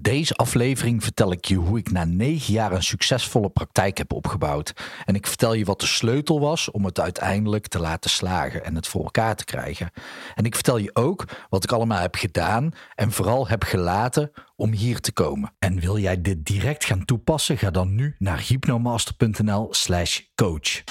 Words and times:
Deze 0.00 0.34
aflevering 0.34 1.02
vertel 1.02 1.32
ik 1.32 1.44
je 1.44 1.54
hoe 1.54 1.78
ik 1.78 1.90
na 1.90 2.04
negen 2.04 2.52
jaar 2.52 2.72
een 2.72 2.82
succesvolle 2.82 3.48
praktijk 3.48 3.98
heb 3.98 4.12
opgebouwd. 4.12 4.72
En 5.04 5.14
ik 5.14 5.26
vertel 5.26 5.54
je 5.54 5.64
wat 5.64 5.80
de 5.80 5.86
sleutel 5.86 6.40
was 6.40 6.70
om 6.70 6.84
het 6.84 7.00
uiteindelijk 7.00 7.66
te 7.66 7.78
laten 7.78 8.10
slagen 8.10 8.64
en 8.64 8.74
het 8.74 8.86
voor 8.86 9.04
elkaar 9.04 9.36
te 9.36 9.44
krijgen. 9.44 9.90
En 10.34 10.44
ik 10.44 10.54
vertel 10.54 10.76
je 10.76 10.94
ook 10.94 11.24
wat 11.48 11.64
ik 11.64 11.72
allemaal 11.72 12.00
heb 12.00 12.14
gedaan 12.14 12.72
en 12.94 13.12
vooral 13.12 13.48
heb 13.48 13.62
gelaten 13.62 14.30
om 14.56 14.72
hier 14.72 15.00
te 15.00 15.12
komen. 15.12 15.52
En 15.58 15.80
wil 15.80 15.98
jij 15.98 16.20
dit 16.20 16.46
direct 16.46 16.84
gaan 16.84 17.04
toepassen? 17.04 17.58
Ga 17.58 17.70
dan 17.70 17.94
nu 17.94 18.14
naar 18.18 18.40
hypnomaster.nl/slash 18.40 20.20
coach. 20.34 20.82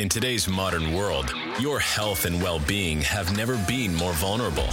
In 0.00 0.08
today's 0.08 0.48
modern 0.48 0.94
world, 0.94 1.30
your 1.58 1.78
health 1.78 2.24
and 2.24 2.42
well 2.42 2.58
being 2.60 3.02
have 3.02 3.36
never 3.36 3.62
been 3.68 3.94
more 3.94 4.14
vulnerable. 4.14 4.66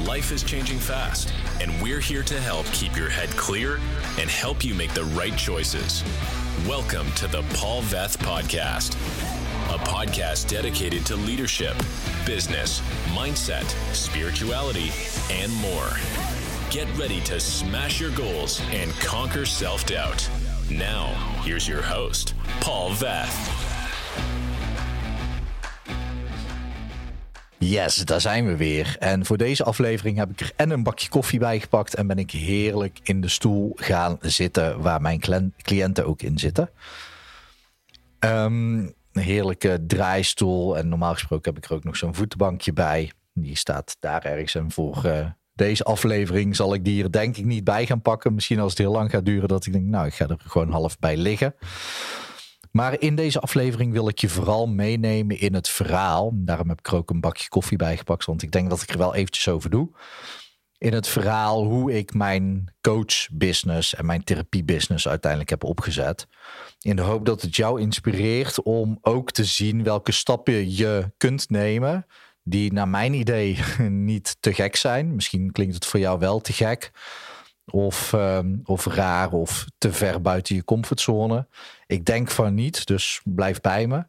Life 0.00 0.32
is 0.32 0.42
changing 0.42 0.80
fast, 0.80 1.32
and 1.60 1.80
we're 1.80 2.00
here 2.00 2.24
to 2.24 2.40
help 2.40 2.66
keep 2.72 2.96
your 2.96 3.08
head 3.08 3.28
clear 3.36 3.76
and 4.18 4.28
help 4.28 4.64
you 4.64 4.74
make 4.74 4.92
the 4.92 5.04
right 5.04 5.36
choices. 5.36 6.02
Welcome 6.66 7.06
to 7.12 7.28
the 7.28 7.44
Paul 7.54 7.82
Veth 7.82 8.18
Podcast, 8.18 8.94
a 9.72 9.78
podcast 9.78 10.48
dedicated 10.48 11.06
to 11.06 11.14
leadership, 11.14 11.76
business, 12.26 12.80
mindset, 13.14 13.70
spirituality, 13.94 14.90
and 15.30 15.52
more. 15.52 15.90
Get 16.72 16.88
ready 16.98 17.20
to 17.20 17.38
smash 17.38 18.00
your 18.00 18.10
goals 18.10 18.60
and 18.72 18.90
conquer 18.94 19.46
self 19.46 19.86
doubt. 19.86 20.28
Now, 20.68 21.14
here's 21.44 21.68
your 21.68 21.82
host, 21.82 22.34
Paul 22.60 22.90
Veth. 22.90 23.83
Yes, 27.68 27.96
daar 27.96 28.20
zijn 28.20 28.46
we 28.46 28.56
weer. 28.56 28.96
En 28.98 29.24
voor 29.24 29.36
deze 29.36 29.64
aflevering 29.64 30.16
heb 30.16 30.30
ik 30.30 30.40
er 30.40 30.52
en 30.56 30.70
een 30.70 30.82
bakje 30.82 31.08
koffie 31.08 31.38
bij 31.38 31.60
gepakt 31.60 31.94
en 31.94 32.06
ben 32.06 32.18
ik 32.18 32.30
heerlijk 32.30 32.98
in 33.02 33.20
de 33.20 33.28
stoel 33.28 33.72
gaan 33.76 34.18
zitten 34.20 34.80
waar 34.80 35.00
mijn 35.00 35.20
cliënten 35.62 36.06
ook 36.06 36.22
in 36.22 36.38
zitten. 36.38 36.70
Um, 38.20 38.94
een 39.12 39.22
heerlijke 39.22 39.84
draaistoel 39.86 40.78
en 40.78 40.88
normaal 40.88 41.12
gesproken 41.12 41.54
heb 41.54 41.64
ik 41.64 41.70
er 41.70 41.76
ook 41.76 41.84
nog 41.84 41.96
zo'n 41.96 42.14
voetenbankje 42.14 42.72
bij. 42.72 43.12
Die 43.32 43.56
staat 43.56 43.96
daar 44.00 44.24
ergens 44.24 44.54
en 44.54 44.70
voor 44.70 45.02
uh, 45.06 45.26
deze 45.54 45.84
aflevering 45.84 46.56
zal 46.56 46.74
ik 46.74 46.84
die 46.84 47.02
er 47.02 47.12
denk 47.12 47.36
ik 47.36 47.44
niet 47.44 47.64
bij 47.64 47.86
gaan 47.86 48.02
pakken. 48.02 48.34
Misschien 48.34 48.60
als 48.60 48.70
het 48.70 48.78
heel 48.80 48.92
lang 48.92 49.10
gaat 49.10 49.24
duren 49.24 49.48
dat 49.48 49.66
ik 49.66 49.72
denk, 49.72 49.84
nou 49.84 50.06
ik 50.06 50.14
ga 50.14 50.28
er 50.28 50.36
gewoon 50.38 50.70
half 50.70 50.98
bij 50.98 51.16
liggen. 51.16 51.54
Maar 52.76 53.00
in 53.00 53.14
deze 53.14 53.40
aflevering 53.40 53.92
wil 53.92 54.08
ik 54.08 54.18
je 54.18 54.28
vooral 54.28 54.66
meenemen 54.66 55.40
in 55.40 55.54
het 55.54 55.68
verhaal. 55.68 56.30
Daarom 56.34 56.68
heb 56.68 56.78
ik 56.78 56.86
er 56.86 56.94
ook 56.94 57.10
een 57.10 57.20
bakje 57.20 57.48
koffie 57.48 57.78
bij 57.78 57.96
gepakt, 57.96 58.24
want 58.24 58.42
ik 58.42 58.50
denk 58.50 58.70
dat 58.70 58.82
ik 58.82 58.90
er 58.90 58.98
wel 58.98 59.14
eventjes 59.14 59.48
over 59.48 59.70
doe. 59.70 59.88
In 60.78 60.92
het 60.92 61.08
verhaal 61.08 61.64
hoe 61.64 61.92
ik 61.92 62.14
mijn 62.14 62.74
coachbusiness 62.80 63.94
en 63.94 64.06
mijn 64.06 64.24
therapiebusiness 64.24 65.08
uiteindelijk 65.08 65.50
heb 65.50 65.64
opgezet. 65.64 66.26
In 66.80 66.96
de 66.96 67.02
hoop 67.02 67.26
dat 67.26 67.42
het 67.42 67.56
jou 67.56 67.80
inspireert 67.80 68.62
om 68.62 68.98
ook 69.00 69.30
te 69.30 69.44
zien 69.44 69.82
welke 69.82 70.12
stappen 70.12 70.76
je 70.76 71.12
kunt 71.16 71.50
nemen. 71.50 72.06
Die 72.42 72.72
naar 72.72 72.88
mijn 72.88 73.14
idee 73.14 73.58
niet 73.88 74.36
te 74.40 74.54
gek 74.54 74.76
zijn. 74.76 75.14
Misschien 75.14 75.52
klinkt 75.52 75.74
het 75.74 75.86
voor 75.86 76.00
jou 76.00 76.18
wel 76.18 76.40
te 76.40 76.52
gek 76.52 76.90
of, 77.74 78.12
um, 78.12 78.60
of 78.64 78.86
raar 78.86 79.32
of 79.32 79.66
te 79.78 79.92
ver 79.92 80.20
buiten 80.20 80.54
je 80.54 80.64
comfortzone. 80.64 81.46
Ik 81.86 82.04
denk 82.04 82.30
van 82.30 82.54
niet, 82.54 82.86
dus 82.86 83.20
blijf 83.24 83.60
bij 83.60 83.86
me. 83.86 84.04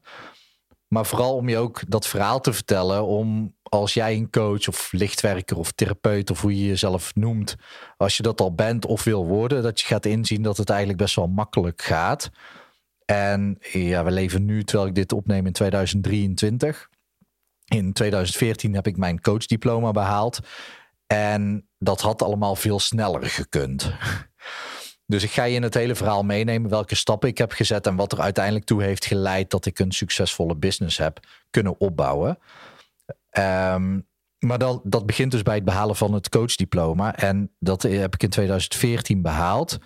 Maar 0.88 1.05
vooral 1.05 1.35
om 1.35 1.49
je 1.49 1.58
ook 1.58 1.81
dat 1.88 2.08
verhaal 2.08 2.41
te 2.41 2.53
vertellen. 2.53 3.05
Om 3.05 3.55
als 3.63 3.93
jij 3.93 4.16
een 4.16 4.30
coach 4.30 4.67
of 4.67 4.91
lichtwerker 4.91 5.58
of 5.58 5.71
therapeut 5.71 6.30
of 6.30 6.41
hoe 6.41 6.59
je 6.59 6.66
jezelf 6.66 7.16
noemt. 7.16 7.55
Als 7.97 8.17
je 8.17 8.23
dat 8.23 8.41
al 8.41 8.53
bent 8.53 8.86
of 8.86 9.03
wil 9.03 9.25
worden. 9.25 9.63
Dat 9.63 9.80
je 9.80 9.88
gaat 9.88 10.05
inzien 10.05 10.41
dat 10.41 10.58
het 10.58 10.69
eigenlijk 10.69 10.99
best 10.99 11.16
wel 11.16 11.27
makkelijk 11.27 11.81
gaat. 11.81 12.30
En 13.05 13.58
ja, 13.71 14.03
we 14.03 14.11
leven 14.11 14.45
nu 14.45 14.63
terwijl 14.63 14.88
ik 14.89 14.95
dit 14.95 15.11
opneem 15.11 15.45
in 15.45 15.53
2023. 15.53 16.89
In 17.65 17.93
2014 17.93 18.73
heb 18.73 18.87
ik 18.87 18.97
mijn 18.97 19.21
coachdiploma 19.21 19.92
behaald. 19.92 20.39
En 21.08 21.67
dat 21.85 22.01
had 22.01 22.21
allemaal 22.21 22.55
veel 22.55 22.79
sneller 22.79 23.25
gekund. 23.25 23.91
Dus 25.07 25.23
ik 25.23 25.31
ga 25.31 25.43
je 25.43 25.55
in 25.55 25.63
het 25.63 25.73
hele 25.73 25.95
verhaal 25.95 26.23
meenemen 26.23 26.69
welke 26.69 26.95
stappen 26.95 27.29
ik 27.29 27.37
heb 27.37 27.51
gezet 27.51 27.87
en 27.87 27.95
wat 27.95 28.11
er 28.11 28.21
uiteindelijk 28.21 28.65
toe 28.65 28.83
heeft 28.83 29.05
geleid 29.05 29.49
dat 29.49 29.65
ik 29.65 29.79
een 29.79 29.91
succesvolle 29.91 30.55
business 30.55 30.97
heb 30.97 31.19
kunnen 31.49 31.79
opbouwen. 31.79 32.39
Um, 33.37 34.07
maar 34.39 34.57
dan, 34.57 34.81
dat 34.83 35.05
begint 35.05 35.31
dus 35.31 35.41
bij 35.41 35.55
het 35.55 35.63
behalen 35.65 35.95
van 35.95 36.13
het 36.13 36.29
coachdiploma. 36.29 37.15
En 37.15 37.51
dat 37.59 37.81
heb 37.81 38.13
ik 38.13 38.23
in 38.23 38.29
2014 38.29 39.21
behaald. 39.21 39.77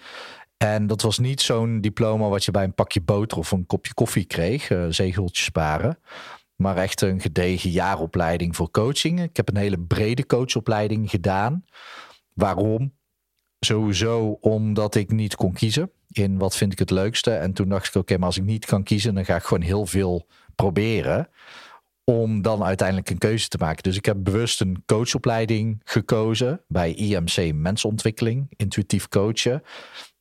En 0.57 0.87
dat 0.87 1.01
was 1.01 1.17
niet 1.17 1.41
zo'n 1.41 1.81
diploma 1.81 2.27
wat 2.27 2.45
je 2.45 2.51
bij 2.51 2.63
een 2.63 2.73
pakje 2.73 3.01
boter 3.01 3.37
of 3.37 3.51
een 3.51 3.65
kopje 3.65 3.93
koffie 3.93 4.25
kreeg, 4.25 4.69
uh, 4.69 4.85
zegeltjes 4.89 5.45
sparen 5.45 5.99
maar 6.59 6.77
echt 6.77 7.01
een 7.01 7.21
gedegen 7.21 7.69
jaaropleiding 7.69 8.55
voor 8.55 8.71
coaching. 8.71 9.21
Ik 9.21 9.37
heb 9.37 9.49
een 9.49 9.57
hele 9.57 9.79
brede 9.79 10.25
coachopleiding 10.25 11.09
gedaan. 11.09 11.65
Waarom? 12.33 12.93
Sowieso 13.59 14.37
omdat 14.41 14.95
ik 14.95 15.11
niet 15.11 15.35
kon 15.35 15.53
kiezen 15.53 15.91
in 16.11 16.37
wat 16.37 16.55
vind 16.55 16.71
ik 16.71 16.79
het 16.79 16.89
leukste. 16.89 17.31
En 17.31 17.53
toen 17.53 17.69
dacht 17.69 17.87
ik, 17.87 17.95
oké, 17.95 18.17
maar 18.17 18.25
als 18.25 18.37
ik 18.37 18.43
niet 18.43 18.65
kan 18.65 18.83
kiezen, 18.83 19.13
dan 19.13 19.25
ga 19.25 19.35
ik 19.35 19.43
gewoon 19.43 19.63
heel 19.63 19.85
veel 19.85 20.27
proberen. 20.55 21.29
Om 22.03 22.41
dan 22.41 22.63
uiteindelijk 22.63 23.09
een 23.09 23.17
keuze 23.17 23.47
te 23.47 23.57
maken. 23.57 23.83
Dus 23.83 23.97
ik 23.97 24.05
heb 24.05 24.17
bewust 24.19 24.61
een 24.61 24.83
coachopleiding 24.85 25.81
gekozen 25.83 26.61
bij 26.67 26.93
IMC 26.93 27.53
Mensontwikkeling, 27.53 28.47
intuïtief 28.55 29.07
coachen 29.07 29.63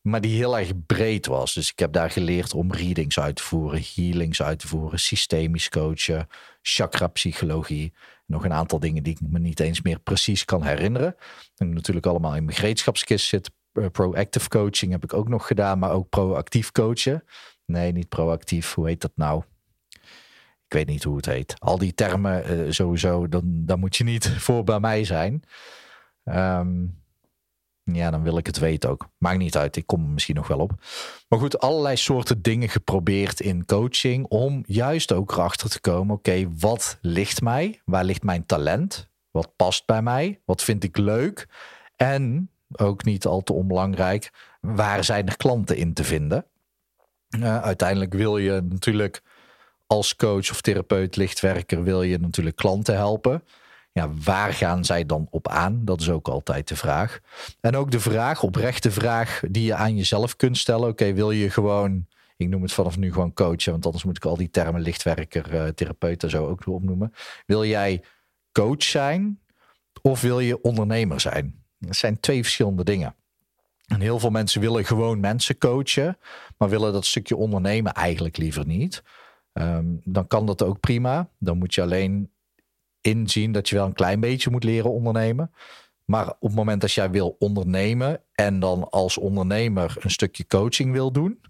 maar 0.00 0.20
die 0.20 0.36
heel 0.36 0.58
erg 0.58 0.72
breed 0.86 1.26
was. 1.26 1.54
Dus 1.54 1.70
ik 1.70 1.78
heb 1.78 1.92
daar 1.92 2.10
geleerd 2.10 2.54
om 2.54 2.72
readings 2.72 3.18
uit 3.20 3.36
te 3.36 3.42
voeren, 3.42 3.82
healings 3.94 4.42
uit 4.42 4.58
te 4.58 4.68
voeren, 4.68 4.98
systemisch 4.98 5.68
coachen, 5.68 6.28
chakra-psychologie. 6.62 7.92
Nog 8.26 8.44
een 8.44 8.52
aantal 8.52 8.78
dingen 8.80 9.02
die 9.02 9.12
ik 9.12 9.20
me 9.30 9.38
niet 9.38 9.60
eens 9.60 9.82
meer 9.82 9.98
precies 9.98 10.44
kan 10.44 10.64
herinneren. 10.64 11.16
En 11.56 11.72
natuurlijk 11.72 12.06
allemaal 12.06 12.36
in 12.36 12.44
mijn 12.44 12.56
gereedschapskist 12.56 13.26
zit. 13.26 13.50
Eh, 13.72 13.86
proactive 13.92 14.48
coaching 14.48 14.92
heb 14.92 15.04
ik 15.04 15.12
ook 15.12 15.28
nog 15.28 15.46
gedaan, 15.46 15.78
maar 15.78 15.90
ook 15.90 16.08
proactief 16.08 16.72
coachen. 16.72 17.24
Nee, 17.64 17.92
niet 17.92 18.08
proactief. 18.08 18.74
Hoe 18.74 18.86
heet 18.86 19.00
dat 19.00 19.12
nou? 19.14 19.42
Ik 20.66 20.74
weet 20.74 20.86
niet 20.86 21.04
hoe 21.04 21.16
het 21.16 21.26
heet. 21.26 21.54
Al 21.58 21.78
die 21.78 21.94
termen 21.94 22.66
uh, 22.66 22.70
sowieso, 22.70 23.28
dan, 23.28 23.42
dan 23.44 23.78
moet 23.78 23.96
je 23.96 24.04
niet 24.04 24.28
voor 24.46 24.64
bij 24.64 24.80
mij 24.80 25.04
zijn. 25.04 25.42
Um, 26.24 26.97
ja, 27.92 28.10
dan 28.10 28.22
wil 28.22 28.38
ik 28.38 28.46
het 28.46 28.58
weten 28.58 28.90
ook. 28.90 29.08
Maakt 29.18 29.38
niet 29.38 29.56
uit, 29.56 29.76
ik 29.76 29.86
kom 29.86 30.02
er 30.02 30.10
misschien 30.10 30.34
nog 30.34 30.48
wel 30.48 30.58
op. 30.58 30.72
Maar 31.28 31.38
goed, 31.38 31.58
allerlei 31.58 31.96
soorten 31.96 32.42
dingen 32.42 32.68
geprobeerd 32.68 33.40
in 33.40 33.64
coaching 33.64 34.26
om 34.26 34.62
juist 34.66 35.12
ook 35.12 35.32
erachter 35.32 35.70
te 35.70 35.80
komen: 35.80 36.14
oké, 36.14 36.48
wat 36.58 36.98
ligt 37.00 37.40
mij? 37.40 37.80
Waar 37.84 38.04
ligt 38.04 38.22
mijn 38.22 38.46
talent? 38.46 39.08
Wat 39.30 39.56
past 39.56 39.86
bij 39.86 40.02
mij? 40.02 40.40
Wat 40.44 40.62
vind 40.62 40.84
ik 40.84 40.96
leuk? 40.96 41.48
En 41.96 42.50
ook 42.76 43.04
niet 43.04 43.26
al 43.26 43.42
te 43.42 43.52
onbelangrijk, 43.52 44.30
waar 44.60 45.04
zijn 45.04 45.26
er 45.28 45.36
klanten 45.36 45.76
in 45.76 45.94
te 45.94 46.04
vinden? 46.04 46.44
Uh, 47.38 47.60
uiteindelijk 47.60 48.12
wil 48.12 48.38
je 48.38 48.60
natuurlijk 48.68 49.22
als 49.86 50.16
coach 50.16 50.50
of 50.50 50.60
therapeut, 50.60 51.16
lichtwerker, 51.16 51.82
wil 51.82 52.02
je 52.02 52.18
natuurlijk 52.18 52.56
klanten 52.56 52.94
helpen. 52.94 53.42
Ja, 53.98 54.10
waar 54.24 54.52
gaan 54.52 54.84
zij 54.84 55.06
dan 55.06 55.26
op 55.30 55.48
aan? 55.48 55.84
Dat 55.84 56.00
is 56.00 56.10
ook 56.10 56.28
altijd 56.28 56.68
de 56.68 56.76
vraag. 56.76 57.20
En 57.60 57.76
ook 57.76 57.90
de 57.90 58.00
vraag, 58.00 58.42
oprechte 58.42 58.90
vraag, 58.90 59.42
die 59.50 59.64
je 59.64 59.74
aan 59.74 59.96
jezelf 59.96 60.36
kunt 60.36 60.58
stellen. 60.58 60.88
Oké, 60.88 61.12
wil 61.12 61.30
je 61.30 61.50
gewoon, 61.50 62.06
ik 62.36 62.48
noem 62.48 62.62
het 62.62 62.72
vanaf 62.72 62.96
nu 62.96 63.12
gewoon 63.12 63.32
coachen, 63.32 63.72
want 63.72 63.84
anders 63.84 64.04
moet 64.04 64.16
ik 64.16 64.24
al 64.24 64.36
die 64.36 64.50
termen 64.50 64.80
lichtwerker, 64.80 65.54
uh, 65.54 65.68
therapeut 65.68 66.22
en 66.22 66.30
zo 66.30 66.46
ook 66.46 66.66
opnoemen. 66.66 67.12
Wil 67.46 67.64
jij 67.64 68.02
coach 68.52 68.82
zijn 68.82 69.40
of 70.02 70.20
wil 70.20 70.40
je 70.40 70.60
ondernemer 70.60 71.20
zijn? 71.20 71.62
Dat 71.78 71.96
zijn 71.96 72.20
twee 72.20 72.42
verschillende 72.42 72.84
dingen. 72.84 73.14
En 73.86 74.00
heel 74.00 74.18
veel 74.18 74.30
mensen 74.30 74.60
willen 74.60 74.84
gewoon 74.84 75.20
mensen 75.20 75.58
coachen, 75.58 76.18
maar 76.56 76.68
willen 76.68 76.92
dat 76.92 77.06
stukje 77.06 77.36
ondernemen 77.36 77.92
eigenlijk 77.92 78.36
liever 78.36 78.66
niet. 78.66 79.02
Ehm, 79.52 79.86
dan 80.04 80.26
kan 80.26 80.46
dat 80.46 80.62
ook 80.62 80.80
prima. 80.80 81.28
Dan 81.38 81.58
moet 81.58 81.74
je 81.74 81.82
alleen 81.82 82.30
inzien 83.08 83.52
dat 83.52 83.68
je 83.68 83.74
wel 83.74 83.86
een 83.86 83.92
klein 83.92 84.20
beetje 84.20 84.50
moet 84.50 84.64
leren 84.64 84.90
ondernemen. 84.90 85.50
Maar 86.04 86.28
op 86.28 86.36
het 86.40 86.54
moment 86.54 86.80
dat 86.80 86.92
jij 86.92 87.10
wil 87.10 87.36
ondernemen 87.38 88.22
en 88.32 88.60
dan 88.60 88.90
als 88.90 89.18
ondernemer 89.18 89.96
een 90.00 90.10
stukje 90.10 90.46
coaching 90.46 90.92
wil 90.92 91.12
doen, 91.12 91.40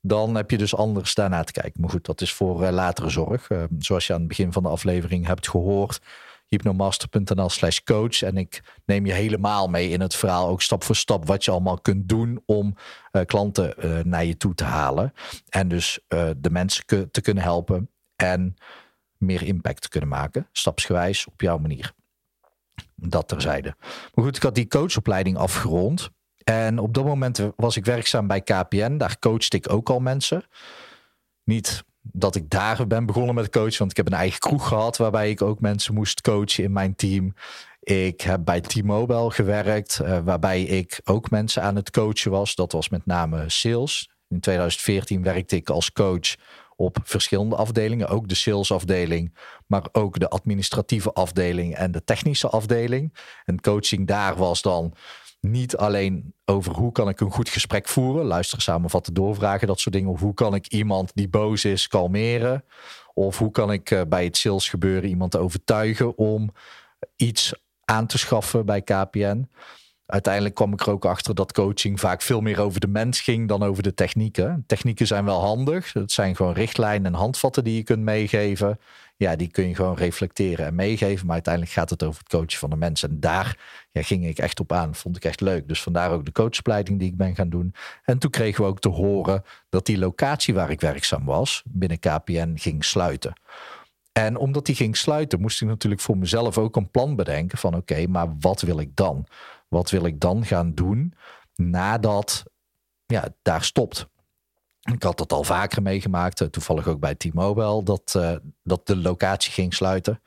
dan 0.00 0.34
heb 0.34 0.50
je 0.50 0.58
dus 0.58 0.74
anders 0.74 1.14
daarna 1.14 1.44
te 1.44 1.52
kijken. 1.52 1.80
Maar 1.80 1.90
goed, 1.90 2.06
dat 2.06 2.20
is 2.20 2.32
voor 2.32 2.62
uh, 2.62 2.70
latere 2.70 3.08
zorg. 3.08 3.50
Uh, 3.50 3.64
zoals 3.78 4.06
je 4.06 4.12
aan 4.12 4.18
het 4.18 4.28
begin 4.28 4.52
van 4.52 4.62
de 4.62 4.68
aflevering 4.68 5.26
hebt 5.26 5.48
gehoord, 5.48 6.00
hypnomaster.nl 6.46 7.48
slash 7.48 7.78
coach. 7.78 8.22
En 8.22 8.36
ik 8.36 8.62
neem 8.84 9.06
je 9.06 9.12
helemaal 9.12 9.68
mee 9.68 9.88
in 9.88 10.00
het 10.00 10.14
verhaal, 10.14 10.48
ook 10.48 10.62
stap 10.62 10.84
voor 10.84 10.96
stap, 10.96 11.26
wat 11.26 11.44
je 11.44 11.50
allemaal 11.50 11.80
kunt 11.80 12.08
doen 12.08 12.42
om 12.46 12.74
uh, 13.12 13.22
klanten 13.24 13.74
naar 14.08 14.24
je 14.24 14.36
toe 14.36 14.54
te 14.54 14.64
halen. 14.64 15.12
En 15.48 15.68
dus 15.68 15.98
de 16.36 16.50
mensen 16.50 16.84
te 17.10 17.20
kunnen 17.20 17.42
helpen. 17.42 17.90
En 18.16 18.56
meer 19.18 19.42
impact 19.42 19.88
kunnen 19.88 20.08
maken, 20.08 20.48
stapsgewijs 20.52 21.26
op 21.26 21.40
jouw 21.40 21.58
manier. 21.58 21.92
Dat 22.94 23.28
terzijde. 23.28 23.74
Maar 24.14 24.24
goed, 24.24 24.36
ik 24.36 24.42
had 24.42 24.54
die 24.54 24.68
coachopleiding 24.68 25.36
afgerond. 25.36 26.10
En 26.44 26.78
op 26.78 26.94
dat 26.94 27.04
moment 27.04 27.50
was 27.56 27.76
ik 27.76 27.84
werkzaam 27.84 28.26
bij 28.26 28.40
KPN. 28.40 28.96
Daar 28.96 29.18
coachte 29.18 29.56
ik 29.56 29.72
ook 29.72 29.90
al 29.90 30.00
mensen. 30.00 30.44
Niet 31.44 31.84
dat 32.02 32.34
ik 32.34 32.50
daar 32.50 32.86
ben 32.86 33.06
begonnen 33.06 33.34
met 33.34 33.50
coachen, 33.50 33.78
want 33.78 33.90
ik 33.90 33.96
heb 33.96 34.06
een 34.06 34.12
eigen 34.12 34.40
kroeg 34.40 34.68
gehad 34.68 34.96
waarbij 34.96 35.30
ik 35.30 35.42
ook 35.42 35.60
mensen 35.60 35.94
moest 35.94 36.20
coachen 36.20 36.64
in 36.64 36.72
mijn 36.72 36.94
team. 36.94 37.34
Ik 37.80 38.20
heb 38.20 38.44
bij 38.44 38.60
T-Mobile 38.60 39.30
gewerkt, 39.30 40.00
uh, 40.02 40.18
waarbij 40.24 40.62
ik 40.62 41.00
ook 41.04 41.30
mensen 41.30 41.62
aan 41.62 41.76
het 41.76 41.90
coachen 41.90 42.30
was. 42.30 42.54
Dat 42.54 42.72
was 42.72 42.88
met 42.88 43.06
name 43.06 43.48
sales. 43.48 44.10
In 44.28 44.40
2014 44.40 45.22
werkte 45.22 45.56
ik 45.56 45.70
als 45.70 45.92
coach 45.92 46.34
op 46.80 46.98
verschillende 47.02 47.56
afdelingen. 47.56 48.08
Ook 48.08 48.28
de 48.28 48.34
salesafdeling, 48.34 49.34
maar 49.66 49.86
ook 49.92 50.18
de 50.18 50.28
administratieve 50.28 51.12
afdeling 51.12 51.74
en 51.74 51.92
de 51.92 52.04
technische 52.04 52.48
afdeling. 52.48 53.14
En 53.44 53.60
coaching 53.60 54.06
daar 54.06 54.36
was 54.36 54.62
dan 54.62 54.94
niet 55.40 55.76
alleen 55.76 56.34
over 56.44 56.72
hoe 56.72 56.92
kan 56.92 57.08
ik 57.08 57.20
een 57.20 57.30
goed 57.30 57.48
gesprek 57.48 57.88
voeren, 57.88 58.24
luisteren, 58.24 58.62
samenvatten, 58.62 59.14
doorvragen, 59.14 59.66
dat 59.66 59.80
soort 59.80 59.94
dingen. 59.94 60.10
Of 60.10 60.20
hoe 60.20 60.34
kan 60.34 60.54
ik 60.54 60.66
iemand 60.66 61.10
die 61.14 61.28
boos 61.28 61.64
is 61.64 61.88
kalmeren? 61.88 62.64
Of 63.14 63.38
hoe 63.38 63.50
kan 63.50 63.72
ik 63.72 63.90
eh, 63.90 64.00
bij 64.08 64.24
het 64.24 64.36
sales 64.36 64.68
gebeuren 64.68 65.08
iemand 65.08 65.36
overtuigen 65.36 66.18
om 66.18 66.50
iets 67.16 67.52
aan 67.84 68.06
te 68.06 68.18
schaffen 68.18 68.66
bij 68.66 68.82
KPN? 68.82 69.48
Uiteindelijk 70.08 70.54
kwam 70.54 70.72
ik 70.72 70.80
er 70.80 70.90
ook 70.90 71.04
achter 71.04 71.34
dat 71.34 71.52
coaching 71.52 72.00
vaak 72.00 72.22
veel 72.22 72.40
meer 72.40 72.60
over 72.60 72.80
de 72.80 72.88
mens 72.88 73.20
ging 73.20 73.48
dan 73.48 73.62
over 73.62 73.82
de 73.82 73.94
technieken. 73.94 74.64
Technieken 74.66 75.06
zijn 75.06 75.24
wel 75.24 75.40
handig. 75.40 75.92
Het 75.92 76.12
zijn 76.12 76.36
gewoon 76.36 76.52
richtlijnen 76.52 77.12
en 77.12 77.18
handvatten 77.18 77.64
die 77.64 77.76
je 77.76 77.82
kunt 77.82 78.02
meegeven. 78.02 78.78
Ja, 79.16 79.36
die 79.36 79.50
kun 79.50 79.68
je 79.68 79.74
gewoon 79.74 79.96
reflecteren 79.96 80.66
en 80.66 80.74
meegeven. 80.74 81.26
Maar 81.26 81.34
uiteindelijk 81.34 81.74
gaat 81.74 81.90
het 81.90 82.02
over 82.02 82.18
het 82.18 82.28
coachen 82.28 82.58
van 82.58 82.70
de 82.70 82.76
mensen. 82.76 83.10
En 83.10 83.20
daar 83.20 83.58
ja, 83.90 84.02
ging 84.02 84.26
ik 84.26 84.38
echt 84.38 84.60
op 84.60 84.72
aan. 84.72 84.94
Vond 84.94 85.16
ik 85.16 85.24
echt 85.24 85.40
leuk. 85.40 85.68
Dus 85.68 85.82
vandaar 85.82 86.10
ook 86.10 86.24
de 86.24 86.32
coachopleiding 86.32 86.98
die 86.98 87.08
ik 87.08 87.16
ben 87.16 87.34
gaan 87.34 87.50
doen. 87.50 87.74
En 88.04 88.18
toen 88.18 88.30
kregen 88.30 88.64
we 88.64 88.70
ook 88.70 88.80
te 88.80 88.88
horen 88.88 89.42
dat 89.68 89.86
die 89.86 89.98
locatie 89.98 90.54
waar 90.54 90.70
ik 90.70 90.80
werkzaam 90.80 91.24
was, 91.24 91.62
binnen 91.66 91.98
KPN, 91.98 92.52
ging 92.56 92.84
sluiten. 92.84 93.32
En 94.12 94.36
omdat 94.36 94.66
die 94.66 94.74
ging 94.74 94.96
sluiten, 94.96 95.40
moest 95.40 95.62
ik 95.62 95.68
natuurlijk 95.68 96.02
voor 96.02 96.18
mezelf 96.18 96.58
ook 96.58 96.76
een 96.76 96.90
plan 96.90 97.16
bedenken 97.16 97.58
van 97.58 97.74
oké, 97.74 98.06
maar 98.06 98.36
wat 98.40 98.60
wil 98.60 98.78
ik 98.78 98.96
dan? 98.96 99.26
Wat 99.68 99.90
wil 99.90 100.04
ik 100.04 100.20
dan 100.20 100.44
gaan 100.44 100.74
doen 100.74 101.14
nadat 101.54 102.44
ja, 103.06 103.28
daar 103.42 103.64
stopt? 103.64 104.08
Ik 104.92 105.02
had 105.02 105.18
dat 105.18 105.32
al 105.32 105.44
vaker 105.44 105.82
meegemaakt, 105.82 106.40
eh, 106.40 106.48
toevallig 106.48 106.86
ook 106.88 107.00
bij 107.00 107.14
T-Mobile, 107.14 107.82
dat, 107.82 108.14
uh, 108.16 108.36
dat 108.62 108.86
de 108.86 108.96
locatie 108.96 109.52
ging 109.52 109.74
sluiten. 109.74 110.22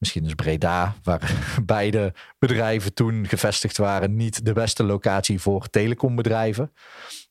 Misschien 0.00 0.24
is 0.24 0.34
Breda, 0.34 0.94
waar 1.02 1.32
beide 1.64 2.12
bedrijven 2.38 2.94
toen 2.94 3.26
gevestigd 3.28 3.76
waren, 3.76 4.16
niet 4.16 4.44
de 4.44 4.52
beste 4.52 4.84
locatie 4.84 5.40
voor 5.40 5.68
telecombedrijven 5.68 6.72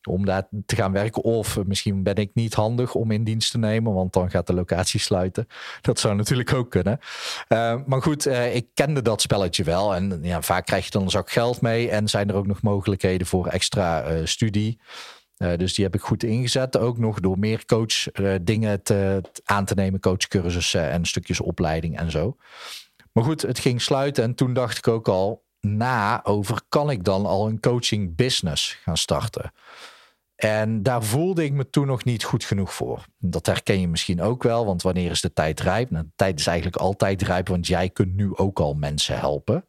om 0.07 0.25
daar 0.25 0.48
te 0.66 0.75
gaan 0.75 0.92
werken. 0.92 1.24
Of 1.24 1.66
misschien 1.66 2.04
ben 2.04 2.16
ik 2.16 2.31
niet 2.33 2.54
handig 2.54 2.94
om 2.94 3.12
in 3.12 3.24
dienst 3.24 3.51
te 3.51 3.57
nemen, 3.57 3.94
want 3.94 4.13
dan 4.13 4.30
gaat 4.30 4.48
de 4.48 4.54
locatie 4.54 5.00
sluiten. 5.00 5.48
Dat 5.81 6.00
zou 6.00 6.16
natuurlijk 6.16 6.54
ook 6.54 6.69
kunnen. 6.69 7.00
Uh, 7.48 7.75
maar 7.86 8.01
goed, 8.01 8.27
uh, 8.27 8.56
ik 8.56 8.68
kende 8.74 9.01
dat 9.01 9.21
spelletje 9.21 9.63
wel. 9.63 9.95
En 9.95 10.19
ja, 10.21 10.42
vaak 10.42 10.66
krijg 10.66 10.86
je 10.86 10.92
dan 10.92 11.04
een 11.04 11.10
zak 11.10 11.31
geld 11.31 11.62
mee. 11.62 11.89
En 11.89 12.07
zijn 12.07 12.30
er 12.30 12.36
ook 12.36 12.48
nog 12.48 12.62
mogelijkheden 12.62 13.27
voor 13.27 13.48
extra 13.48 14.12
uh, 14.12 14.25
studie. 14.25 14.80
Dus 15.39 15.74
die 15.74 15.86
heb 15.86 15.95
ik 15.95 16.01
goed 16.01 16.24
ingezet. 16.24 16.77
Ook 16.77 16.97
nog 16.97 17.19
door 17.19 17.39
meer 17.39 17.65
coach 17.65 18.12
dingen 18.41 18.83
te, 18.83 19.21
aan 19.44 19.65
te 19.65 19.74
nemen. 19.74 20.00
Coachcursussen 20.00 20.89
en 20.89 21.06
stukjes 21.06 21.39
opleiding 21.39 21.97
en 21.97 22.12
zo. 22.12 22.36
Maar 23.12 23.24
goed, 23.24 23.41
het 23.41 23.59
ging 23.59 23.81
sluiten. 23.81 24.24
En 24.24 24.36
toen 24.36 24.53
dacht 24.53 24.77
ik 24.77 24.88
ook 24.88 25.07
al 25.07 25.44
na 25.62 26.25
over 26.25 26.62
kan 26.69 26.89
ik 26.89 27.03
dan 27.03 27.25
al 27.25 27.47
een 27.47 27.59
coaching 27.59 28.15
business 28.15 28.80
gaan 28.83 28.97
starten. 28.97 29.51
En 30.36 30.83
daar 30.83 31.03
voelde 31.03 31.44
ik 31.44 31.53
me 31.53 31.69
toen 31.69 31.88
nog 31.88 32.03
niet 32.03 32.24
goed 32.24 32.44
genoeg 32.44 32.74
voor. 32.74 33.06
Dat 33.18 33.45
herken 33.45 33.80
je 33.80 33.88
misschien 33.88 34.21
ook 34.21 34.44
wel, 34.44 34.65
want 34.65 34.81
wanneer 34.81 35.12
is 35.12 35.21
de 35.21 35.33
tijd 35.33 35.59
rijp? 35.59 35.89
Nou, 35.89 36.03
de 36.03 36.12
tijd 36.15 36.39
is 36.39 36.47
eigenlijk 36.47 36.77
altijd 36.77 37.21
rijp, 37.21 37.47
want 37.47 37.68
jij 37.68 37.89
kunt 37.89 38.15
nu 38.15 38.35
ook 38.35 38.59
al 38.59 38.74
mensen 38.74 39.19
helpen. 39.19 39.65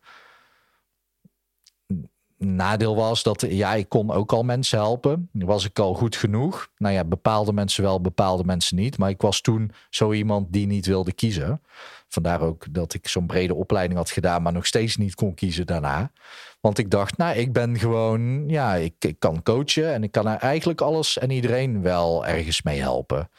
Nadeel 2.45 2.97
was 2.97 3.23
dat 3.23 3.45
ja, 3.49 3.75
ik 3.75 3.89
kon 3.89 4.11
ook 4.11 4.33
al 4.33 4.43
mensen 4.43 4.79
helpen. 4.79 5.29
Was 5.33 5.65
ik 5.65 5.79
al 5.79 5.95
goed 5.95 6.17
genoeg? 6.17 6.69
Nou 6.77 6.95
ja, 6.95 7.05
bepaalde 7.05 7.53
mensen 7.53 7.83
wel, 7.83 8.01
bepaalde 8.01 8.45
mensen 8.45 8.77
niet. 8.77 8.99
Maar 8.99 9.11
ik 9.11 9.21
was 9.21 9.41
toen 9.41 9.73
zo 9.91 10.13
iemand 10.13 10.53
die 10.53 10.67
niet 10.67 10.87
wilde 10.87 11.13
kiezen. 11.13 11.63
Vandaar 12.09 12.41
ook 12.41 12.65
dat 12.71 12.95
ik 12.95 13.09
zo'n 13.09 13.27
brede 13.27 13.55
opleiding 13.55 13.99
had 13.99 14.11
gedaan, 14.11 14.43
maar 14.43 14.53
nog 14.53 14.67
steeds 14.67 14.97
niet 14.97 15.15
kon 15.15 15.35
kiezen 15.35 15.67
daarna. 15.67 16.13
Want 16.61 16.79
ik 16.79 16.91
dacht, 16.91 17.17
nou, 17.17 17.37
ik 17.37 17.53
ben 17.53 17.79
gewoon, 17.79 18.49
ja, 18.49 18.75
ik, 18.75 18.95
ik 18.99 19.17
kan 19.19 19.43
coachen 19.43 19.93
en 19.93 20.03
ik 20.03 20.13
kan 20.13 20.27
eigenlijk 20.27 20.81
alles 20.81 21.19
en 21.19 21.31
iedereen 21.31 21.83
wel 21.83 22.27
ergens 22.27 22.63
mee 22.63 22.81
helpen. 22.81 23.31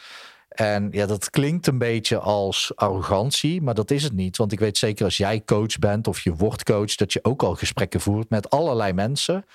En 0.51 0.87
ja, 0.91 1.05
dat 1.05 1.29
klinkt 1.29 1.67
een 1.67 1.77
beetje 1.77 2.17
als 2.17 2.71
arrogantie, 2.75 3.61
maar 3.61 3.73
dat 3.73 3.91
is 3.91 4.03
het 4.03 4.13
niet. 4.13 4.37
Want 4.37 4.51
ik 4.51 4.59
weet 4.59 4.77
zeker 4.77 5.05
als 5.05 5.17
jij 5.17 5.43
coach 5.45 5.79
bent 5.79 6.07
of 6.07 6.19
je 6.19 6.35
wordt 6.35 6.63
coach, 6.63 6.95
dat 6.95 7.13
je 7.13 7.23
ook 7.23 7.43
al 7.43 7.55
gesprekken 7.55 8.01
voert 8.01 8.29
met 8.29 8.49
allerlei 8.49 8.93
mensen. 8.93 9.45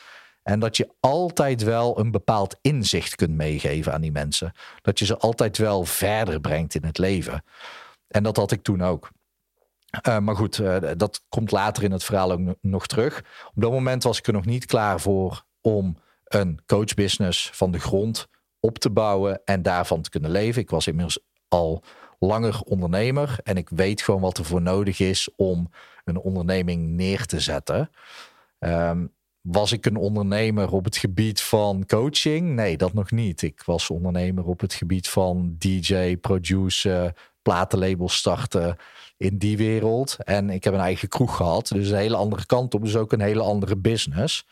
En 0.42 0.60
dat 0.60 0.76
je 0.76 0.88
altijd 1.00 1.62
wel 1.62 1.98
een 1.98 2.10
bepaald 2.10 2.58
inzicht 2.60 3.14
kunt 3.14 3.34
meegeven 3.34 3.92
aan 3.92 4.00
die 4.00 4.12
mensen. 4.12 4.52
Dat 4.82 4.98
je 4.98 5.04
ze 5.04 5.16
altijd 5.16 5.58
wel 5.58 5.84
verder 5.84 6.40
brengt 6.40 6.74
in 6.74 6.84
het 6.84 6.98
leven. 6.98 7.44
En 8.08 8.22
dat 8.22 8.36
had 8.36 8.52
ik 8.52 8.62
toen 8.62 8.82
ook. 8.82 9.10
Uh, 10.08 10.18
maar 10.18 10.36
goed, 10.36 10.58
uh, 10.58 10.76
dat 10.96 11.24
komt 11.28 11.50
later 11.50 11.82
in 11.82 11.92
het 11.92 12.04
verhaal 12.04 12.32
ook 12.32 12.54
nog 12.60 12.86
terug. 12.86 13.18
Op 13.54 13.62
dat 13.62 13.70
moment 13.70 14.02
was 14.02 14.18
ik 14.18 14.26
er 14.26 14.32
nog 14.32 14.44
niet 14.44 14.66
klaar 14.66 15.00
voor 15.00 15.44
om 15.60 15.96
een 16.24 16.60
coachbusiness 16.66 17.50
van 17.52 17.70
de 17.70 17.80
grond 17.80 18.28
op 18.60 18.78
te 18.78 18.90
bouwen 18.90 19.40
en 19.44 19.62
daarvan 19.62 20.02
te 20.02 20.10
kunnen 20.10 20.30
leven. 20.30 20.62
Ik 20.62 20.70
was 20.70 20.86
inmiddels 20.86 21.18
al 21.48 21.82
langer 22.18 22.60
ondernemer 22.64 23.38
en 23.42 23.56
ik 23.56 23.68
weet 23.68 24.02
gewoon 24.02 24.20
wat 24.20 24.38
er 24.38 24.44
voor 24.44 24.62
nodig 24.62 25.00
is 25.00 25.28
om 25.36 25.70
een 26.04 26.18
onderneming 26.18 26.88
neer 26.88 27.26
te 27.26 27.40
zetten. 27.40 27.90
Um, 28.58 29.14
was 29.40 29.72
ik 29.72 29.86
een 29.86 29.96
ondernemer 29.96 30.72
op 30.72 30.84
het 30.84 30.96
gebied 30.96 31.40
van 31.40 31.86
coaching? 31.86 32.54
Nee, 32.54 32.76
dat 32.76 32.92
nog 32.92 33.10
niet. 33.10 33.42
Ik 33.42 33.62
was 33.64 33.90
ondernemer 33.90 34.44
op 34.44 34.60
het 34.60 34.74
gebied 34.74 35.08
van 35.08 35.54
DJ, 35.58 36.16
producer, 36.16 37.12
platenlabel 37.42 38.08
starten 38.08 38.76
in 39.16 39.38
die 39.38 39.56
wereld. 39.56 40.16
En 40.18 40.50
ik 40.50 40.64
heb 40.64 40.74
een 40.74 40.80
eigen 40.80 41.08
kroeg 41.08 41.36
gehad. 41.36 41.68
Dus 41.68 41.88
een 41.88 41.96
hele 41.96 42.16
andere 42.16 42.46
kant 42.46 42.74
op. 42.74 42.82
Dus 42.82 42.96
ook 42.96 43.12
een 43.12 43.20
hele 43.20 43.42
andere 43.42 43.76
business. 43.76 44.46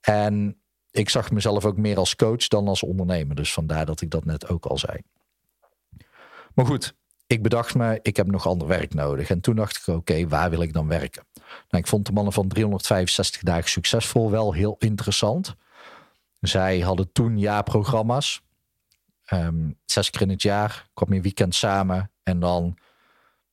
En 0.00 0.60
ik 0.98 1.10
zag 1.10 1.30
mezelf 1.30 1.64
ook 1.64 1.76
meer 1.76 1.96
als 1.96 2.16
coach 2.16 2.48
dan 2.48 2.68
als 2.68 2.82
ondernemer. 2.82 3.36
Dus 3.36 3.52
vandaar 3.52 3.86
dat 3.86 4.00
ik 4.00 4.10
dat 4.10 4.24
net 4.24 4.48
ook 4.48 4.66
al 4.66 4.78
zei. 4.78 4.98
Maar 6.54 6.66
goed, 6.66 6.94
ik 7.26 7.42
bedacht 7.42 7.74
me, 7.74 7.98
ik 8.02 8.16
heb 8.16 8.26
nog 8.26 8.46
ander 8.46 8.68
werk 8.68 8.94
nodig. 8.94 9.30
En 9.30 9.40
toen 9.40 9.56
dacht 9.56 9.76
ik, 9.76 9.94
oké, 9.94 10.28
waar 10.28 10.50
wil 10.50 10.62
ik 10.62 10.72
dan 10.72 10.88
werken? 10.88 11.24
Nou, 11.34 11.82
ik 11.82 11.86
vond 11.86 12.06
de 12.06 12.12
mannen 12.12 12.32
van 12.32 12.48
365 12.48 13.42
dagen 13.42 13.70
succesvol 13.70 14.30
wel 14.30 14.52
heel 14.52 14.76
interessant. 14.78 15.54
Zij 16.40 16.80
hadden 16.80 17.12
toen 17.12 17.38
jaarprogramma's. 17.38 18.42
Um, 19.32 19.78
zes 19.84 20.10
keer 20.10 20.20
in 20.20 20.28
het 20.28 20.42
jaar 20.42 20.88
kwam 20.94 21.12
je 21.12 21.20
weekend 21.20 21.54
samen. 21.54 22.10
En 22.22 22.40
dan, 22.40 22.76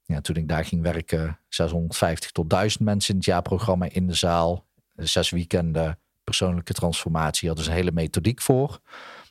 ja, 0.04 0.22
toen 0.22 0.36
ik 0.36 0.48
daar 0.48 0.66
ging 0.66 0.82
werken, 0.82 1.40
650 1.50 2.32
tot 2.32 2.50
1000 2.50 2.84
mensen 2.84 3.10
in 3.10 3.16
het 3.16 3.26
jaarprogramma 3.26 3.90
in 3.90 4.08
de 4.08 4.14
zaal. 4.14 4.66
Zes 4.96 5.30
weekenden 5.30 6.00
persoonlijke 6.26 6.74
transformatie. 6.74 7.48
Hadden 7.48 7.66
ze 7.66 7.72
een 7.72 7.78
hele 7.78 7.92
methodiek 7.92 8.42
voor. 8.42 8.80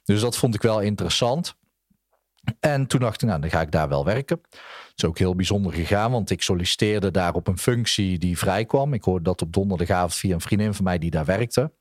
Dus 0.04 0.20
dat 0.20 0.36
vond 0.36 0.54
ik 0.54 0.62
wel 0.62 0.80
interessant. 0.80 1.56
En 2.60 2.86
toen 2.86 3.00
dacht 3.00 3.22
ik, 3.22 3.28
nou, 3.28 3.40
dan 3.40 3.50
ga 3.50 3.60
ik 3.60 3.70
daar 3.70 3.88
wel 3.88 4.04
werken. 4.04 4.40
Het 4.50 4.92
is 4.96 5.04
ook 5.04 5.18
heel 5.18 5.34
bijzonder 5.34 5.72
gegaan, 5.72 6.10
want 6.10 6.30
ik 6.30 6.42
solliciteerde 6.42 7.10
daar 7.10 7.34
op 7.34 7.46
een 7.48 7.58
functie 7.58 8.18
die 8.18 8.38
vrij 8.38 8.64
kwam. 8.64 8.94
Ik 8.94 9.04
hoorde 9.04 9.24
dat 9.24 9.42
op 9.42 9.52
donderdagavond 9.52 10.14
via 10.14 10.34
een 10.34 10.40
vriendin 10.40 10.74
van 10.74 10.84
mij 10.84 10.98
die 10.98 11.10
daar 11.10 11.24
werkte. 11.24 11.72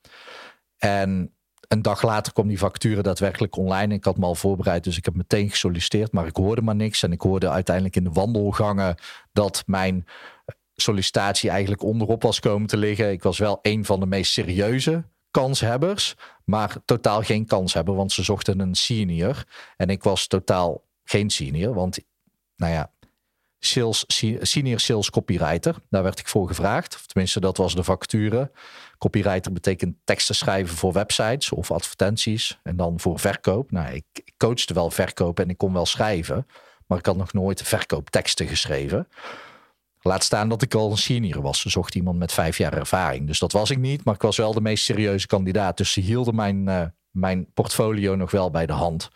En 0.78 1.34
een 1.68 1.82
dag 1.82 2.02
later 2.02 2.32
kwam 2.32 2.48
die 2.48 2.58
vacature 2.58 3.02
daadwerkelijk 3.02 3.56
online. 3.56 3.94
Ik 3.94 4.04
had 4.04 4.18
me 4.18 4.24
al 4.24 4.34
voorbereid, 4.34 4.84
dus 4.84 4.96
ik 4.96 5.04
heb 5.04 5.14
meteen 5.14 5.50
gesolliciteerd. 5.50 6.12
Maar 6.12 6.26
ik 6.26 6.36
hoorde 6.36 6.62
maar 6.62 6.74
niks. 6.74 7.02
En 7.02 7.12
ik 7.12 7.20
hoorde 7.20 7.50
uiteindelijk 7.50 7.96
in 7.96 8.04
de 8.04 8.10
wandelgangen 8.10 8.94
dat 9.32 9.62
mijn 9.66 10.06
sollicitatie 10.74 11.50
eigenlijk 11.50 11.82
onderop 11.82 12.22
was 12.22 12.40
komen 12.40 12.66
te 12.66 12.76
liggen. 12.76 13.10
Ik 13.10 13.22
was 13.22 13.38
wel 13.38 13.58
een 13.62 13.84
van 13.84 14.00
de 14.00 14.06
meest 14.06 14.32
serieuze 14.32 15.04
kanshebbers, 15.30 16.14
maar 16.44 16.76
totaal 16.84 17.22
geen 17.22 17.46
kanshebber, 17.46 17.94
want 17.94 18.12
ze 18.12 18.22
zochten 18.22 18.60
een 18.60 18.74
senior. 18.74 19.44
En 19.76 19.88
ik 19.88 20.02
was 20.02 20.26
totaal 20.26 20.84
geen 21.04 21.30
senior, 21.30 21.74
want 21.74 21.98
nou 22.56 22.72
ja, 22.72 22.90
sales, 23.58 24.04
senior 24.40 24.80
sales 24.80 25.10
copywriter. 25.10 25.76
Daar 25.90 26.02
werd 26.02 26.18
ik 26.18 26.28
voor 26.28 26.48
gevraagd. 26.48 26.94
Of 26.94 27.06
tenminste, 27.06 27.40
dat 27.40 27.56
was 27.56 27.74
de 27.74 27.84
vacature. 27.84 28.50
Copywriter 28.98 29.52
betekent 29.52 29.96
teksten 30.04 30.34
schrijven 30.34 30.76
voor 30.76 30.92
websites 30.92 31.52
of 31.52 31.70
advertenties. 31.70 32.58
En 32.62 32.76
dan 32.76 33.00
voor 33.00 33.18
verkoop. 33.18 33.70
Nou, 33.70 33.94
ik, 33.94 34.04
ik 34.14 34.34
coachte 34.36 34.74
wel 34.74 34.90
verkoop 34.90 35.40
en 35.40 35.48
ik 35.48 35.58
kon 35.58 35.72
wel 35.72 35.86
schrijven. 35.86 36.46
Maar 36.86 36.98
ik 36.98 37.06
had 37.06 37.16
nog 37.16 37.32
nooit 37.32 37.62
verkoopteksten 37.62 38.46
geschreven. 38.46 39.08
Laat 40.06 40.24
staan 40.24 40.48
dat 40.48 40.62
ik 40.62 40.74
al 40.74 40.90
een 40.90 40.96
senior 40.96 41.42
was. 41.42 41.60
Ze 41.60 41.68
zocht 41.68 41.94
iemand 41.94 42.18
met 42.18 42.32
vijf 42.32 42.58
jaar 42.58 42.72
ervaring. 42.72 43.26
Dus 43.26 43.38
dat 43.38 43.52
was 43.52 43.70
ik 43.70 43.78
niet, 43.78 44.04
maar 44.04 44.14
ik 44.14 44.22
was 44.22 44.36
wel 44.36 44.54
de 44.54 44.60
meest 44.60 44.84
serieuze 44.84 45.26
kandidaat. 45.26 45.76
Dus 45.76 45.92
ze 45.92 46.00
hielden 46.00 46.34
mijn, 46.34 46.68
uh, 46.68 46.82
mijn 47.10 47.46
portfolio 47.54 48.14
nog 48.14 48.30
wel 48.30 48.50
bij 48.50 48.66
de 48.66 48.72
hand. 48.72 49.10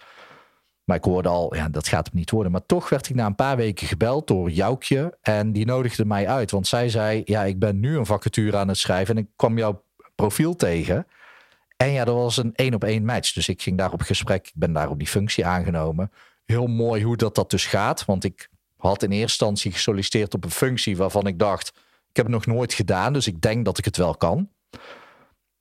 Maar 0.85 0.97
ik 0.97 1.05
hoorde 1.05 1.29
al, 1.29 1.55
ja, 1.55 1.69
dat 1.69 1.89
gaat 1.89 2.07
hem 2.07 2.17
niet 2.17 2.31
worden. 2.31 2.53
Maar 2.53 2.67
toch 2.67 2.89
werd 2.89 3.09
ik 3.09 3.15
na 3.15 3.27
een 3.27 3.35
paar 3.35 3.57
weken 3.57 3.87
gebeld 3.87 4.27
door 4.27 4.51
Joukje. 4.51 5.19
En 5.23 5.53
die 5.53 5.67
nodigde 5.67 6.05
mij 6.05 6.29
uit. 6.29 6.51
Want 6.51 6.67
zij 6.67 6.89
zei, 6.89 7.23
ja, 7.25 7.45
ik 7.45 7.59
ben 7.59 7.81
nu 7.81 7.97
een 7.97 8.07
vacature 8.07 8.57
aan 8.57 8.69
het 8.69 8.79
schrijven. 8.79 9.17
En 9.17 9.23
ik 9.23 9.29
kwam 9.37 9.59
jouw 9.59 9.83
profiel 10.15 10.57
tegen. 10.57 11.07
En 11.77 11.91
ja, 11.91 12.05
dat 12.05 12.15
was 12.15 12.37
een 12.37 12.55
één 12.55 12.75
op 12.75 12.85
één 12.85 13.05
match. 13.05 13.33
Dus 13.33 13.49
ik 13.49 13.63
ging 13.63 13.79
daar 13.79 13.93
op 13.93 14.01
gesprek. 14.01 14.47
Ik 14.47 14.53
ben 14.55 14.73
daar 14.73 14.91
op 14.91 14.99
die 14.99 15.09
functie 15.09 15.47
aangenomen. 15.47 16.13
Heel 16.45 16.67
mooi 16.67 17.03
hoe 17.03 17.17
dat, 17.17 17.35
dat 17.35 17.51
dus 17.51 17.67
gaat. 17.67 18.05
Want 18.05 18.25
ik 18.25 18.49
had 18.79 19.03
in 19.03 19.11
eerste 19.11 19.23
instantie 19.23 19.73
gesolliciteerd 19.73 20.35
op 20.35 20.45
een 20.45 20.51
functie 20.51 20.97
waarvan 20.97 21.27
ik 21.27 21.39
dacht, 21.39 21.69
ik 22.09 22.17
heb 22.17 22.27
het 22.27 22.35
nog 22.35 22.47
nooit 22.47 22.73
gedaan, 22.75 23.13
dus 23.13 23.27
ik 23.27 23.41
denk 23.41 23.65
dat 23.65 23.79
ik 23.79 23.85
het 23.85 23.97
wel 23.97 24.17
kan. 24.17 24.51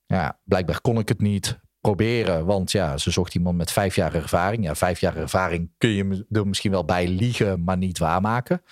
Ja, 0.05 0.39
blijkbaar 0.43 0.81
kon 0.81 0.99
ik 0.99 1.09
het 1.09 1.21
niet 1.21 1.59
proberen, 1.79 2.45
want 2.45 2.71
ja, 2.71 2.97
ze 2.97 3.11
zocht 3.11 3.35
iemand 3.35 3.57
met 3.57 3.71
vijf 3.71 3.95
jaar 3.95 4.13
ervaring. 4.13 4.63
Ja, 4.63 4.75
vijf 4.75 4.99
jaar 4.99 5.15
ervaring 5.15 5.71
kun 5.77 5.89
je 5.89 6.25
er 6.29 6.47
misschien 6.47 6.71
wel 6.71 6.85
bij 6.85 7.07
liegen, 7.07 7.63
maar 7.63 7.77
niet 7.77 7.97
waarmaken. 7.97 8.63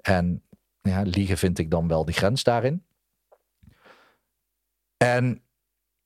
En 0.00 0.42
ja, 0.80 1.02
liegen 1.02 1.38
vind 1.38 1.58
ik 1.58 1.70
dan 1.70 1.88
wel 1.88 2.04
de 2.04 2.12
grens 2.12 2.42
daarin. 2.42 2.84
En 4.96 5.42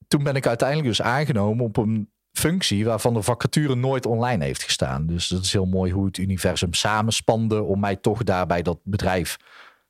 toen 0.09 0.23
ben 0.23 0.37
ik 0.37 0.47
uiteindelijk 0.47 0.89
dus 0.89 1.03
aangenomen 1.03 1.65
op 1.65 1.77
een 1.77 2.14
functie 2.39 2.85
waarvan 2.85 3.15
de 3.15 3.23
vacature 3.23 3.75
nooit 3.75 4.07
online 4.07 4.45
heeft 4.45 4.63
gestaan. 4.63 5.07
Dus 5.07 5.29
dat 5.29 5.45
is 5.45 5.53
heel 5.53 5.67
mooi 5.67 5.93
hoe 5.93 6.07
het 6.07 6.19
universum 6.19 6.75
samenspande 6.75 7.63
om 7.63 7.81
mij 7.81 7.97
toch 7.97 8.23
daar 8.23 8.47
bij 8.47 8.63
dat 8.63 8.79
bedrijf 8.83 9.37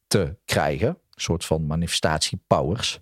te 0.06 0.36
krijgen. 0.44 0.88
Een 0.88 1.22
soort 1.22 1.44
van 1.44 1.66
manifestatie 1.66 2.40
powers. 2.46 3.00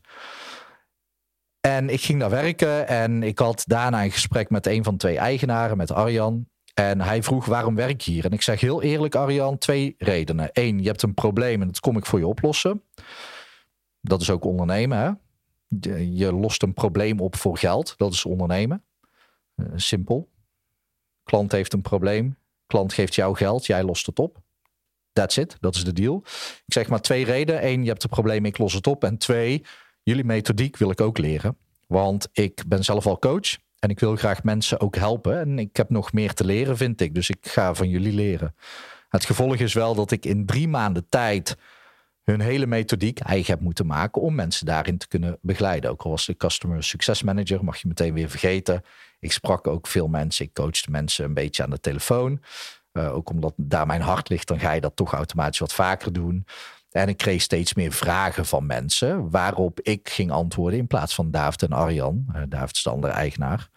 En 1.61 1.88
ik 1.88 2.00
ging 2.00 2.20
daar 2.20 2.30
werken 2.30 2.88
en 2.88 3.22
ik 3.22 3.38
had 3.38 3.62
daarna 3.66 4.04
een 4.04 4.11
gesprek 4.11 4.50
met 4.50 4.66
een 4.66 4.84
van 4.84 4.96
twee 4.96 5.18
eigenaren, 5.18 5.76
met 5.76 5.92
Arjan. 5.92 6.46
En 6.75 7.00
hij 7.00 7.22
vroeg 7.22 7.44
waarom 7.44 7.75
werk 7.75 8.00
je 8.00 8.11
hier? 8.11 8.25
En 8.25 8.30
ik 8.30 8.42
zeg 8.42 8.61
heel 8.61 8.82
eerlijk, 8.82 9.14
Arjan, 9.14 9.58
twee 9.58 9.94
redenen. 9.99 10.49
Eén, 10.52 10.78
je 10.78 10.87
hebt 10.87 11.02
een 11.02 11.14
probleem 11.14 11.61
en 11.61 11.66
dat 11.66 11.80
kom 11.80 11.96
ik 11.96 12.06
voor 12.06 12.18
je 12.18 12.26
oplossen. 12.26 12.82
Dat 14.00 14.20
is 14.20 14.30
ook 14.30 14.44
ondernemen. 14.44 14.99
Hè? 14.99 15.11
Je 15.99 16.32
lost 16.32 16.62
een 16.62 16.75
probleem 16.75 17.20
op 17.20 17.37
voor 17.37 17.58
geld. 17.58 17.94
Dat 17.96 18.12
is 18.12 18.25
ondernemen. 18.25 18.84
Eh, 19.66 19.73
simpel. 19.76 20.31
Klant 21.25 21.52
heeft 21.52 21.73
een 21.73 21.83
probleem. 21.83 22.37
Klant 22.66 22.92
geeft 22.92 23.14
jou 23.14 23.37
geld. 23.37 23.66
Jij 23.66 23.83
lost 23.83 24.07
het 24.07 24.19
op. 24.19 24.40
That's 25.12 25.37
it. 25.37 25.57
Dat 25.61 25.75
is 25.75 25.85
de 25.85 25.92
deal. 25.92 26.23
Ik 26.66 26.73
zeg 26.73 26.88
maar 26.88 27.00
twee 27.00 27.25
redenen. 27.25 27.66
Eén, 27.66 27.83
je 27.83 27.88
hebt 27.88 28.02
een 28.02 28.11
probleem. 28.11 28.45
Ik 28.45 28.59
los 28.59 28.73
het 28.73 28.87
op. 28.87 29.04
En 29.04 29.19
twee, 29.19 29.64
jullie 30.02 30.25
methodiek 30.25 30.76
wil 30.76 30.90
ik 30.90 31.00
ook 31.00 31.19
leren. 31.19 31.57
Want 31.87 32.28
ik 32.33 32.62
ben 32.66 32.85
zelf 32.85 33.07
al 33.07 33.19
coach. 33.19 33.57
En 33.78 33.90
ik 33.90 34.00
wil 34.00 34.16
graag 34.16 34.42
mensen 34.42 34.81
ook 34.81 34.97
helpen. 34.97 35.40
En 35.40 35.59
ik 35.59 35.76
heb 35.76 35.90
nog 35.90 36.12
meer 36.12 36.33
te 36.33 36.45
leren, 36.45 36.76
vind 36.76 37.00
ik. 37.00 37.14
Dus 37.14 37.31
ik 37.31 37.47
ga 37.49 37.75
van 37.75 37.88
jullie 37.88 38.12
leren. 38.12 38.54
Het 39.09 39.25
gevolg 39.25 39.57
is 39.57 39.73
wel 39.73 39.95
dat 39.95 40.11
ik 40.11 40.25
in 40.25 40.47
drie 40.47 40.69
maanden 40.69 41.09
tijd 41.09 41.57
hun 42.23 42.40
hele 42.40 42.66
methodiek 42.66 43.21
eigen 43.21 43.52
heb 43.52 43.61
moeten 43.61 43.87
maken 43.87 44.23
om 44.23 44.35
mensen 44.35 44.66
daarin 44.66 44.99
te 44.99 45.09
kunnen 45.09 45.38
begeleiden. 45.40 45.90
Ook 45.90 46.02
al 46.02 46.11
was 46.11 46.26
de 46.26 46.37
customer 46.37 46.83
success 46.85 47.23
manager, 47.23 47.64
mag 47.64 47.76
je 47.76 47.88
meteen 47.88 48.14
weer 48.14 48.31
vergeten. 48.31 48.83
Ik 49.23 49.33
sprak 49.33 49.67
ook 49.67 49.87
veel 49.87 50.09
mensen, 50.09 50.45
ik 50.45 50.52
coachte 50.52 50.91
mensen 50.91 51.25
een 51.25 51.35
beetje 51.35 51.62
aan 51.62 51.71
de 51.71 51.81
telefoon. 51.81 52.41
Uh, 52.93 53.14
ook 53.14 53.31
omdat 53.31 53.52
daar 53.57 53.87
mijn 53.87 54.00
hart 54.00 54.29
ligt, 54.29 54.49
dan 54.49 54.61
ga 54.61 54.73
je 54.73 54.81
dat 54.81 54.97
toch 54.97 55.12
automatisch 55.12 55.59
wat 55.59 55.73
vaker 55.73 56.12
doen. 56.12 56.47
En 56.91 57.09
ik 57.09 57.17
kreeg 57.17 57.43
steeds 57.43 57.75
meer 57.75 57.93
vragen 57.93 58.47
van 58.47 58.67
mensen, 58.67 59.31
waarop 59.31 59.81
ik 59.81 60.09
ging 60.09 60.31
antwoorden 60.31 60.79
in 60.79 60.87
plaats 60.87 61.14
van 61.14 61.31
David 61.31 61.62
en 61.62 61.73
Arjan. 61.73 62.26
Uh, 62.50 62.62
is 62.73 62.83
de 62.83 62.91
andere 62.91 63.12
eigenaar. 63.12 63.71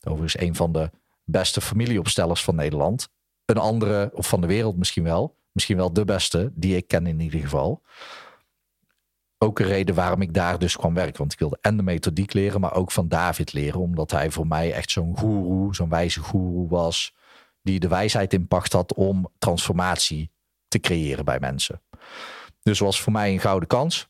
Overigens 0.00 0.42
een 0.42 0.54
van 0.54 0.72
de 0.72 0.90
beste 1.24 1.60
familieopstellers 1.60 2.44
van 2.44 2.54
Nederland. 2.54 3.08
Een 3.44 3.56
andere, 3.56 4.10
of 4.14 4.28
van 4.28 4.40
de 4.40 4.46
wereld 4.46 4.76
misschien 4.76 5.04
wel. 5.04 5.38
Misschien 5.52 5.76
wel 5.76 5.92
de 5.92 6.04
beste 6.04 6.52
die 6.54 6.76
ik 6.76 6.88
ken 6.88 7.06
in 7.06 7.20
ieder 7.20 7.40
geval. 7.40 7.82
Ook 9.42 9.58
een 9.58 9.66
reden 9.66 9.94
waarom 9.94 10.22
ik 10.22 10.34
daar 10.34 10.58
dus 10.58 10.76
kwam 10.76 10.94
werken. 10.94 11.18
Want 11.18 11.32
ik 11.32 11.38
wilde 11.38 11.58
en 11.60 11.76
de 11.76 11.82
methodiek 11.82 12.32
leren, 12.32 12.60
maar 12.60 12.74
ook 12.74 12.92
van 12.92 13.08
David 13.08 13.52
leren. 13.52 13.80
Omdat 13.80 14.10
hij 14.10 14.30
voor 14.30 14.46
mij 14.46 14.72
echt 14.72 14.90
zo'n 14.90 15.18
goeroe, 15.18 15.74
zo'n 15.74 15.88
wijze 15.88 16.20
goeroe 16.20 16.68
was. 16.68 17.14
Die 17.62 17.80
de 17.80 17.88
wijsheid 17.88 18.32
in 18.32 18.48
pacht 18.48 18.72
had 18.72 18.94
om 18.94 19.28
transformatie 19.38 20.30
te 20.68 20.80
creëren 20.80 21.24
bij 21.24 21.40
mensen. 21.40 21.82
Dus 22.62 22.78
was 22.78 23.00
voor 23.00 23.12
mij 23.12 23.32
een 23.32 23.40
gouden 23.40 23.68
kans. 23.68 24.08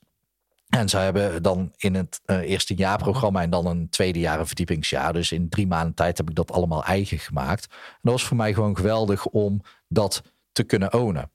En 0.68 0.88
zij 0.88 1.04
hebben 1.04 1.42
dan 1.42 1.72
in 1.76 1.94
het 1.94 2.20
uh, 2.26 2.36
eerste 2.36 2.74
jaarprogramma 2.74 3.42
en 3.42 3.50
dan 3.50 3.66
een 3.66 3.88
tweede 3.88 4.18
jaar 4.18 4.46
verdiepingsjaar. 4.46 5.12
Dus 5.12 5.32
in 5.32 5.48
drie 5.48 5.66
maanden 5.66 5.94
tijd 5.94 6.16
heb 6.16 6.28
ik 6.28 6.34
dat 6.34 6.52
allemaal 6.52 6.84
eigen 6.84 7.18
gemaakt. 7.18 7.66
En 7.70 7.98
dat 8.02 8.12
was 8.12 8.24
voor 8.24 8.36
mij 8.36 8.54
gewoon 8.54 8.76
geweldig 8.76 9.26
om 9.26 9.60
dat 9.88 10.22
te 10.52 10.62
kunnen 10.62 10.92
ownen. 10.94 11.30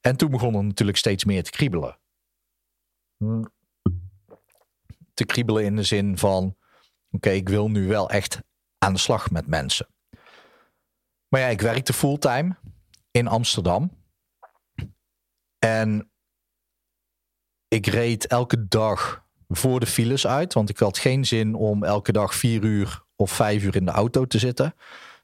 En 0.00 0.16
toen 0.16 0.30
begon 0.30 0.54
er 0.54 0.64
natuurlijk 0.64 0.98
steeds 0.98 1.24
meer 1.24 1.42
te 1.42 1.50
kriebelen. 1.50 1.98
Te 5.14 5.24
kriebelen 5.24 5.64
in 5.64 5.76
de 5.76 5.82
zin 5.82 6.18
van: 6.18 6.56
oké, 7.10 7.30
ik 7.30 7.48
wil 7.48 7.70
nu 7.70 7.88
wel 7.88 8.10
echt 8.10 8.40
aan 8.78 8.92
de 8.92 8.98
slag 8.98 9.30
met 9.30 9.46
mensen. 9.46 9.86
Maar 11.28 11.40
ja, 11.40 11.46
ik 11.46 11.60
werkte 11.60 11.92
fulltime 11.92 12.56
in 13.10 13.26
Amsterdam. 13.26 13.90
En 15.58 16.10
ik 17.68 17.86
reed 17.86 18.26
elke 18.26 18.68
dag 18.68 19.24
voor 19.48 19.80
de 19.80 19.86
files 19.86 20.26
uit, 20.26 20.54
want 20.54 20.70
ik 20.70 20.78
had 20.78 20.98
geen 20.98 21.24
zin 21.24 21.54
om 21.54 21.84
elke 21.84 22.12
dag 22.12 22.34
vier 22.34 22.62
uur 22.62 23.04
of 23.16 23.30
vijf 23.30 23.62
uur 23.62 23.76
in 23.76 23.84
de 23.84 23.90
auto 23.90 24.24
te 24.24 24.38
zitten. 24.38 24.74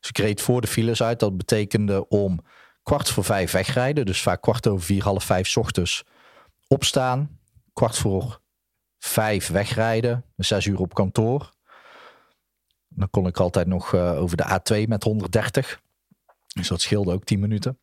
Dus 0.00 0.08
ik 0.08 0.18
reed 0.18 0.40
voor 0.40 0.60
de 0.60 0.66
files 0.66 1.02
uit. 1.02 1.20
Dat 1.20 1.36
betekende 1.36 2.08
om 2.08 2.40
kwart 2.82 3.10
voor 3.10 3.24
vijf 3.24 3.52
wegrijden. 3.52 4.06
Dus 4.06 4.22
vaak 4.22 4.42
kwart 4.42 4.66
over 4.66 4.84
vier, 4.84 5.02
half 5.02 5.24
vijf 5.24 5.56
ochtends 5.56 6.04
opstaan. 6.68 7.40
Kwart 7.72 7.98
voor 7.98 8.40
vijf 8.98 9.48
wegrijden. 9.48 10.24
Zes 10.36 10.66
uur 10.66 10.80
op 10.80 10.94
kantoor. 10.94 11.52
Dan 12.88 13.10
kon 13.10 13.26
ik 13.26 13.38
altijd 13.38 13.66
nog 13.66 13.92
uh, 13.92 14.20
over 14.20 14.36
de 14.36 14.60
A2 14.84 14.88
met 14.88 15.02
130. 15.02 15.80
Dus 16.46 16.68
dat 16.68 16.80
scheelde 16.80 17.12
ook 17.12 17.24
10 17.24 17.40
minuten. 17.40 17.78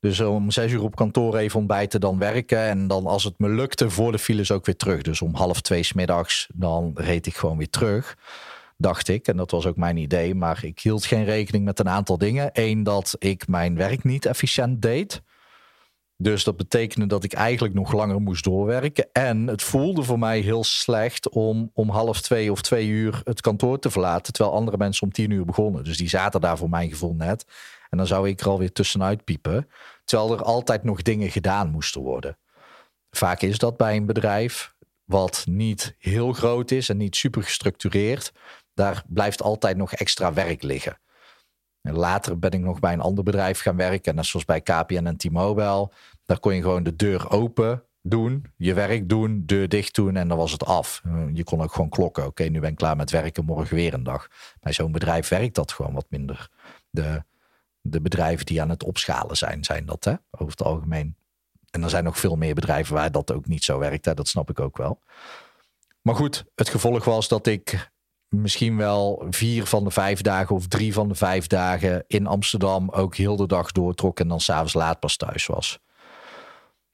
Dus 0.00 0.20
om 0.20 0.50
zes 0.50 0.72
uur 0.72 0.82
op 0.82 0.96
kantoor 0.96 1.36
even 1.36 1.58
ontbijten, 1.58 2.00
dan 2.00 2.18
werken. 2.18 2.58
En 2.58 2.86
dan 2.86 3.06
als 3.06 3.24
het 3.24 3.38
me 3.38 3.48
lukte, 3.48 3.90
voor 3.90 4.12
de 4.12 4.18
files 4.18 4.50
ook 4.50 4.66
weer 4.66 4.76
terug. 4.76 5.02
Dus 5.02 5.22
om 5.22 5.34
half 5.34 5.60
twee 5.60 5.82
smiddags, 5.82 6.48
dan 6.54 6.92
reed 6.94 7.26
ik 7.26 7.36
gewoon 7.36 7.58
weer 7.58 7.70
terug 7.70 8.16
dacht 8.80 9.08
ik. 9.08 9.26
En 9.26 9.36
dat 9.36 9.50
was 9.50 9.66
ook 9.66 9.76
mijn 9.76 9.96
idee. 9.96 10.34
Maar 10.34 10.64
ik 10.64 10.80
hield 10.80 11.04
geen 11.04 11.24
rekening 11.24 11.64
met 11.64 11.78
een 11.78 11.88
aantal 11.88 12.18
dingen. 12.18 12.50
Eén, 12.52 12.82
dat 12.82 13.16
ik 13.18 13.48
mijn 13.48 13.76
werk 13.76 14.04
niet 14.04 14.26
efficiënt 14.26 14.82
deed. 14.82 15.22
Dus 16.22 16.44
dat 16.44 16.56
betekende 16.56 17.06
dat 17.06 17.24
ik 17.24 17.32
eigenlijk 17.32 17.74
nog 17.74 17.92
langer 17.92 18.20
moest 18.20 18.44
doorwerken. 18.44 19.08
En 19.12 19.46
het 19.46 19.62
voelde 19.62 20.02
voor 20.02 20.18
mij 20.18 20.40
heel 20.40 20.64
slecht 20.64 21.28
om 21.28 21.70
om 21.74 21.90
half 21.90 22.20
twee 22.20 22.52
of 22.52 22.62
twee 22.62 22.88
uur 22.88 23.20
het 23.24 23.40
kantoor 23.40 23.78
te 23.78 23.90
verlaten. 23.90 24.32
Terwijl 24.32 24.56
andere 24.56 24.76
mensen 24.76 25.06
om 25.06 25.12
tien 25.12 25.30
uur 25.30 25.44
begonnen. 25.44 25.84
Dus 25.84 25.96
die 25.96 26.08
zaten 26.08 26.40
daar 26.40 26.58
voor 26.58 26.68
mijn 26.68 26.90
gevoel 26.90 27.14
net. 27.14 27.44
En 27.90 27.98
dan 27.98 28.06
zou 28.06 28.28
ik 28.28 28.40
er 28.40 28.48
alweer 28.48 28.72
tussenuit 28.72 29.24
piepen. 29.24 29.68
Terwijl 30.04 30.32
er 30.32 30.42
altijd 30.42 30.84
nog 30.84 31.02
dingen 31.02 31.30
gedaan 31.30 31.70
moesten 31.70 32.00
worden. 32.00 32.38
Vaak 33.10 33.42
is 33.42 33.58
dat 33.58 33.76
bij 33.76 33.96
een 33.96 34.06
bedrijf 34.06 34.74
wat 35.04 35.44
niet 35.48 35.94
heel 35.98 36.32
groot 36.32 36.70
is 36.70 36.88
en 36.88 36.96
niet 36.96 37.16
super 37.16 37.42
gestructureerd 37.42 38.32
daar 38.80 39.02
blijft 39.06 39.42
altijd 39.42 39.76
nog 39.76 39.92
extra 39.92 40.32
werk 40.32 40.62
liggen. 40.62 40.98
En 41.82 41.94
later 41.94 42.38
ben 42.38 42.50
ik 42.50 42.60
nog 42.60 42.80
bij 42.80 42.92
een 42.92 43.00
ander 43.00 43.24
bedrijf 43.24 43.60
gaan 43.60 43.76
werken, 43.76 44.14
net 44.14 44.26
zoals 44.26 44.44
bij 44.44 44.60
KPN 44.60 45.06
en 45.06 45.16
T-Mobile. 45.16 45.90
Daar 46.24 46.40
kon 46.40 46.54
je 46.54 46.62
gewoon 46.62 46.82
de 46.82 46.96
deur 46.96 47.30
open 47.30 47.82
doen, 48.02 48.44
je 48.56 48.74
werk 48.74 49.08
doen, 49.08 49.42
deur 49.46 49.68
dicht 49.68 49.94
doen 49.94 50.16
en 50.16 50.28
dan 50.28 50.36
was 50.36 50.52
het 50.52 50.64
af. 50.64 51.02
Je 51.32 51.44
kon 51.44 51.62
ook 51.62 51.72
gewoon 51.72 51.88
klokken. 51.88 52.26
Oké, 52.26 52.42
nu 52.42 52.60
ben 52.60 52.70
ik 52.70 52.76
klaar 52.76 52.96
met 52.96 53.10
werken, 53.10 53.44
morgen 53.44 53.76
weer 53.76 53.94
een 53.94 54.02
dag. 54.02 54.28
Bij 54.60 54.72
zo'n 54.72 54.92
bedrijf 54.92 55.28
werkt 55.28 55.54
dat 55.54 55.72
gewoon 55.72 55.92
wat 55.92 56.06
minder. 56.08 56.48
De, 56.90 57.22
de 57.80 58.00
bedrijven 58.00 58.46
die 58.46 58.62
aan 58.62 58.70
het 58.70 58.84
opschalen 58.84 59.36
zijn, 59.36 59.64
zijn 59.64 59.86
dat 59.86 60.04
hè, 60.04 60.14
over 60.30 60.50
het 60.50 60.62
algemeen. 60.62 61.16
En 61.70 61.82
er 61.82 61.90
zijn 61.90 62.04
nog 62.04 62.18
veel 62.18 62.36
meer 62.36 62.54
bedrijven 62.54 62.94
waar 62.94 63.12
dat 63.12 63.32
ook 63.32 63.46
niet 63.46 63.64
zo 63.64 63.78
werkt. 63.78 64.16
Dat 64.16 64.28
snap 64.28 64.50
ik 64.50 64.60
ook 64.60 64.76
wel. 64.76 65.00
Maar 66.02 66.14
goed, 66.14 66.44
het 66.54 66.68
gevolg 66.68 67.04
was 67.04 67.28
dat 67.28 67.46
ik 67.46 67.90
misschien 68.30 68.76
wel 68.76 69.26
vier 69.30 69.66
van 69.66 69.84
de 69.84 69.90
vijf 69.90 70.20
dagen 70.20 70.54
of 70.54 70.66
drie 70.66 70.92
van 70.92 71.08
de 71.08 71.14
vijf 71.14 71.46
dagen 71.46 72.04
in 72.06 72.26
Amsterdam 72.26 72.90
ook 72.90 73.16
heel 73.16 73.36
de 73.36 73.46
dag 73.46 73.72
doortrok 73.72 74.20
en 74.20 74.28
dan 74.28 74.40
s'avonds 74.40 74.74
laat 74.74 75.00
pas 75.00 75.16
thuis 75.16 75.46
was. 75.46 75.80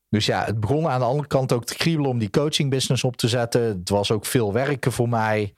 Dus 0.09 0.27
ja, 0.27 0.45
het 0.45 0.61
begon 0.61 0.89
aan 0.89 1.01
de 1.01 1.07
andere 1.07 1.29
kant 1.29 1.53
ook 1.53 1.65
te 1.65 1.77
kriebelen 1.77 2.11
om 2.11 2.19
die 2.19 2.31
coaching 2.31 2.71
business 2.71 3.05
op 3.05 3.17
te 3.17 3.29
zetten. 3.29 3.63
Het 3.63 3.89
was 3.89 4.11
ook 4.11 4.27
veel 4.27 4.53
werken 4.53 4.93
voor 4.93 5.09
mij. 5.09 5.55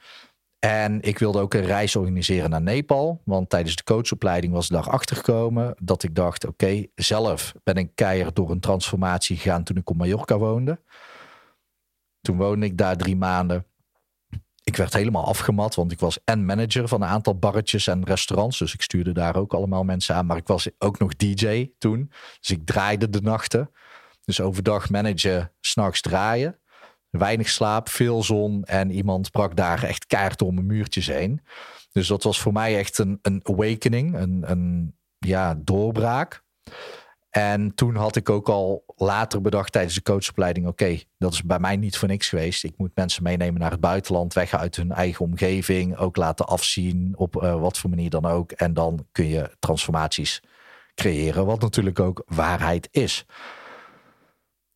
En 0.58 1.00
ik 1.00 1.18
wilde 1.18 1.40
ook 1.40 1.54
een 1.54 1.64
reis 1.64 1.97
organiseren 1.97 2.50
naar 2.50 2.62
Nepal. 2.62 3.20
Want 3.25 3.50
tijdens 3.50 3.76
de 3.76 3.85
coachopleiding 3.85 4.52
was 4.52 4.64
ik 4.64 4.73
daarachter 4.73 5.16
gekomen 5.16 5.75
dat 5.82 6.02
ik 6.02 6.14
dacht: 6.14 6.47
oké, 6.47 6.87
zelf 6.94 7.54
ben 7.64 7.75
ik 7.75 7.90
keihard 7.94 8.37
door 8.37 8.50
een 8.50 8.61
transformatie 8.61 9.37
gegaan 9.37 9.64
toen 9.64 9.76
ik 9.76 9.90
op 9.90 9.97
Mallorca 9.97 10.38
woonde. 10.38 10.80
Toen 12.20 12.37
woonde 12.37 12.66
ik 12.66 12.78
daar 12.78 12.97
drie 12.97 13.16
maanden. 13.16 13.67
Ik 14.68 14.76
werd 14.76 14.92
helemaal 14.92 15.26
afgemat, 15.26 15.75
want 15.75 15.92
ik 15.92 16.00
was 16.00 16.18
en 16.25 16.44
manager 16.44 16.88
van 16.88 17.02
een 17.02 17.08
aantal 17.08 17.38
barretjes 17.38 17.87
en 17.87 18.04
restaurants. 18.04 18.58
Dus 18.58 18.75
ik 18.75 18.82
stuurde 18.82 19.12
daar 19.12 19.37
ook 19.37 19.54
allemaal 19.54 19.84
mensen 19.84 20.14
aan. 20.14 20.26
Maar 20.26 20.37
ik 20.37 20.46
was 20.46 20.68
ook 20.78 20.98
nog 20.98 21.16
DJ 21.16 21.70
toen. 21.78 22.12
Dus 22.40 22.50
ik 22.50 22.66
draaide 22.66 23.10
de 23.10 23.20
nachten. 23.20 23.70
Dus 24.25 24.40
overdag 24.40 24.90
managen, 24.90 25.52
s'nachts 25.60 26.00
draaien. 26.00 26.58
Weinig 27.10 27.48
slaap, 27.48 27.88
veel 27.88 28.22
zon 28.22 28.64
en 28.64 28.90
iemand 28.90 29.30
brak 29.30 29.56
daar 29.56 29.82
echt 29.82 30.06
kaart 30.06 30.42
om 30.42 30.54
mijn 30.54 30.66
muurtjes 30.66 31.06
heen. 31.06 31.40
Dus 31.92 32.06
dat 32.06 32.22
was 32.22 32.40
voor 32.40 32.52
mij 32.52 32.78
echt 32.78 32.98
een, 32.98 33.18
een 33.22 33.40
awakening, 33.42 34.14
een, 34.14 34.50
een 34.50 34.96
ja, 35.18 35.54
doorbraak. 35.58 36.42
En 37.38 37.75
toen 37.75 37.95
had 37.95 38.16
ik 38.16 38.30
ook 38.30 38.49
al 38.49 38.85
later 38.97 39.40
bedacht 39.40 39.73
tijdens 39.73 39.95
de 39.95 40.02
coachopleiding: 40.02 40.66
oké, 40.66 40.99
dat 41.18 41.33
is 41.33 41.42
bij 41.42 41.59
mij 41.59 41.76
niet 41.76 41.97
voor 41.97 42.09
niks 42.09 42.28
geweest. 42.28 42.64
Ik 42.64 42.75
moet 42.76 42.90
mensen 42.95 43.23
meenemen 43.23 43.61
naar 43.61 43.71
het 43.71 43.80
buitenland, 43.80 44.35
weg 44.35 44.54
uit 44.54 44.76
hun 44.76 44.92
eigen 44.92 45.25
omgeving, 45.25 45.97
ook 45.97 46.16
laten 46.16 46.47
afzien 46.47 47.14
op 47.16 47.42
uh, 47.42 47.61
wat 47.61 47.78
voor 47.78 47.90
manier 47.90 48.11
dan 48.11 48.26
ook. 48.26 48.52
En 48.52 48.75
dan 48.75 49.07
kun 49.12 49.28
je 49.28 49.50
transformaties 49.59 50.42
creëren, 50.95 51.47
wat 51.47 51.61
natuurlijk 51.61 52.00
ook 52.00 52.23
waarheid 52.26 52.88
is. 52.90 53.25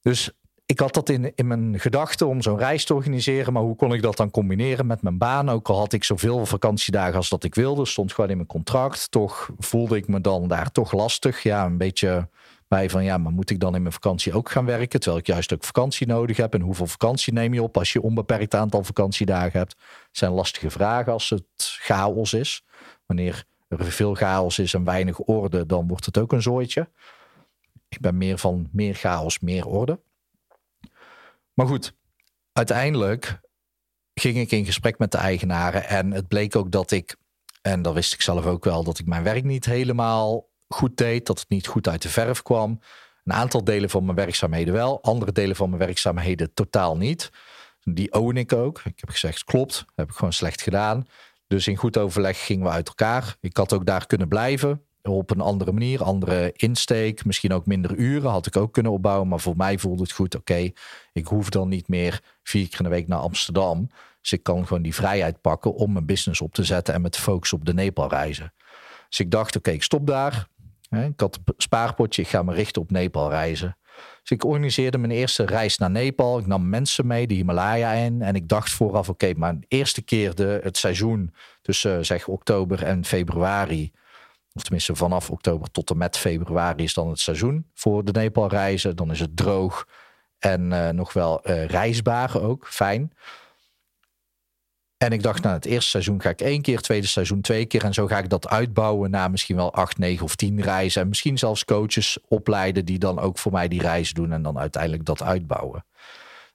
Dus 0.00 0.30
ik 0.66 0.80
had 0.80 0.94
dat 0.94 1.08
in, 1.08 1.32
in 1.34 1.46
mijn 1.46 1.80
gedachten 1.80 2.26
om 2.26 2.42
zo'n 2.42 2.58
reis 2.58 2.84
te 2.84 2.94
organiseren. 2.94 3.52
Maar 3.52 3.62
hoe 3.62 3.76
kon 3.76 3.92
ik 3.92 4.02
dat 4.02 4.16
dan 4.16 4.30
combineren 4.30 4.86
met 4.86 5.02
mijn 5.02 5.18
baan? 5.18 5.50
Ook 5.50 5.68
al 5.68 5.78
had 5.78 5.92
ik 5.92 6.04
zoveel 6.04 6.46
vakantiedagen 6.46 7.16
als 7.16 7.28
dat 7.28 7.44
ik 7.44 7.54
wilde. 7.54 7.86
Stond 7.86 8.12
gewoon 8.12 8.30
in 8.30 8.36
mijn 8.36 8.48
contract. 8.48 9.10
Toch 9.10 9.50
voelde 9.58 9.96
ik 9.96 10.08
me 10.08 10.20
dan 10.20 10.48
daar 10.48 10.72
toch 10.72 10.92
lastig. 10.92 11.42
Ja, 11.42 11.64
een 11.64 11.78
beetje 11.78 12.28
bij 12.72 12.90
van 12.90 13.04
ja, 13.04 13.18
maar 13.18 13.32
moet 13.32 13.50
ik 13.50 13.60
dan 13.60 13.74
in 13.74 13.80
mijn 13.80 13.92
vakantie 13.92 14.32
ook 14.32 14.50
gaan 14.50 14.64
werken? 14.64 15.00
Terwijl 15.00 15.20
ik 15.20 15.26
juist 15.26 15.52
ook 15.52 15.64
vakantie 15.64 16.06
nodig 16.06 16.36
heb. 16.36 16.54
En 16.54 16.60
hoeveel 16.60 16.86
vakantie 16.86 17.32
neem 17.32 17.54
je 17.54 17.62
op 17.62 17.76
als 17.76 17.92
je 17.92 18.02
onbeperkt 18.02 18.54
aantal 18.54 18.84
vakantiedagen 18.84 19.58
hebt? 19.58 19.76
zijn 20.10 20.32
lastige 20.32 20.70
vragen 20.70 21.12
als 21.12 21.30
het 21.30 21.44
chaos 21.56 22.32
is. 22.32 22.64
Wanneer 23.06 23.44
er 23.68 23.84
veel 23.84 24.14
chaos 24.14 24.58
is 24.58 24.74
en 24.74 24.84
weinig 24.84 25.18
orde, 25.18 25.66
dan 25.66 25.88
wordt 25.88 26.04
het 26.04 26.18
ook 26.18 26.32
een 26.32 26.42
zooitje. 26.42 26.88
Ik 27.88 28.00
ben 28.00 28.16
meer 28.16 28.38
van 28.38 28.68
meer 28.72 28.94
chaos, 28.94 29.38
meer 29.38 29.66
orde. 29.66 30.00
Maar 31.54 31.66
goed, 31.66 31.94
uiteindelijk 32.52 33.40
ging 34.14 34.36
ik 34.36 34.50
in 34.50 34.64
gesprek 34.64 34.98
met 34.98 35.10
de 35.10 35.18
eigenaren. 35.18 35.88
En 35.88 36.10
het 36.10 36.28
bleek 36.28 36.56
ook 36.56 36.70
dat 36.70 36.90
ik, 36.90 37.16
en 37.62 37.82
dat 37.82 37.94
wist 37.94 38.12
ik 38.12 38.22
zelf 38.22 38.46
ook 38.46 38.64
wel, 38.64 38.84
dat 38.84 38.98
ik 38.98 39.06
mijn 39.06 39.22
werk 39.22 39.44
niet 39.44 39.64
helemaal 39.64 40.50
goed 40.72 40.96
deed. 40.96 41.26
Dat 41.26 41.38
het 41.38 41.48
niet 41.48 41.66
goed 41.66 41.88
uit 41.88 42.02
de 42.02 42.08
verf 42.08 42.42
kwam. 42.42 42.80
Een 43.24 43.32
aantal 43.32 43.64
delen 43.64 43.90
van 43.90 44.04
mijn 44.04 44.16
werkzaamheden 44.16 44.74
wel, 44.74 45.02
andere 45.02 45.32
delen 45.32 45.56
van 45.56 45.68
mijn 45.68 45.82
werkzaamheden 45.82 46.54
totaal 46.54 46.96
niet. 46.96 47.30
Die 47.84 48.12
own 48.12 48.36
ik 48.36 48.52
ook. 48.52 48.78
Ik 48.84 49.00
heb 49.00 49.10
gezegd, 49.10 49.44
klopt, 49.44 49.84
heb 49.94 50.08
ik 50.08 50.14
gewoon 50.14 50.32
slecht 50.32 50.62
gedaan. 50.62 51.06
Dus 51.46 51.66
in 51.66 51.76
goed 51.76 51.98
overleg 51.98 52.44
gingen 52.44 52.64
we 52.64 52.70
uit 52.70 52.88
elkaar. 52.88 53.36
Ik 53.40 53.56
had 53.56 53.72
ook 53.72 53.86
daar 53.86 54.06
kunnen 54.06 54.28
blijven 54.28 54.82
op 55.02 55.30
een 55.30 55.40
andere 55.40 55.72
manier, 55.72 56.02
andere 56.02 56.52
insteek, 56.56 57.24
misschien 57.24 57.52
ook 57.52 57.66
minder 57.66 57.94
uren 57.96 58.30
had 58.30 58.46
ik 58.46 58.56
ook 58.56 58.72
kunnen 58.72 58.92
opbouwen. 58.92 59.28
Maar 59.28 59.40
voor 59.40 59.56
mij 59.56 59.78
voelde 59.78 60.02
het 60.02 60.12
goed, 60.12 60.36
oké, 60.36 60.70
ik 61.12 61.26
hoef 61.26 61.48
dan 61.48 61.68
niet 61.68 61.88
meer 61.88 62.20
vier 62.42 62.68
keer 62.68 62.78
in 62.78 62.84
de 62.84 62.90
week 62.90 63.08
naar 63.08 63.18
Amsterdam. 63.18 63.90
Dus 64.20 64.32
ik 64.32 64.42
kan 64.42 64.66
gewoon 64.66 64.82
die 64.82 64.94
vrijheid 64.94 65.40
pakken 65.40 65.74
om 65.74 65.92
mijn 65.92 66.06
business 66.06 66.40
op 66.40 66.54
te 66.54 66.64
zetten 66.64 66.94
en 66.94 67.00
met 67.00 67.16
focus 67.16 67.52
op 67.52 67.64
de 67.64 67.74
Nepal 67.74 68.08
reizen. 68.08 68.52
Dus 69.08 69.20
ik 69.20 69.30
dacht, 69.30 69.56
oké, 69.56 69.70
ik 69.70 69.82
stop 69.82 70.06
daar. 70.06 70.48
Ik 70.92 71.20
had 71.20 71.38
een 71.44 71.54
spaarpotje, 71.56 72.22
ik 72.22 72.28
ga 72.28 72.42
me 72.42 72.54
richten 72.54 72.82
op 72.82 72.90
Nepal 72.90 73.30
reizen. 73.30 73.76
Dus 74.20 74.30
ik 74.30 74.44
organiseerde 74.44 74.98
mijn 74.98 75.12
eerste 75.12 75.44
reis 75.44 75.78
naar 75.78 75.90
Nepal. 75.90 76.38
Ik 76.38 76.46
nam 76.46 76.68
mensen 76.68 77.06
mee, 77.06 77.26
de 77.26 77.34
Himalaya 77.34 77.92
in. 77.92 78.22
En 78.22 78.34
ik 78.34 78.48
dacht 78.48 78.70
vooraf, 78.70 79.08
oké, 79.08 79.32
maar 79.36 79.60
de 79.60 79.66
eerste 79.68 80.02
keer 80.02 80.34
de, 80.34 80.60
het 80.62 80.76
seizoen 80.76 81.34
tussen 81.62 82.06
zeg 82.06 82.28
oktober 82.28 82.82
en 82.82 83.04
februari 83.04 83.92
of 84.54 84.62
tenminste 84.62 84.94
vanaf 84.94 85.30
oktober 85.30 85.70
tot 85.70 85.90
en 85.90 85.96
met 85.96 86.16
februari 86.16 86.82
is 86.82 86.94
dan 86.94 87.08
het 87.08 87.18
seizoen 87.18 87.66
voor 87.74 88.04
de 88.04 88.12
Nepal 88.12 88.48
reizen. 88.48 88.96
Dan 88.96 89.10
is 89.10 89.20
het 89.20 89.36
droog 89.36 89.86
en 90.38 90.70
uh, 90.70 90.88
nog 90.88 91.12
wel 91.12 91.50
uh, 91.50 91.64
reisbaar 91.64 92.40
ook. 92.40 92.66
Fijn. 92.68 93.12
En 95.02 95.12
ik 95.12 95.22
dacht, 95.22 95.42
nou, 95.42 95.54
het 95.54 95.64
eerste 95.64 95.90
seizoen 95.90 96.20
ga 96.20 96.28
ik 96.28 96.40
één 96.40 96.62
keer, 96.62 96.80
tweede 96.80 97.06
seizoen 97.06 97.40
twee 97.40 97.66
keer. 97.66 97.84
En 97.84 97.94
zo 97.94 98.06
ga 98.06 98.18
ik 98.18 98.28
dat 98.28 98.48
uitbouwen 98.48 99.10
naar 99.10 99.30
misschien 99.30 99.56
wel 99.56 99.74
acht, 99.74 99.98
negen 99.98 100.24
of 100.24 100.36
tien 100.36 100.60
reizen. 100.60 101.02
En 101.02 101.08
misschien 101.08 101.38
zelfs 101.38 101.64
coaches 101.64 102.18
opleiden 102.28 102.84
die 102.84 102.98
dan 102.98 103.18
ook 103.18 103.38
voor 103.38 103.52
mij 103.52 103.68
die 103.68 103.80
reis 103.80 104.12
doen 104.12 104.32
en 104.32 104.42
dan 104.42 104.58
uiteindelijk 104.58 105.04
dat 105.04 105.22
uitbouwen. 105.22 105.84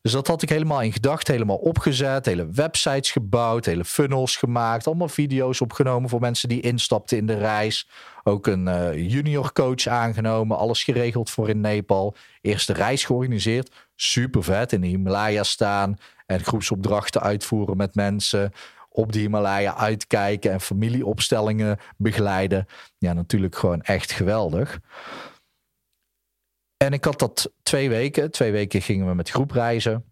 Dus 0.01 0.12
dat 0.12 0.27
had 0.27 0.41
ik 0.41 0.49
helemaal 0.49 0.81
in 0.81 0.93
gedacht, 0.93 1.27
helemaal 1.27 1.57
opgezet, 1.57 2.25
hele 2.25 2.47
websites 2.51 3.12
gebouwd, 3.12 3.65
hele 3.65 3.86
funnels 3.86 4.36
gemaakt, 4.36 4.88
allemaal 4.88 5.10
video's 5.10 5.62
opgenomen 5.62 6.10
voor 6.10 6.19
mensen 6.19 6.49
die 6.49 6.62
instapten 6.62 7.17
in 7.17 7.25
de 7.25 7.38
reis. 7.38 7.89
Ook 8.23 8.47
een 8.47 8.67
uh, 8.67 9.10
junior 9.10 9.53
coach 9.53 9.88
aangenomen, 9.88 10.57
alles 10.57 10.83
geregeld 10.83 11.29
voor 11.29 11.49
in 11.49 11.62
Nepal. 11.62 12.15
Eerste 12.41 12.73
reis 12.73 13.05
georganiseerd, 13.05 13.71
super 13.95 14.43
vet, 14.43 14.73
in 14.73 14.81
de 14.81 14.88
Himalaya 14.88 15.43
staan 15.43 15.97
en 16.28 16.44
groepsopdrachten 16.44 17.22
uitvoeren 17.22 17.78
met 17.78 17.96
mensen 17.96 18.52
op 18.90 19.12
de 19.12 19.20
Himalaya 19.20 19.76
uitkijken 19.76 20.52
en 20.52 20.62
familieopstellingen 20.62 21.78
begeleiden. 21.98 22.66
Ja, 22.98 23.13
natuurlijk 23.13 23.56
gewoon 23.56 23.82
echt 23.82 24.12
geweldig. 24.12 24.80
En 26.78 26.94
ik 26.94 27.04
had 27.04 27.20
dat 27.20 27.52
twee 27.63 27.90
weken. 27.90 28.32
Twee 28.32 28.52
weken 28.52 28.82
gingen 28.82 29.08
we 29.08 29.13
met 29.13 29.30
groep 29.30 29.52
reizen. 29.52 30.06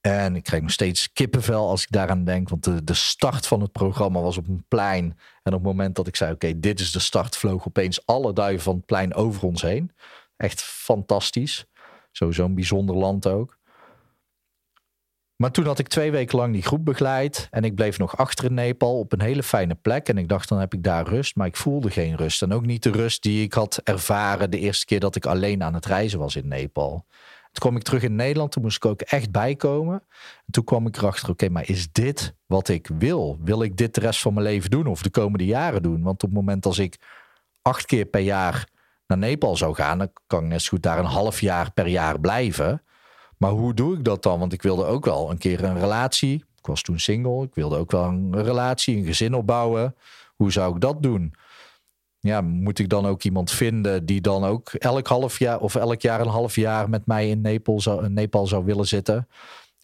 En 0.00 0.36
ik 0.36 0.42
kreeg 0.42 0.60
nog 0.60 0.70
steeds 0.70 1.12
kippenvel 1.12 1.68
als 1.68 1.82
ik 1.82 1.90
daaraan 1.90 2.24
denk. 2.24 2.48
Want 2.48 2.64
de, 2.64 2.84
de 2.84 2.94
start 2.94 3.46
van 3.46 3.60
het 3.60 3.72
programma 3.72 4.20
was 4.20 4.36
op 4.36 4.48
een 4.48 4.64
plein. 4.68 5.18
En 5.42 5.52
op 5.52 5.58
het 5.58 5.62
moment 5.62 5.96
dat 5.96 6.06
ik 6.06 6.16
zei: 6.16 6.32
Oké, 6.32 6.60
dit 6.60 6.80
is 6.80 6.92
de 6.92 6.98
start, 6.98 7.36
vloog 7.36 7.66
opeens 7.66 8.06
alle 8.06 8.32
duiven 8.32 8.62
van 8.62 8.76
het 8.76 8.86
plein 8.86 9.14
over 9.14 9.42
ons 9.42 9.62
heen. 9.62 9.92
Echt 10.36 10.62
fantastisch. 10.62 11.66
Sowieso 12.12 12.44
een 12.44 12.54
bijzonder 12.54 12.96
land 12.96 13.26
ook. 13.26 13.58
Maar 15.36 15.50
toen 15.50 15.64
had 15.64 15.78
ik 15.78 15.88
twee 15.88 16.10
weken 16.10 16.38
lang 16.38 16.52
die 16.52 16.62
groep 16.62 16.84
begeleid. 16.84 17.48
En 17.50 17.64
ik 17.64 17.74
bleef 17.74 17.98
nog 17.98 18.16
achter 18.16 18.44
in 18.44 18.54
Nepal 18.54 18.98
op 18.98 19.12
een 19.12 19.20
hele 19.20 19.42
fijne 19.42 19.74
plek. 19.74 20.08
En 20.08 20.18
ik 20.18 20.28
dacht, 20.28 20.48
dan 20.48 20.58
heb 20.58 20.74
ik 20.74 20.82
daar 20.82 21.08
rust. 21.08 21.36
Maar 21.36 21.46
ik 21.46 21.56
voelde 21.56 21.90
geen 21.90 22.16
rust. 22.16 22.42
En 22.42 22.52
ook 22.52 22.66
niet 22.66 22.82
de 22.82 22.90
rust 22.90 23.22
die 23.22 23.42
ik 23.42 23.52
had 23.52 23.80
ervaren 23.84 24.50
de 24.50 24.58
eerste 24.58 24.86
keer 24.86 25.00
dat 25.00 25.16
ik 25.16 25.26
alleen 25.26 25.62
aan 25.62 25.74
het 25.74 25.86
reizen 25.86 26.18
was 26.18 26.36
in 26.36 26.48
Nepal. 26.48 27.04
Toen 27.54 27.62
kwam 27.62 27.76
ik 27.76 27.82
terug 27.82 28.02
in 28.02 28.14
Nederland. 28.14 28.52
Toen 28.52 28.62
moest 28.62 28.76
ik 28.76 28.84
ook 28.84 29.00
echt 29.00 29.30
bijkomen. 29.30 30.02
En 30.46 30.52
toen 30.52 30.64
kwam 30.64 30.86
ik 30.86 30.96
erachter, 30.96 31.30
oké, 31.30 31.48
maar 31.48 31.68
is 31.68 31.92
dit 31.92 32.34
wat 32.46 32.68
ik 32.68 32.90
wil? 32.98 33.38
Wil 33.44 33.62
ik 33.62 33.76
dit 33.76 33.94
de 33.94 34.00
rest 34.00 34.20
van 34.20 34.34
mijn 34.34 34.46
leven 34.46 34.70
doen 34.70 34.86
of 34.86 35.02
de 35.02 35.10
komende 35.10 35.44
jaren 35.44 35.82
doen? 35.82 36.02
Want 36.02 36.22
op 36.22 36.28
het 36.28 36.38
moment 36.38 36.66
als 36.66 36.78
ik 36.78 36.96
acht 37.62 37.86
keer 37.86 38.04
per 38.04 38.20
jaar 38.20 38.68
naar 39.06 39.18
Nepal 39.18 39.56
zou 39.56 39.74
gaan, 39.74 39.98
dan 39.98 40.10
kan 40.26 40.42
ik 40.42 40.48
net 40.48 40.62
zo 40.62 40.68
goed 40.68 40.82
daar 40.82 40.98
een 40.98 41.04
half 41.04 41.40
jaar 41.40 41.72
per 41.72 41.86
jaar 41.86 42.20
blijven. 42.20 42.82
Maar 43.38 43.50
hoe 43.50 43.74
doe 43.74 43.96
ik 43.96 44.04
dat 44.04 44.22
dan? 44.22 44.38
Want 44.38 44.52
ik 44.52 44.62
wilde 44.62 44.84
ook 44.84 45.04
wel 45.04 45.30
een 45.30 45.38
keer 45.38 45.64
een 45.64 45.78
relatie. 45.78 46.34
Ik 46.34 46.66
was 46.66 46.82
toen 46.82 46.98
single. 46.98 47.42
Ik 47.42 47.54
wilde 47.54 47.76
ook 47.76 47.90
wel 47.90 48.04
een 48.04 48.42
relatie, 48.42 48.96
een 48.96 49.04
gezin 49.04 49.34
opbouwen. 49.34 49.94
Hoe 50.36 50.52
zou 50.52 50.74
ik 50.74 50.80
dat 50.80 51.02
doen? 51.02 51.34
Ja, 52.20 52.40
moet 52.40 52.78
ik 52.78 52.88
dan 52.88 53.06
ook 53.06 53.22
iemand 53.22 53.50
vinden 53.50 54.06
die 54.06 54.20
dan 54.20 54.44
ook 54.44 54.72
elk 54.72 55.06
half 55.06 55.38
jaar 55.38 55.60
of 55.60 55.74
elk 55.74 56.00
jaar 56.00 56.20
een 56.20 56.26
half 56.26 56.56
jaar 56.56 56.88
met 56.88 57.06
mij 57.06 57.28
in 57.28 57.40
Nepal 57.40 57.80
zou, 57.80 58.04
in 58.04 58.12
Nepal 58.12 58.46
zou 58.46 58.64
willen 58.64 58.86
zitten? 58.86 59.28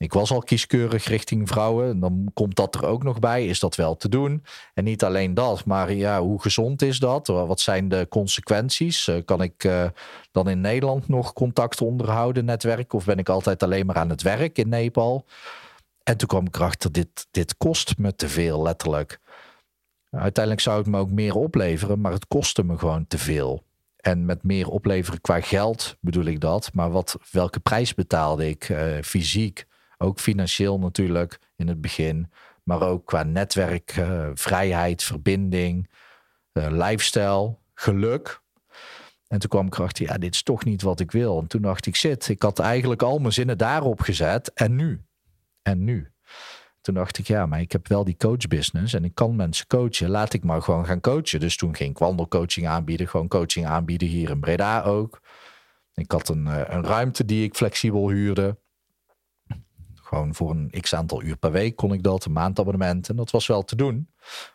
Ik 0.01 0.13
was 0.13 0.31
al 0.31 0.43
kieskeurig 0.43 1.05
richting 1.05 1.49
vrouwen. 1.49 2.01
Dan 2.01 2.31
komt 2.35 2.57
dat 2.57 2.75
er 2.75 2.87
ook 2.87 3.03
nog 3.03 3.19
bij. 3.19 3.47
Is 3.47 3.61
dat 3.61 3.75
wel 3.75 3.97
te 3.97 4.09
doen? 4.09 4.45
En 4.75 4.85
niet 4.85 5.05
alleen 5.05 5.35
dat, 5.35 5.65
maar 5.65 5.93
ja, 5.93 6.21
hoe 6.21 6.41
gezond 6.41 6.83
is 6.83 6.99
dat? 6.99 7.27
Wat 7.27 7.61
zijn 7.61 7.89
de 7.89 8.07
consequenties? 8.09 9.09
Eh, 9.09 9.25
kan 9.25 9.43
ik 9.43 9.65
uh, 9.65 9.87
dan 10.31 10.49
in 10.49 10.61
Nederland 10.61 11.09
nog 11.09 11.33
contact 11.33 11.81
onderhouden, 11.81 12.45
netwerk? 12.45 12.93
Of 12.93 13.05
ben 13.05 13.19
ik 13.19 13.29
altijd 13.29 13.63
alleen 13.63 13.87
maar 13.87 13.97
aan 13.97 14.09
het 14.09 14.23
werk 14.23 14.59
in 14.59 14.69
Nepal? 14.69 15.27
En 16.03 16.17
toen 16.17 16.29
kwam 16.29 16.47
ik 16.47 16.57
erachter, 16.57 16.93
dit, 16.93 17.27
dit 17.31 17.57
kost 17.57 17.99
me 17.99 18.15
te 18.15 18.29
veel, 18.29 18.63
letterlijk. 18.63 19.21
Uiteindelijk 20.11 20.65
zou 20.65 20.79
het 20.79 20.87
me 20.87 20.99
ook 20.99 21.11
meer 21.11 21.35
opleveren, 21.35 22.01
maar 22.01 22.13
het 22.13 22.27
kostte 22.27 22.65
me 22.65 22.79
gewoon 22.79 23.07
te 23.07 23.19
veel. 23.19 23.65
En 23.97 24.25
met 24.25 24.43
meer 24.43 24.69
opleveren 24.69 25.21
qua 25.21 25.41
geld 25.41 25.97
bedoel 26.01 26.25
ik 26.25 26.41
dat. 26.41 26.71
Maar 26.75 26.91
wat, 26.91 27.17
welke 27.31 27.61
prijs 27.61 27.95
betaalde 27.95 28.49
ik 28.49 28.69
uh, 28.69 28.99
fysiek? 29.03 29.69
Ook 30.03 30.21
financieel 30.21 30.79
natuurlijk 30.79 31.39
in 31.57 31.69
het 31.69 31.81
begin. 31.81 32.33
Maar 32.63 32.83
ook 32.83 33.07
qua 33.07 33.23
netwerk, 33.23 33.97
uh, 33.97 34.31
vrijheid, 34.35 35.03
verbinding, 35.03 35.91
uh, 36.53 36.67
lifestyle, 36.71 37.57
geluk. 37.75 38.41
En 39.29 39.39
toen 39.39 39.51
kwam 39.51 39.67
ik 39.67 39.79
erachter, 39.79 40.07
ja, 40.07 40.19
dit 40.19 40.35
is 40.35 40.43
toch 40.43 40.65
niet 40.65 40.83
wat 40.83 41.01
ik 41.01 41.11
wil. 41.11 41.39
En 41.39 41.47
toen 41.47 41.63
dacht 41.63 41.87
ik, 41.87 41.97
zit, 41.97 42.29
ik 42.29 42.43
had 42.43 42.59
eigenlijk 42.59 43.03
al 43.03 43.19
mijn 43.19 43.33
zinnen 43.33 43.59
daarop 43.59 44.01
gezet. 44.01 44.53
En 44.53 44.77
nu? 44.77 45.05
En 45.63 45.85
nu? 45.85 46.13
Toen 46.81 46.95
dacht 46.95 47.19
ik, 47.19 47.27
ja, 47.27 47.47
maar 47.47 47.61
ik 47.61 47.73
heb 47.73 47.89
wel 47.89 48.05
die 48.05 48.17
coachbusiness 48.17 48.95
en 48.95 49.05
ik 49.05 49.15
kan 49.15 49.37
mensen 49.37 49.67
coachen. 49.67 50.11
Laat 50.11 50.33
ik 50.33 50.45
maar 50.45 50.63
gewoon 50.63 50.87
gaan 50.87 51.01
coachen. 51.01 51.41
Dus 51.41 51.57
toen 51.57 51.77
ging 51.77 51.91
ik 51.91 51.99
wandelcoaching 51.99 52.67
aanbieden, 52.67 53.09
gewoon 53.09 53.29
coaching 53.29 53.67
aanbieden 53.67 54.09
hier 54.09 54.31
in 54.31 54.41
Breda 54.41 54.83
ook. 54.83 55.21
Ik 55.95 56.13
had 56.13 56.29
een, 56.29 56.47
eh, 56.47 56.75
een 56.75 56.85
ruimte 56.85 57.25
die 57.25 57.45
ik 57.45 57.55
flexibel 57.55 58.09
huurde. 58.09 58.59
Gewoon 60.11 60.35
voor 60.35 60.51
een 60.51 60.73
x 60.81 60.95
aantal 60.95 61.23
uur 61.23 61.37
per 61.37 61.53
week 61.53 61.77
kon 61.77 61.93
ik 61.93 62.03
dat, 62.03 62.25
een 62.25 62.33
maandabonnement. 62.33 63.09
En 63.09 63.17
dat 63.17 63.31
was 63.31 63.47
wel 63.47 63.63
te 63.63 63.77
doen. 63.77 64.09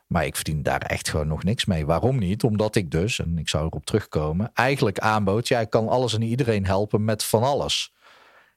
Maar 0.08 0.26
ik 0.26 0.36
verdien 0.36 0.64
daar 0.64 0.82
echt 0.82 1.10
gewoon 1.10 1.28
nog 1.28 1.44
niks 1.44 1.66
mee. 1.66 1.86
Waarom 1.86 2.18
niet? 2.20 2.44
Omdat 2.44 2.76
ik 2.76 2.92
dus, 2.92 3.20
en 3.20 3.38
ik 3.38 3.50
zou 3.50 3.66
erop 3.66 3.86
terugkomen, 3.86 4.52
eigenlijk 4.54 5.00
aanbood, 5.00 5.48
ja, 5.48 5.60
ik 5.60 5.70
kan 5.70 5.88
alles 5.88 6.14
en 6.14 6.22
iedereen 6.22 6.66
helpen 6.66 7.04
met 7.04 7.24
van 7.24 7.44
alles. 7.44 7.94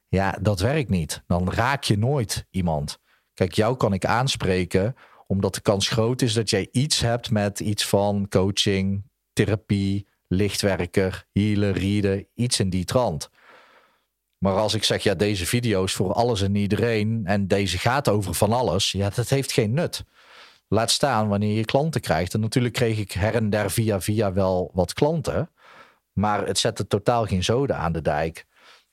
Ja, 0.07 0.37
dat 0.41 0.59
werkt 0.59 0.89
niet. 0.89 1.23
Dan 1.27 1.51
raak 1.51 1.83
je 1.83 1.97
nooit 1.97 2.45
iemand. 2.49 2.99
Kijk, 3.33 3.53
jou 3.53 3.77
kan 3.77 3.93
ik 3.93 4.05
aanspreken 4.05 4.95
omdat 5.27 5.55
de 5.55 5.61
kans 5.61 5.87
groot 5.87 6.21
is 6.21 6.33
dat 6.33 6.49
jij 6.49 6.67
iets 6.71 6.99
hebt 6.99 7.31
met 7.31 7.59
iets 7.59 7.85
van 7.85 8.25
coaching, 8.29 9.03
therapie, 9.33 10.07
lichtwerker, 10.27 11.25
healer, 11.31 11.77
reader, 11.77 12.25
iets 12.35 12.59
in 12.59 12.69
die 12.69 12.85
trant. 12.85 13.29
Maar 14.39 14.53
als 14.53 14.73
ik 14.73 14.83
zeg, 14.83 15.03
ja, 15.03 15.13
deze 15.13 15.45
video's 15.45 15.93
voor 15.93 16.13
alles 16.13 16.41
en 16.41 16.55
iedereen 16.55 17.21
en 17.25 17.47
deze 17.47 17.77
gaat 17.77 18.09
over 18.09 18.33
van 18.33 18.53
alles, 18.53 18.91
ja, 18.91 19.09
dat 19.09 19.29
heeft 19.29 19.51
geen 19.51 19.73
nut. 19.73 20.03
Laat 20.67 20.91
staan 20.91 21.27
wanneer 21.27 21.55
je 21.55 21.65
klanten 21.65 22.01
krijgt. 22.01 22.33
En 22.33 22.39
natuurlijk 22.39 22.73
kreeg 22.73 22.97
ik 22.97 23.11
her 23.11 23.35
en 23.35 23.49
der 23.49 23.71
via 23.71 24.01
via 24.01 24.33
wel 24.33 24.71
wat 24.73 24.93
klanten, 24.93 25.49
maar 26.13 26.47
het 26.47 26.57
zette 26.57 26.87
totaal 26.87 27.25
geen 27.25 27.43
zoden 27.43 27.77
aan 27.77 27.91
de 27.91 28.01
dijk. 28.01 28.47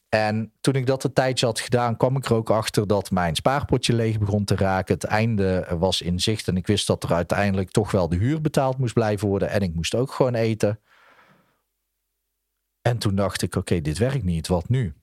En 0.09 0.53
toen 0.61 0.75
ik 0.75 0.87
dat 0.87 1.05
een 1.05 1.13
tijdje 1.13 1.47
had 1.47 1.61
gedaan, 1.61 1.97
kwam 1.97 2.17
ik 2.17 2.25
er 2.25 2.35
ook 2.35 2.51
achter 2.51 2.87
dat 2.87 3.11
mijn 3.11 3.35
spaarpotje 3.35 3.93
leeg 3.93 4.19
begon 4.19 4.45
te 4.45 4.57
raken. 4.57 4.95
Het 4.95 5.05
einde 5.05 5.67
was 5.79 6.03
in 6.03 6.21
zicht 6.21 6.49
en 6.49 6.57
ik 6.57 6.67
wist 6.67 6.87
dat 6.87 7.03
er 7.03 7.13
uiteindelijk 7.13 7.71
toch 7.71 7.91
wel 7.91 8.09
de 8.09 8.17
huur 8.17 8.41
betaald 8.41 8.79
moest 8.79 8.95
blijven 8.95 9.29
worden. 9.29 9.51
En 9.51 9.61
ik 9.61 9.75
moest 9.75 9.95
ook 9.95 10.13
gewoon 10.13 10.35
eten. 10.35 10.81
En 12.83 12.99
toen 12.99 13.15
dacht 13.15 13.43
ik, 13.43 13.57
oké, 13.57 13.81
dit 13.81 13.99
werkt 13.99 14.25
niet, 14.25 14.47
wat 14.47 14.69
nu? 14.69 14.95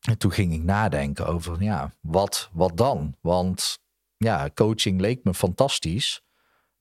En 0.00 0.18
toen 0.18 0.32
ging 0.32 0.52
ik 0.52 0.62
nadenken 0.62 1.26
over, 1.26 1.62
ja, 1.62 1.92
wat, 2.00 2.50
wat 2.52 2.76
dan? 2.76 3.16
Want 3.20 3.82
ja, 4.16 4.50
coaching 4.54 5.00
leek 5.00 5.24
me 5.24 5.34
fantastisch. 5.34 6.22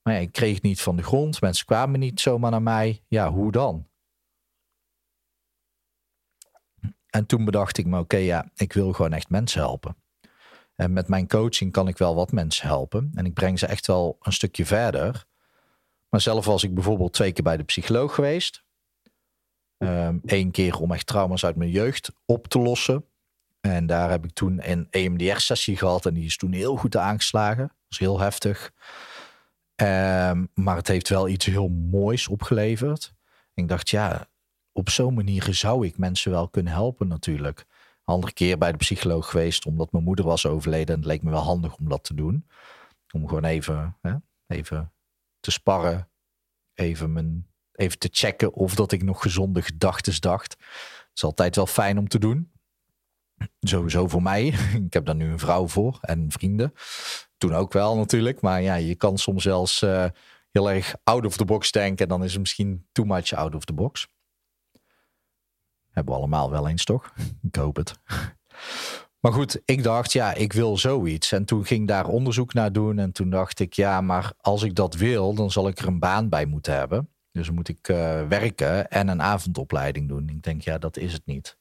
Maar 0.02 0.14
ja, 0.14 0.20
ik 0.20 0.32
kreeg 0.32 0.62
niet 0.62 0.82
van 0.82 0.96
de 0.96 1.04
grond. 1.04 1.42
Mensen 1.42 1.66
kwamen 1.66 2.00
niet 2.00 2.20
zomaar 2.20 2.52
naar 2.52 2.62
mij. 2.62 3.04
Ja, 3.08 3.32
hoe 3.32 3.52
dan? 3.52 3.88
En 7.10 7.26
toen 7.26 7.46
bedacht 7.46 7.78
ik 7.78 7.86
me, 7.86 8.00
oké, 8.00 8.18
ja, 8.18 8.50
ik 8.56 8.74
wil 8.74 8.94
gewoon 8.94 9.14
echt 9.14 9.30
mensen 9.30 9.62
helpen. 9.62 9.96
En 10.76 10.94
met 10.94 11.08
mijn 11.08 11.28
coaching 11.28 11.72
kan 11.72 11.88
ik 11.88 11.98
wel 11.98 12.16
wat 12.16 12.32
mensen 12.32 12.68
helpen. 12.68 13.12
En 13.14 13.26
ik 13.26 13.34
breng 13.34 13.60
ze 13.60 13.66
echt 13.66 13.88
wel 13.88 14.18
een 14.22 14.34
stukje 14.34 14.66
verder. 14.66 15.26
Maar 16.10 16.22
zelf 16.22 16.46
was 16.46 16.64
ik 16.64 16.74
bijvoorbeeld 16.74 17.14
twee 17.14 17.32
keer 17.32 17.44
bij 17.44 17.58
de 17.58 17.64
psycholoog 17.64 18.16
geweest. 18.16 18.64
Eén 19.78 20.22
ehm, 20.26 20.52
keer 20.52 20.80
om 20.80 20.92
echt 20.92 21.08
trauma's 21.08 21.46
uit 21.46 21.56
mijn 21.56 21.70
jeugd 21.70 22.12
op 22.26 22.48
te 22.48 22.60
lossen. 22.60 23.06
En 23.60 23.86
daar 23.86 24.10
heb 24.10 24.26
ik 24.26 24.34
toen 24.34 24.70
een 24.70 24.88
EMDR-sessie 24.90 25.78
gehad. 25.78 26.06
En 26.06 26.14
die 26.14 26.26
is 26.26 26.38
toen 26.38 26.52
heel 26.52 26.76
goed 26.76 26.98
aangeslagen. 26.98 27.64
Dat 27.64 27.86
was 27.88 28.00
heel 28.00 28.20
heftig. 28.20 28.72
Um, 29.76 30.50
maar 30.54 30.76
het 30.76 30.88
heeft 30.88 31.10
wel 31.10 31.28
iets 31.28 31.46
heel 31.46 31.70
moois 31.70 32.28
opgeleverd. 32.28 33.14
ik 33.54 33.68
dacht, 33.68 33.90
ja, 33.90 34.28
op 34.72 34.90
zo'n 34.90 35.14
manier 35.14 35.54
zou 35.54 35.86
ik 35.86 35.98
mensen 35.98 36.32
wel 36.32 36.50
kunnen 36.50 36.74
helpen 36.74 37.08
natuurlijk. 37.08 37.66
Andere 38.04 38.34
keer 38.34 38.58
bij 38.58 38.72
de 38.72 38.78
psycholoog 38.78 39.30
geweest 39.30 39.66
omdat 39.66 39.92
mijn 39.92 40.04
moeder 40.04 40.26
was 40.26 40.46
overleden. 40.46 40.96
En 40.96 41.02
het 41.02 41.10
leek 41.10 41.24
me 41.24 41.30
wel 41.30 41.44
handig 41.44 41.76
om 41.76 41.90
dat 41.90 42.04
te 42.04 42.14
doen. 42.14 42.48
Om 43.12 43.28
gewoon 43.28 43.44
even, 43.44 43.98
hè, 44.02 44.16
even 44.48 44.94
te 45.40 45.52
sparren. 45.52 46.10
Even, 46.74 47.14
mijn, 47.14 47.48
even 47.74 48.00
te 48.00 48.10
checken 48.12 48.54
of 48.54 48.76
dat 48.76 48.92
ik 48.92 49.04
nog 49.04 49.22
gezonde 49.22 49.62
gedachten 49.62 50.22
dacht. 50.22 50.56
Dat 50.60 51.10
is 51.14 51.24
altijd 51.24 51.56
wel 51.56 51.68
fijn 51.68 51.98
om 51.98 52.08
te 52.08 52.20
doen. 52.20 52.52
Sowieso 53.60 54.08
voor 54.08 54.22
mij. 54.22 54.46
Ik 54.86 54.94
heb 54.94 55.06
daar 55.06 55.16
nu 55.16 55.32
een 55.32 55.40
vrouw 55.40 55.68
voor 55.68 55.98
en 56.02 56.32
vrienden. 56.32 56.74
Toen 57.38 57.56
ook 57.56 57.74
wel 57.74 57.96
natuurlijk. 57.96 58.42
Maar 58.42 58.62
ja, 58.62 58.76
je 58.76 58.96
kan 58.96 59.18
soms 59.18 59.44
zelfs 59.44 59.82
uh, 59.82 60.06
heel 60.52 60.72
erg 60.72 60.96
out 61.04 61.26
of 61.26 61.38
the 61.38 61.46
box 61.46 61.72
denken. 61.72 62.04
En 62.06 62.10
dan 62.10 62.24
is 62.24 62.32
het 62.32 62.40
misschien 62.40 62.88
too 62.92 63.06
much 63.06 63.34
out 63.34 63.56
of 63.56 63.66
the 63.66 63.74
box. 63.74 64.08
Hebben 65.90 66.14
we 66.14 66.20
allemaal 66.20 66.52
wel 66.52 66.68
eens, 66.68 66.84
toch? 66.84 67.14
Ik 67.50 67.56
hoop 67.56 67.76
het. 67.76 67.94
Maar 69.20 69.34
goed, 69.34 69.62
ik 69.66 69.84
dacht, 69.84 70.14
ja, 70.14 70.34
ik 70.34 70.54
wil 70.54 70.78
zoiets. 70.78 71.32
En 71.32 71.46
toen 71.46 71.66
ging 71.66 71.88
daar 71.88 72.08
onderzoek 72.08 72.54
naar 72.54 72.72
doen. 72.72 73.00
En 73.00 73.12
toen 73.12 73.30
dacht 73.30 73.60
ik, 73.60 73.74
ja, 73.74 74.02
maar 74.02 74.34
als 74.38 74.64
ik 74.64 74.76
dat 74.76 74.96
wil, 74.96 75.34
dan 75.34 75.52
zal 75.52 75.68
ik 75.68 75.80
er 75.80 75.88
een 75.88 76.00
baan 76.00 76.30
bij 76.30 76.46
moeten 76.46 76.74
hebben. 76.74 77.10
Dus 77.32 77.52
moet 77.52 77.68
ik 77.68 77.88
uh, 77.88 78.28
werken 78.28 78.90
en 78.90 79.08
een 79.08 79.22
avondopleiding 79.22 80.08
doen. 80.08 80.30
Ik 80.30 80.44
denk, 80.44 80.62
ja, 80.62 80.78
dat 80.78 80.98
is 80.98 81.14
het 81.14 81.26
niet. 81.26 81.59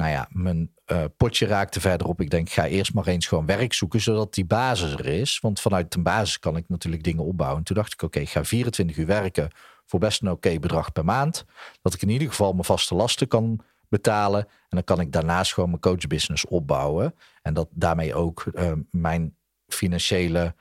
Nou 0.00 0.12
ja, 0.12 0.28
mijn 0.30 0.74
uh, 0.86 1.04
potje 1.16 1.46
raakte 1.46 1.80
verderop. 1.80 2.20
Ik 2.20 2.30
denk, 2.30 2.50
ga 2.50 2.66
eerst 2.66 2.94
maar 2.94 3.06
eens 3.06 3.26
gewoon 3.26 3.46
werk 3.46 3.72
zoeken, 3.72 4.00
zodat 4.00 4.34
die 4.34 4.44
basis 4.44 4.92
er 4.92 5.06
is. 5.06 5.38
Want 5.40 5.60
vanuit 5.60 5.92
de 5.92 6.00
basis 6.00 6.38
kan 6.38 6.56
ik 6.56 6.64
natuurlijk 6.68 7.02
dingen 7.02 7.24
opbouwen. 7.24 7.62
toen 7.62 7.76
dacht 7.76 7.92
ik, 7.92 8.02
oké, 8.02 8.18
ik 8.18 8.28
ga 8.28 8.44
24 8.44 8.96
uur 8.96 9.06
werken 9.06 9.48
voor 9.86 10.00
best 10.00 10.22
een 10.22 10.30
oké 10.30 10.58
bedrag 10.58 10.92
per 10.92 11.04
maand. 11.04 11.44
Dat 11.82 11.94
ik 11.94 12.02
in 12.02 12.08
ieder 12.08 12.28
geval 12.28 12.52
mijn 12.52 12.64
vaste 12.64 12.94
lasten 12.94 13.28
kan 13.28 13.60
betalen. 13.88 14.40
En 14.44 14.68
dan 14.68 14.84
kan 14.84 15.00
ik 15.00 15.12
daarnaast 15.12 15.54
gewoon 15.54 15.68
mijn 15.68 15.80
coachbusiness 15.80 16.46
opbouwen. 16.46 17.14
En 17.42 17.54
dat 17.54 17.68
daarmee 17.70 18.14
ook 18.14 18.44
uh, 18.52 18.72
mijn 18.90 19.36
financiële 19.68 20.54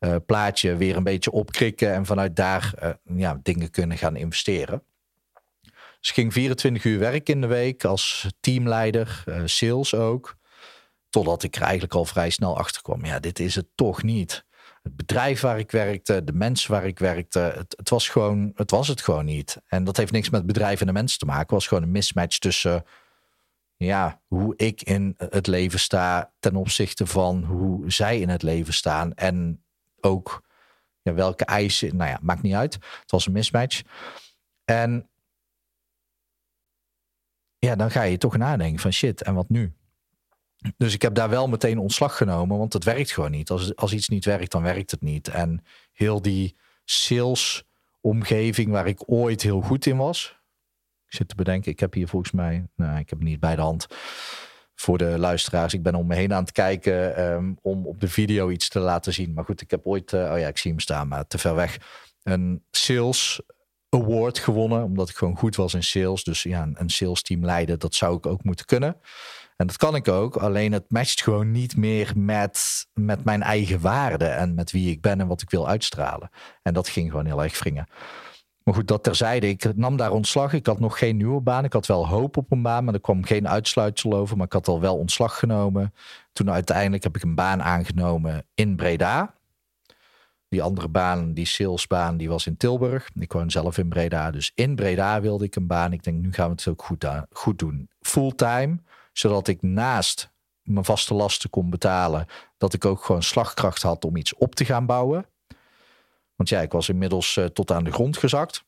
uh, 0.00 0.16
plaatje 0.26 0.76
weer 0.76 0.96
een 0.96 1.04
beetje 1.04 1.30
opkrikken. 1.30 1.92
En 1.92 2.06
vanuit 2.06 2.36
daar 2.36 2.74
ja, 3.04 3.40
dingen 3.42 3.70
kunnen 3.70 3.98
gaan 3.98 4.16
investeren. 4.16 4.82
Ik 6.08 6.14
ging 6.14 6.32
24 6.32 6.84
uur 6.84 6.98
werken 6.98 7.34
in 7.34 7.40
de 7.40 7.46
week 7.46 7.84
als 7.84 8.26
teamleider, 8.40 9.24
sales 9.44 9.94
ook. 9.94 10.36
Totdat 11.10 11.42
ik 11.42 11.56
er 11.56 11.62
eigenlijk 11.62 11.94
al 11.94 12.04
vrij 12.04 12.30
snel 12.30 12.56
achter 12.56 12.82
kwam. 12.82 13.04
Ja, 13.04 13.18
dit 13.18 13.38
is 13.38 13.54
het 13.54 13.66
toch 13.74 14.02
niet 14.02 14.46
het 14.82 14.96
bedrijf 14.96 15.40
waar 15.40 15.58
ik 15.58 15.70
werkte, 15.70 16.24
de 16.24 16.32
mensen 16.32 16.70
waar 16.70 16.86
ik 16.86 16.98
werkte, 16.98 17.38
het, 17.38 17.74
het, 17.76 17.88
was 17.88 18.08
gewoon, 18.08 18.52
het 18.54 18.70
was 18.70 18.88
het 18.88 19.00
gewoon 19.00 19.24
niet. 19.24 19.60
En 19.66 19.84
dat 19.84 19.96
heeft 19.96 20.12
niks 20.12 20.30
met 20.30 20.46
bedrijf 20.46 20.80
en 20.80 20.86
de 20.86 20.92
mensen 20.92 21.18
te 21.18 21.24
maken. 21.24 21.42
Het 21.42 21.50
was 21.50 21.66
gewoon 21.66 21.82
een 21.82 21.90
mismatch 21.90 22.38
tussen 22.38 22.84
ja, 23.76 24.20
hoe 24.26 24.56
ik 24.56 24.82
in 24.82 25.14
het 25.16 25.46
leven 25.46 25.78
sta 25.78 26.32
ten 26.38 26.56
opzichte 26.56 27.06
van 27.06 27.44
hoe 27.44 27.92
zij 27.92 28.20
in 28.20 28.28
het 28.28 28.42
leven 28.42 28.74
staan. 28.74 29.14
En 29.14 29.64
ook 30.00 30.42
ja, 31.02 31.14
welke 31.14 31.44
eisen, 31.44 31.96
nou 31.96 32.10
ja, 32.10 32.18
maakt 32.22 32.42
niet 32.42 32.54
uit. 32.54 32.74
Het 32.74 33.10
was 33.10 33.26
een 33.26 33.32
mismatch. 33.32 33.82
En 34.64 35.08
ja, 37.58 37.76
dan 37.76 37.90
ga 37.90 38.02
je 38.02 38.18
toch 38.18 38.36
nadenken 38.36 38.80
van 38.80 38.92
shit, 38.92 39.22
en 39.22 39.34
wat 39.34 39.48
nu? 39.48 39.72
Dus 40.76 40.94
ik 40.94 41.02
heb 41.02 41.14
daar 41.14 41.28
wel 41.28 41.48
meteen 41.48 41.78
ontslag 41.78 42.16
genomen, 42.16 42.58
want 42.58 42.72
het 42.72 42.84
werkt 42.84 43.12
gewoon 43.12 43.30
niet. 43.30 43.50
Als, 43.50 43.76
als 43.76 43.92
iets 43.92 44.08
niet 44.08 44.24
werkt, 44.24 44.52
dan 44.52 44.62
werkt 44.62 44.90
het 44.90 45.00
niet. 45.00 45.28
En 45.28 45.64
heel 45.92 46.22
die 46.22 46.56
sales 46.84 47.64
omgeving 48.00 48.70
waar 48.70 48.86
ik 48.86 49.02
ooit 49.06 49.42
heel 49.42 49.60
goed 49.60 49.86
in 49.86 49.96
was. 49.96 50.36
Ik 51.06 51.14
zit 51.14 51.28
te 51.28 51.34
bedenken, 51.34 51.72
ik 51.72 51.80
heb 51.80 51.94
hier 51.94 52.08
volgens 52.08 52.32
mij, 52.32 52.66
nou, 52.76 52.98
ik 52.98 53.10
heb 53.10 53.18
het 53.18 53.28
niet 53.28 53.40
bij 53.40 53.56
de 53.56 53.62
hand. 53.62 53.86
Voor 54.74 54.98
de 54.98 55.18
luisteraars, 55.18 55.74
ik 55.74 55.82
ben 55.82 55.94
om 55.94 56.06
me 56.06 56.14
heen 56.14 56.34
aan 56.34 56.42
het 56.42 56.52
kijken 56.52 57.16
ehm, 57.16 57.52
om 57.62 57.86
op 57.86 58.00
de 58.00 58.08
video 58.08 58.50
iets 58.50 58.68
te 58.68 58.78
laten 58.78 59.12
zien. 59.12 59.32
Maar 59.32 59.44
goed, 59.44 59.60
ik 59.60 59.70
heb 59.70 59.86
ooit, 59.86 60.12
uh, 60.12 60.20
oh 60.32 60.38
ja, 60.38 60.48
ik 60.48 60.58
zie 60.58 60.70
hem 60.70 60.80
staan, 60.80 61.08
maar 61.08 61.26
te 61.26 61.38
ver 61.38 61.54
weg. 61.54 61.78
Een 62.22 62.64
sales 62.70 63.40
award 63.90 64.38
gewonnen, 64.38 64.84
omdat 64.84 65.08
ik 65.08 65.16
gewoon 65.16 65.36
goed 65.36 65.56
was 65.56 65.74
in 65.74 65.84
sales. 65.84 66.24
Dus 66.24 66.42
ja, 66.42 66.68
een 66.74 66.90
sales 66.90 67.22
team 67.22 67.44
leiden, 67.44 67.78
dat 67.78 67.94
zou 67.94 68.16
ik 68.16 68.26
ook 68.26 68.44
moeten 68.44 68.66
kunnen. 68.66 68.96
En 69.56 69.66
dat 69.66 69.76
kan 69.76 69.94
ik 69.94 70.08
ook, 70.08 70.36
alleen 70.36 70.72
het 70.72 70.84
matcht 70.88 71.22
gewoon 71.22 71.50
niet 71.50 71.76
meer 71.76 72.12
met, 72.16 72.86
met 72.94 73.24
mijn 73.24 73.42
eigen 73.42 73.80
waarden 73.80 74.36
en 74.36 74.54
met 74.54 74.70
wie 74.70 74.90
ik 74.90 75.00
ben 75.00 75.20
en 75.20 75.26
wat 75.26 75.42
ik 75.42 75.50
wil 75.50 75.68
uitstralen. 75.68 76.30
En 76.62 76.74
dat 76.74 76.88
ging 76.88 77.10
gewoon 77.10 77.26
heel 77.26 77.42
erg 77.42 77.58
wringen. 77.58 77.88
Maar 78.68 78.74
goed, 78.76 78.88
dat 78.88 79.04
terzijde. 79.04 79.48
Ik 79.48 79.76
nam 79.76 79.96
daar 79.96 80.10
ontslag. 80.10 80.52
Ik 80.52 80.66
had 80.66 80.80
nog 80.80 80.98
geen 80.98 81.16
nieuwe 81.16 81.40
baan. 81.40 81.64
Ik 81.64 81.72
had 81.72 81.86
wel 81.86 82.08
hoop 82.08 82.36
op 82.36 82.52
een 82.52 82.62
baan, 82.62 82.84
maar 82.84 82.94
er 82.94 83.00
kwam 83.00 83.24
geen 83.24 83.48
uitsluitsel 83.48 84.12
over. 84.12 84.36
Maar 84.36 84.46
ik 84.46 84.52
had 84.52 84.68
al 84.68 84.80
wel 84.80 84.96
ontslag 84.96 85.38
genomen. 85.38 85.94
Toen 86.32 86.50
uiteindelijk 86.50 87.02
heb 87.02 87.16
ik 87.16 87.22
een 87.22 87.34
baan 87.34 87.62
aangenomen 87.62 88.46
in 88.54 88.76
Breda. 88.76 89.34
Die 90.48 90.62
andere 90.62 90.88
baan, 90.88 91.32
die 91.32 91.46
salesbaan, 91.46 92.16
die 92.16 92.28
was 92.28 92.46
in 92.46 92.56
Tilburg. 92.56 93.08
Ik 93.14 93.32
woon 93.32 93.50
zelf 93.50 93.78
in 93.78 93.88
Breda. 93.88 94.30
Dus 94.30 94.52
in 94.54 94.74
Breda 94.74 95.20
wilde 95.20 95.44
ik 95.44 95.56
een 95.56 95.66
baan. 95.66 95.92
Ik 95.92 96.02
denk, 96.02 96.22
nu 96.22 96.32
gaan 96.32 96.46
we 96.46 96.52
het 96.52 96.68
ook 96.68 96.82
goed, 96.82 97.06
goed 97.30 97.58
doen. 97.58 97.90
Fulltime 98.00 98.78
zodat 99.18 99.48
ik 99.48 99.62
naast 99.62 100.32
mijn 100.62 100.84
vaste 100.84 101.14
lasten 101.14 101.50
kon 101.50 101.70
betalen, 101.70 102.26
dat 102.58 102.74
ik 102.74 102.84
ook 102.84 103.04
gewoon 103.04 103.22
slagkracht 103.22 103.82
had 103.82 104.04
om 104.04 104.16
iets 104.16 104.34
op 104.34 104.54
te 104.54 104.64
gaan 104.64 104.86
bouwen. 104.86 105.26
Want 106.34 106.48
ja, 106.48 106.60
ik 106.60 106.72
was 106.72 106.88
inmiddels 106.88 107.36
uh, 107.36 107.44
tot 107.44 107.70
aan 107.70 107.84
de 107.84 107.92
grond 107.92 108.16
gezakt. 108.16 108.64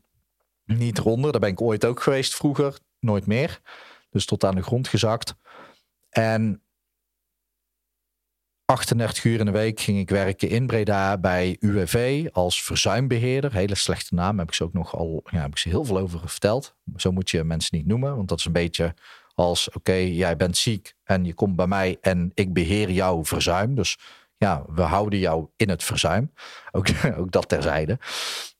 Niet 0.64 0.98
ronder, 0.98 1.32
daar 1.32 1.40
ben 1.40 1.50
ik 1.50 1.60
ooit 1.60 1.84
ook 1.84 2.02
geweest 2.02 2.34
vroeger, 2.34 2.78
nooit 2.98 3.26
meer. 3.26 3.60
Dus 4.10 4.26
tot 4.26 4.44
aan 4.44 4.54
de 4.54 4.62
grond 4.62 4.88
gezakt. 4.88 5.34
En 6.08 6.62
38 8.70 9.24
uur 9.24 9.38
in 9.38 9.44
de 9.44 9.50
week 9.50 9.80
ging 9.80 9.98
ik 9.98 10.11
werken 10.11 10.48
in 10.48 10.66
Breda 10.66 11.18
bij 11.18 11.56
UWV 11.61 12.26
als 12.33 12.62
verzuimbeheerder. 12.62 13.52
Hele 13.52 13.74
slechte 13.74 14.14
naam, 14.14 14.38
heb 14.38 14.48
ik 14.48 14.54
ze 14.54 14.64
ook 14.64 14.72
nog 14.72 14.96
al 14.96 15.22
ja, 15.30 15.40
heb 15.40 15.50
ik 15.50 15.59
ze 15.59 15.68
heel 15.68 15.85
veel 15.85 15.98
over 15.98 16.20
verteld. 16.28 16.74
Zo 16.96 17.12
moet 17.12 17.30
je 17.30 17.44
mensen 17.44 17.76
niet 17.76 17.87
noemen, 17.87 18.16
want 18.16 18.28
dat 18.28 18.38
is 18.38 18.44
een 18.44 18.52
beetje 18.52 18.94
als: 19.35 19.70
oké, 19.70 19.92
jij 19.92 20.37
bent 20.37 20.56
ziek 20.56 20.94
en 21.04 21.24
je 21.24 21.35
komt 21.35 21.56
bij 21.56 21.66
mij 21.66 21.98
en 22.00 22.30
ik 22.35 22.52
beheer 22.52 22.90
jouw 22.90 23.24
verzuim. 23.24 23.74
Dus 23.74 23.98
ja, 24.40 24.64
we 24.68 24.83
houden 24.83 25.18
jou 25.18 25.46
in 25.57 25.68
het 25.68 25.85
verzuim. 25.85 26.33
Ook, 26.72 26.87
ook 27.20 27.31
dat 27.31 27.48
terzijde. 27.48 27.98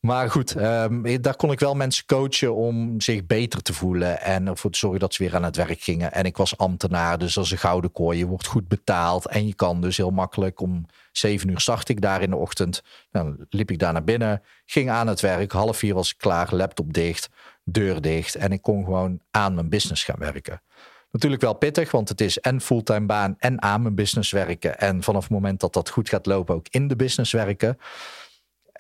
Maar 0.01 0.31
goed, 0.31 0.57
um, 0.57 1.23
daar 1.23 1.37
kon 1.37 1.53
ik 1.53 1.61
wel 1.61 1.75
mensen 1.75 2.07
coachen 2.07 2.55
om 2.55 3.01
zich 3.01 3.27
beter 3.27 3.63
te 3.63 3.73
voelen. 3.73 4.21
En 4.21 4.47
ervoor 4.47 4.71
te 4.71 4.79
zorgen 4.79 5.01
dat 5.01 5.15
ze 5.15 5.23
weer 5.23 5.35
aan 5.35 5.43
het 5.43 5.57
werk 5.57 5.81
gingen. 5.81 6.13
En 6.13 6.25
ik 6.25 6.37
was 6.37 6.57
ambtenaar, 6.57 7.19
dus 7.19 7.39
als 7.39 7.51
een 7.51 7.59
gouden 7.59 7.93
kooi. 7.93 8.19
Je 8.19 8.27
wordt 8.27 8.47
goed 8.47 8.69
betaald. 8.69 9.27
En 9.27 9.47
je 9.47 9.55
kan 9.55 9.81
dus 9.81 9.97
heel 9.97 10.11
makkelijk 10.11 10.61
om 10.61 10.87
zeven 11.13 11.49
uur 11.49 11.61
start 11.61 11.89
ik 11.89 12.01
daar 12.01 12.23
in 12.23 12.31
de 12.31 12.37
ochtend. 12.37 12.83
Dan 13.11 13.47
liep 13.51 13.71
ik 13.71 13.79
daar 13.79 13.93
naar 13.93 14.05
binnen, 14.05 14.43
ging 14.67 14.91
aan 14.91 15.07
het 15.07 15.21
werk. 15.21 15.53
Half 15.53 15.77
vier 15.77 15.95
was 15.95 16.11
ik 16.11 16.19
klaar, 16.19 16.55
laptop 16.55 16.93
dicht, 16.93 17.29
deur 17.65 18.01
dicht. 18.01 18.35
En 18.35 18.53
ik 18.53 18.63
kon 18.63 18.85
gewoon 18.85 19.21
aan 19.31 19.55
mijn 19.55 19.69
business 19.69 20.05
gaan 20.05 20.19
werken. 20.19 20.63
Natuurlijk 21.11 21.43
wel 21.43 21.55
pittig, 21.55 21.91
want 21.91 22.09
het 22.09 22.21
is 22.21 22.39
en 22.39 22.61
fulltime 22.61 23.07
baan 23.07 23.35
en 23.39 23.63
aan 23.63 23.83
mijn 23.83 23.95
business 23.95 24.31
werken. 24.31 24.79
En 24.79 25.03
vanaf 25.03 25.23
het 25.23 25.33
moment 25.33 25.61
dat 25.61 25.73
dat 25.73 25.89
goed 25.89 26.09
gaat 26.09 26.27
lopen, 26.27 26.55
ook 26.55 26.67
in 26.71 26.89
de 26.89 26.97
business 26.97 27.33
werken. 27.33 27.79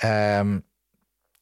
Um, 0.04 0.64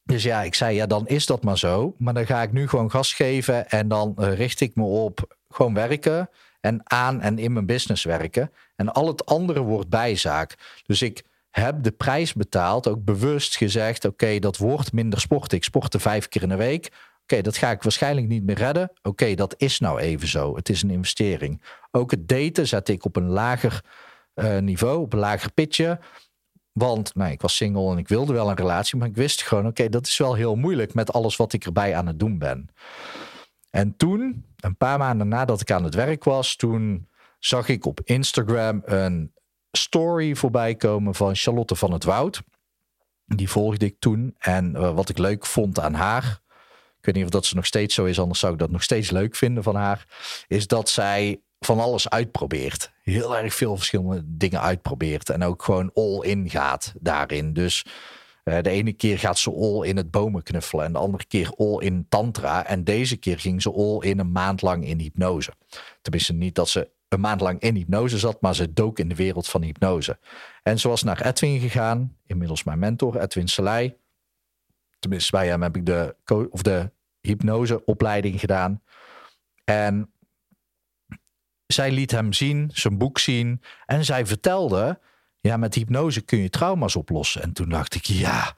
dus 0.03 0.23
ja, 0.23 0.41
ik 0.41 0.55
zei, 0.55 0.75
ja, 0.75 0.85
dan 0.85 1.07
is 1.07 1.25
dat 1.25 1.43
maar 1.43 1.57
zo. 1.57 1.95
Maar 1.97 2.13
dan 2.13 2.25
ga 2.25 2.41
ik 2.41 2.51
nu 2.51 2.67
gewoon 2.67 2.91
gas 2.91 3.13
geven 3.13 3.69
en 3.69 3.87
dan 3.87 4.13
eh, 4.17 4.33
richt 4.33 4.61
ik 4.61 4.75
me 4.75 4.83
op 4.83 5.37
gewoon 5.49 5.73
werken 5.73 6.29
en 6.61 6.81
aan 6.83 7.21
en 7.21 7.39
in 7.39 7.53
mijn 7.53 7.65
business 7.65 8.03
werken. 8.03 8.51
En 8.75 8.93
al 8.93 9.07
het 9.07 9.25
andere 9.25 9.61
wordt 9.61 9.89
bijzaak. 9.89 10.55
Dus 10.85 11.01
ik 11.01 11.23
heb 11.49 11.83
de 11.83 11.91
prijs 11.91 12.33
betaald, 12.33 12.87
ook 12.87 13.03
bewust 13.03 13.57
gezegd, 13.57 14.05
oké, 14.05 14.39
dat 14.39 14.57
wordt 14.57 14.93
minder 14.93 15.19
sport. 15.19 15.51
Ik 15.51 15.63
sportte 15.63 15.99
vijf 15.99 16.27
keer 16.27 16.41
in 16.41 16.49
de 16.49 16.55
week. 16.55 16.91
Oké, 17.31 17.41
dat 17.41 17.57
ga 17.57 17.71
ik 17.71 17.83
waarschijnlijk 17.83 18.27
niet 18.27 18.43
meer 18.43 18.57
redden. 18.57 18.91
Oké, 19.01 19.35
dat 19.35 19.53
is 19.57 19.79
nou 19.79 19.99
even 19.99 20.27
zo. 20.27 20.55
Het 20.55 20.69
is 20.69 20.81
een 20.81 20.89
investering. 20.89 21.61
Ook 21.91 22.11
het 22.11 22.27
daten 22.27 22.67
zet 22.67 22.89
ik 22.89 23.05
op 23.05 23.15
een 23.15 23.29
lager 23.29 23.83
uh, 24.35 24.57
niveau, 24.57 25.01
op 25.01 25.13
een 25.13 25.19
lager 25.19 25.51
pitje. 25.51 25.99
Want 26.71 27.15
nou, 27.15 27.31
ik 27.31 27.41
was 27.41 27.55
single 27.55 27.91
en 27.91 27.97
ik 27.97 28.07
wilde 28.07 28.33
wel 28.33 28.49
een 28.49 28.55
relatie, 28.55 28.99
maar 28.99 29.07
ik 29.07 29.15
wist 29.15 29.41
gewoon, 29.41 29.67
oké, 29.67 29.89
dat 29.89 30.07
is 30.07 30.17
wel 30.17 30.33
heel 30.33 30.55
moeilijk 30.55 30.93
met 30.93 31.13
alles 31.13 31.35
wat 31.35 31.53
ik 31.53 31.65
erbij 31.65 31.95
aan 31.95 32.07
het 32.07 32.19
doen 32.19 32.37
ben. 32.37 32.69
En 33.69 33.97
toen, 33.97 34.45
een 34.59 34.77
paar 34.77 34.97
maanden 34.97 35.27
nadat 35.27 35.61
ik 35.61 35.71
aan 35.71 35.83
het 35.83 35.95
werk 35.95 36.23
was, 36.23 36.55
toen 36.55 37.07
zag 37.39 37.67
ik 37.67 37.85
op 37.85 38.01
Instagram 38.03 38.81
een 38.85 39.33
story 39.71 40.35
voorbij 40.35 40.75
komen 40.75 41.15
van 41.15 41.35
Charlotte 41.35 41.75
van 41.75 41.91
het 41.91 42.03
Woud. 42.03 42.41
Die 43.25 43.49
volgde 43.49 43.85
ik 43.85 43.95
toen. 43.99 44.35
En 44.37 44.71
uh, 44.75 44.93
wat 44.93 45.09
ik 45.09 45.17
leuk 45.17 45.45
vond 45.45 45.79
aan 45.79 45.93
haar, 45.93 46.41
weet 47.13 47.23
niet 47.23 47.33
of 47.33 47.39
dat 47.39 47.45
ze 47.45 47.55
nog 47.55 47.65
steeds 47.65 47.95
zo 47.95 48.05
is, 48.05 48.19
anders 48.19 48.39
zou 48.39 48.53
ik 48.53 48.59
dat 48.59 48.71
nog 48.71 48.83
steeds 48.83 49.09
leuk 49.11 49.35
vinden 49.35 49.63
van 49.63 49.75
haar, 49.75 50.05
is 50.47 50.67
dat 50.67 50.89
zij 50.89 51.41
van 51.59 51.79
alles 51.79 52.09
uitprobeert. 52.09 52.91
Heel 53.03 53.37
erg 53.37 53.53
veel 53.53 53.77
verschillende 53.77 54.21
dingen 54.25 54.61
uitprobeert. 54.61 55.29
En 55.29 55.43
ook 55.43 55.63
gewoon 55.63 55.91
all 55.93 56.19
in 56.21 56.49
gaat 56.49 56.93
daarin. 56.99 57.53
Dus 57.53 57.85
uh, 58.43 58.57
de 58.61 58.69
ene 58.69 58.93
keer 58.93 59.19
gaat 59.19 59.37
ze 59.37 59.51
all 59.51 59.87
in 59.87 59.97
het 59.97 60.11
bomen 60.11 60.43
knuffelen. 60.43 60.85
En 60.85 60.93
de 60.93 60.99
andere 60.99 61.25
keer 61.25 61.53
all 61.57 61.77
in 61.77 62.05
tantra. 62.09 62.65
En 62.65 62.83
deze 62.83 63.17
keer 63.17 63.39
ging 63.39 63.61
ze 63.61 63.73
all 63.73 64.09
in 64.09 64.19
een 64.19 64.31
maand 64.31 64.61
lang 64.61 64.85
in 64.85 64.99
hypnose. 64.99 65.53
Tenminste 66.01 66.33
niet 66.33 66.55
dat 66.55 66.69
ze 66.69 66.89
een 67.07 67.19
maand 67.19 67.41
lang 67.41 67.59
in 67.59 67.75
hypnose 67.75 68.17
zat, 68.17 68.41
maar 68.41 68.55
ze 68.55 68.73
dook 68.73 68.99
in 68.99 69.09
de 69.09 69.15
wereld 69.15 69.47
van 69.47 69.63
hypnose. 69.63 70.19
En 70.63 70.79
ze 70.79 70.87
was 70.87 71.03
naar 71.03 71.25
Edwin 71.25 71.59
gegaan, 71.59 72.15
inmiddels 72.25 72.63
mijn 72.63 72.79
mentor, 72.79 73.21
Edwin 73.21 73.47
Selei. 73.47 73.95
Tenminste, 74.99 75.31
bij 75.31 75.47
hem 75.47 75.61
heb 75.61 75.75
ik 75.75 75.85
de, 75.85 76.15
of 76.49 76.61
de 76.61 76.91
hypnoseopleiding 77.21 78.39
gedaan. 78.39 78.81
En 79.63 80.13
zij 81.65 81.91
liet 81.91 82.11
hem 82.11 82.33
zien, 82.33 82.69
zijn 82.73 82.97
boek 82.97 83.19
zien. 83.19 83.61
En 83.85 84.05
zij 84.05 84.25
vertelde, 84.25 84.99
ja, 85.39 85.57
met 85.57 85.75
hypnose 85.75 86.21
kun 86.21 86.39
je 86.39 86.49
trauma's 86.49 86.95
oplossen. 86.95 87.41
En 87.41 87.53
toen 87.53 87.69
dacht 87.69 87.95
ik, 87.95 88.03
ja, 88.03 88.57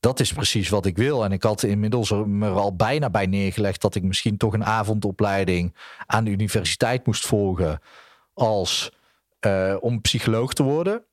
dat 0.00 0.20
is 0.20 0.32
precies 0.32 0.68
wat 0.68 0.86
ik 0.86 0.96
wil. 0.96 1.24
En 1.24 1.32
ik 1.32 1.42
had 1.42 1.62
inmiddels 1.62 2.10
er 2.10 2.28
me 2.28 2.48
al 2.48 2.76
bijna 2.76 3.10
bij 3.10 3.26
neergelegd 3.26 3.80
dat 3.80 3.94
ik 3.94 4.02
misschien 4.02 4.36
toch 4.36 4.52
een 4.52 4.64
avondopleiding 4.64 5.74
aan 6.06 6.24
de 6.24 6.30
universiteit 6.30 7.06
moest 7.06 7.26
volgen 7.26 7.80
als 8.34 8.92
uh, 9.46 9.76
om 9.80 10.00
psycholoog 10.00 10.52
te 10.52 10.62
worden. 10.62 11.04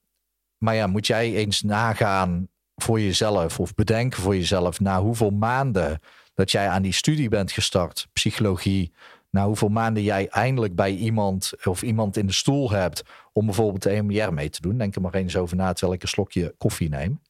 Maar 0.58 0.76
ja, 0.76 0.88
moet 0.88 1.08
jij 1.08 1.34
eens 1.34 1.62
nagaan 1.62 2.48
voor 2.76 3.00
jezelf 3.00 3.60
of 3.60 3.74
bedenken 3.74 4.22
voor 4.22 4.36
jezelf 4.36 4.80
na 4.80 5.02
hoeveel 5.02 5.32
maanden 5.32 6.00
dat 6.40 6.52
jij 6.52 6.70
aan 6.70 6.82
die 6.82 6.94
studie 6.94 7.30
bent 7.30 7.52
gestart, 7.52 8.08
psychologie, 8.14 8.94
na 9.30 9.46
hoeveel 9.46 9.70
maanden 9.70 10.04
jij 10.04 10.28
eindelijk 10.28 10.76
bij 10.76 10.96
iemand 10.96 11.54
of 11.64 11.82
iemand 11.82 12.18
in 12.18 12.26
de 12.26 12.34
stoel 12.34 12.72
hebt 12.72 13.04
om 13.34 13.46
bijvoorbeeld 13.46 13.84
de 13.84 13.90
EMR 13.90 14.34
mee 14.34 14.50
te 14.50 14.62
doen. 14.62 14.78
Denk 14.78 14.96
er 14.96 15.02
maar 15.02 15.14
eens 15.14 15.36
over 15.36 15.56
na 15.56 15.72
terwijl 15.74 15.94
ik 15.94 16.02
een 16.02 16.08
slokje 16.08 16.56
koffie 16.58 16.90
neem. 16.90 17.22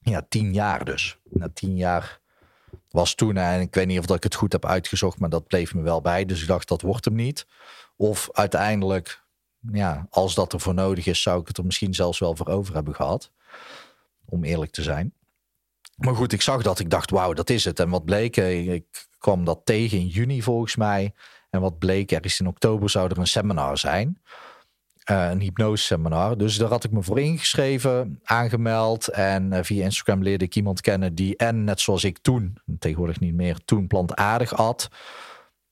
Ja, 0.00 0.26
tien 0.28 0.52
jaar 0.52 0.84
dus. 0.84 1.18
Na 1.22 1.48
tien 1.54 1.76
jaar 1.76 2.20
was 2.88 3.14
toen, 3.14 3.36
en 3.36 3.60
ik 3.60 3.74
weet 3.74 3.86
niet 3.86 3.98
of 3.98 4.16
ik 4.16 4.22
het 4.22 4.34
goed 4.34 4.52
heb 4.52 4.66
uitgezocht, 4.66 5.18
maar 5.18 5.30
dat 5.30 5.46
bleef 5.46 5.74
me 5.74 5.82
wel 5.82 6.00
bij. 6.00 6.24
Dus 6.24 6.40
ik 6.40 6.48
dacht, 6.48 6.68
dat 6.68 6.82
wordt 6.82 7.04
hem 7.04 7.14
niet. 7.14 7.46
Of 7.96 8.28
uiteindelijk, 8.32 9.24
ja, 9.72 10.06
als 10.10 10.34
dat 10.34 10.52
er 10.52 10.60
voor 10.60 10.74
nodig 10.74 11.06
is, 11.06 11.22
zou 11.22 11.40
ik 11.40 11.46
het 11.46 11.58
er 11.58 11.64
misschien 11.64 11.94
zelfs 11.94 12.18
wel 12.18 12.36
voor 12.36 12.48
over 12.48 12.74
hebben 12.74 12.94
gehad. 12.94 13.30
Om 14.24 14.44
eerlijk 14.44 14.70
te 14.70 14.82
zijn. 14.82 15.14
Maar 16.00 16.14
goed, 16.14 16.32
ik 16.32 16.42
zag 16.42 16.62
dat. 16.62 16.78
Ik 16.78 16.90
dacht, 16.90 17.10
wauw, 17.10 17.32
dat 17.32 17.50
is 17.50 17.64
het. 17.64 17.80
En 17.80 17.88
wat 17.88 18.04
bleek, 18.04 18.36
eh, 18.36 18.72
ik 18.72 19.06
kwam 19.18 19.44
dat 19.44 19.60
tegen 19.64 19.98
in 19.98 20.06
juni 20.06 20.42
volgens 20.42 20.76
mij. 20.76 21.14
En 21.50 21.60
wat 21.60 21.78
bleek, 21.78 22.10
er 22.10 22.24
is 22.24 22.40
in 22.40 22.46
oktober 22.46 22.90
zou 22.90 23.10
er 23.10 23.18
een 23.18 23.26
seminar 23.26 23.78
zijn. 23.78 24.20
Uh, 25.10 25.30
een 25.30 25.40
hypnose 25.40 25.84
seminar. 25.84 26.38
Dus 26.38 26.56
daar 26.56 26.68
had 26.68 26.84
ik 26.84 26.90
me 26.90 27.02
voor 27.02 27.20
ingeschreven, 27.20 28.20
aangemeld. 28.24 29.08
En 29.08 29.52
uh, 29.52 29.58
via 29.62 29.84
Instagram 29.84 30.22
leerde 30.22 30.44
ik 30.44 30.56
iemand 30.56 30.80
kennen 30.80 31.14
die 31.14 31.36
en 31.36 31.64
net 31.64 31.80
zoals 31.80 32.04
ik 32.04 32.18
toen, 32.18 32.58
tegenwoordig 32.78 33.20
niet 33.20 33.34
meer, 33.34 33.58
toen 33.64 33.86
plantaardig 33.86 34.54
at. 34.54 34.88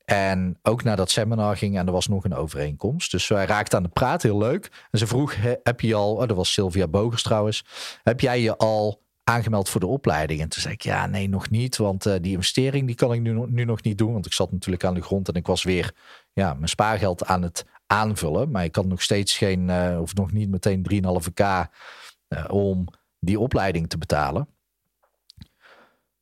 En 0.04 0.58
ook 0.62 0.82
naar 0.82 0.96
dat 0.96 1.10
seminar 1.10 1.56
ging 1.56 1.78
en 1.78 1.86
er 1.86 1.92
was 1.92 2.06
nog 2.06 2.24
een 2.24 2.34
overeenkomst. 2.34 3.10
Dus 3.10 3.28
wij 3.28 3.46
raakten 3.46 3.78
aan 3.78 3.84
de 3.84 3.88
praat, 3.88 4.22
heel 4.22 4.38
leuk. 4.38 4.86
En 4.90 4.98
ze 4.98 5.06
vroeg, 5.06 5.34
heb 5.62 5.80
je 5.80 5.94
al, 5.94 6.14
oh, 6.14 6.26
dat 6.26 6.36
was 6.36 6.52
Sylvia 6.52 6.88
Bogers 6.88 7.22
trouwens, 7.22 7.64
heb 8.02 8.20
jij 8.20 8.40
je 8.40 8.56
al 8.56 9.06
aangemeld 9.28 9.68
voor 9.68 9.80
de 9.80 9.86
opleiding. 9.86 10.40
En 10.40 10.48
toen 10.48 10.62
zei 10.62 10.74
ik, 10.74 10.82
ja, 10.82 11.06
nee, 11.06 11.28
nog 11.28 11.50
niet. 11.50 11.76
Want 11.76 12.06
uh, 12.06 12.14
die 12.20 12.32
investering 12.32 12.86
die 12.86 12.96
kan 12.96 13.12
ik 13.12 13.20
nu, 13.20 13.46
nu 13.46 13.64
nog 13.64 13.82
niet 13.82 13.98
doen. 13.98 14.12
Want 14.12 14.26
ik 14.26 14.32
zat 14.32 14.52
natuurlijk 14.52 14.84
aan 14.84 14.94
de 14.94 15.02
grond 15.02 15.28
en 15.28 15.34
ik 15.34 15.46
was 15.46 15.62
weer 15.62 15.94
ja, 16.32 16.54
mijn 16.54 16.68
spaargeld 16.68 17.24
aan 17.24 17.42
het 17.42 17.66
aanvullen. 17.86 18.50
Maar 18.50 18.64
ik 18.64 18.76
had 18.76 18.86
nog 18.86 19.02
steeds 19.02 19.36
geen, 19.36 19.68
uh, 19.68 19.98
of 20.00 20.14
nog 20.14 20.32
niet 20.32 20.48
meteen 20.48 20.86
3,5k 20.92 21.44
uh, 22.28 22.44
om 22.48 22.86
die 23.18 23.40
opleiding 23.40 23.88
te 23.88 23.98
betalen. 23.98 24.48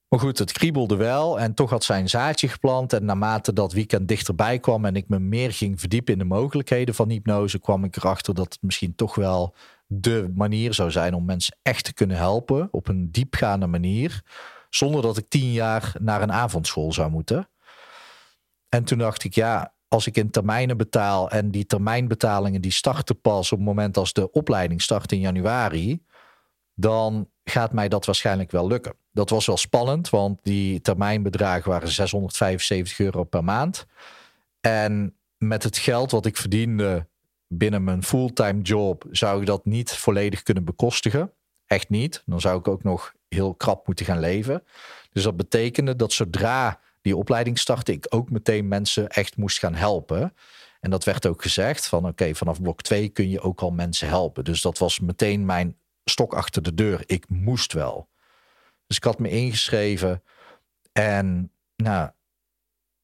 Maar 0.08 0.20
goed, 0.20 0.38
het 0.38 0.52
kriebelde 0.52 0.96
wel 0.96 1.40
en 1.40 1.54
toch 1.54 1.70
had 1.70 1.84
zij 1.84 2.00
een 2.00 2.08
zaadje 2.08 2.48
geplant. 2.48 2.92
En 2.92 3.04
naarmate 3.04 3.52
dat 3.52 3.72
weekend 3.72 4.08
dichterbij 4.08 4.58
kwam 4.58 4.84
en 4.84 4.96
ik 4.96 5.08
me 5.08 5.18
meer 5.18 5.52
ging 5.52 5.80
verdiepen 5.80 6.12
in 6.12 6.18
de 6.18 6.24
mogelijkheden 6.24 6.94
van 6.94 7.10
hypnose, 7.10 7.58
kwam 7.58 7.84
ik 7.84 7.96
erachter 7.96 8.34
dat 8.34 8.52
het 8.52 8.62
misschien 8.62 8.94
toch 8.94 9.14
wel 9.14 9.54
de 9.86 10.32
manier 10.34 10.74
zou 10.74 10.90
zijn 10.90 11.14
om 11.14 11.24
mensen 11.24 11.56
echt 11.62 11.84
te 11.84 11.94
kunnen 11.94 12.16
helpen 12.16 12.68
op 12.70 12.88
een 12.88 13.10
diepgaande 13.10 13.66
manier, 13.66 14.22
zonder 14.70 15.02
dat 15.02 15.16
ik 15.16 15.28
tien 15.28 15.52
jaar 15.52 15.94
naar 15.98 16.22
een 16.22 16.32
avondschool 16.32 16.92
zou 16.92 17.10
moeten. 17.10 17.48
En 18.68 18.84
toen 18.84 18.98
dacht 18.98 19.24
ik, 19.24 19.34
ja, 19.34 19.74
als 19.88 20.06
ik 20.06 20.16
in 20.16 20.30
termijnen 20.30 20.76
betaal 20.76 21.30
en 21.30 21.50
die 21.50 21.66
termijnbetalingen 21.66 22.60
die 22.60 22.70
starten 22.70 23.20
pas 23.20 23.52
op 23.52 23.58
het 23.58 23.66
moment 23.66 23.96
als 23.96 24.12
de 24.12 24.30
opleiding 24.30 24.82
start 24.82 25.12
in 25.12 25.20
januari, 25.20 26.02
dan 26.74 27.28
gaat 27.50 27.72
mij 27.72 27.88
dat 27.88 28.06
waarschijnlijk 28.06 28.50
wel 28.50 28.66
lukken. 28.66 28.94
Dat 29.12 29.30
was 29.30 29.46
wel 29.46 29.56
spannend, 29.56 30.10
want 30.10 30.38
die 30.42 30.80
termijnbedragen 30.80 31.70
waren 31.70 31.88
675 31.88 32.98
euro 32.98 33.24
per 33.24 33.44
maand. 33.44 33.86
En 34.60 35.14
met 35.38 35.62
het 35.62 35.78
geld 35.78 36.10
wat 36.10 36.26
ik 36.26 36.36
verdiende 36.36 37.06
binnen 37.48 37.84
mijn 37.84 38.02
fulltime 38.02 38.62
job 38.62 39.04
zou 39.10 39.40
ik 39.40 39.46
dat 39.46 39.64
niet 39.64 39.92
volledig 39.92 40.42
kunnen 40.42 40.64
bekostigen. 40.64 41.32
Echt 41.66 41.88
niet. 41.88 42.22
Dan 42.26 42.40
zou 42.40 42.58
ik 42.58 42.68
ook 42.68 42.82
nog 42.82 43.14
heel 43.28 43.54
krap 43.54 43.86
moeten 43.86 44.06
gaan 44.06 44.20
leven. 44.20 44.62
Dus 45.12 45.22
dat 45.22 45.36
betekende 45.36 45.96
dat 45.96 46.12
zodra 46.12 46.80
die 47.00 47.16
opleiding 47.16 47.58
startte, 47.58 47.92
ik 47.92 48.06
ook 48.08 48.30
meteen 48.30 48.68
mensen 48.68 49.08
echt 49.08 49.36
moest 49.36 49.58
gaan 49.58 49.74
helpen. 49.74 50.34
En 50.80 50.90
dat 50.90 51.04
werd 51.04 51.26
ook 51.26 51.42
gezegd 51.42 51.86
van 51.86 52.06
oké, 52.06 52.34
vanaf 52.34 52.62
blok 52.62 52.82
2 52.82 53.08
kun 53.08 53.30
je 53.30 53.40
ook 53.40 53.60
al 53.60 53.70
mensen 53.70 54.08
helpen. 54.08 54.44
Dus 54.44 54.62
dat 54.62 54.78
was 54.78 55.00
meteen 55.00 55.44
mijn 55.44 55.76
stok 56.10 56.34
achter 56.34 56.62
de 56.62 56.74
deur. 56.74 57.02
Ik 57.06 57.28
moest 57.28 57.72
wel. 57.72 58.08
Dus 58.86 58.96
ik 58.96 59.04
had 59.04 59.18
me 59.18 59.28
ingeschreven 59.28 60.22
en 60.92 61.52
nou, 61.76 62.10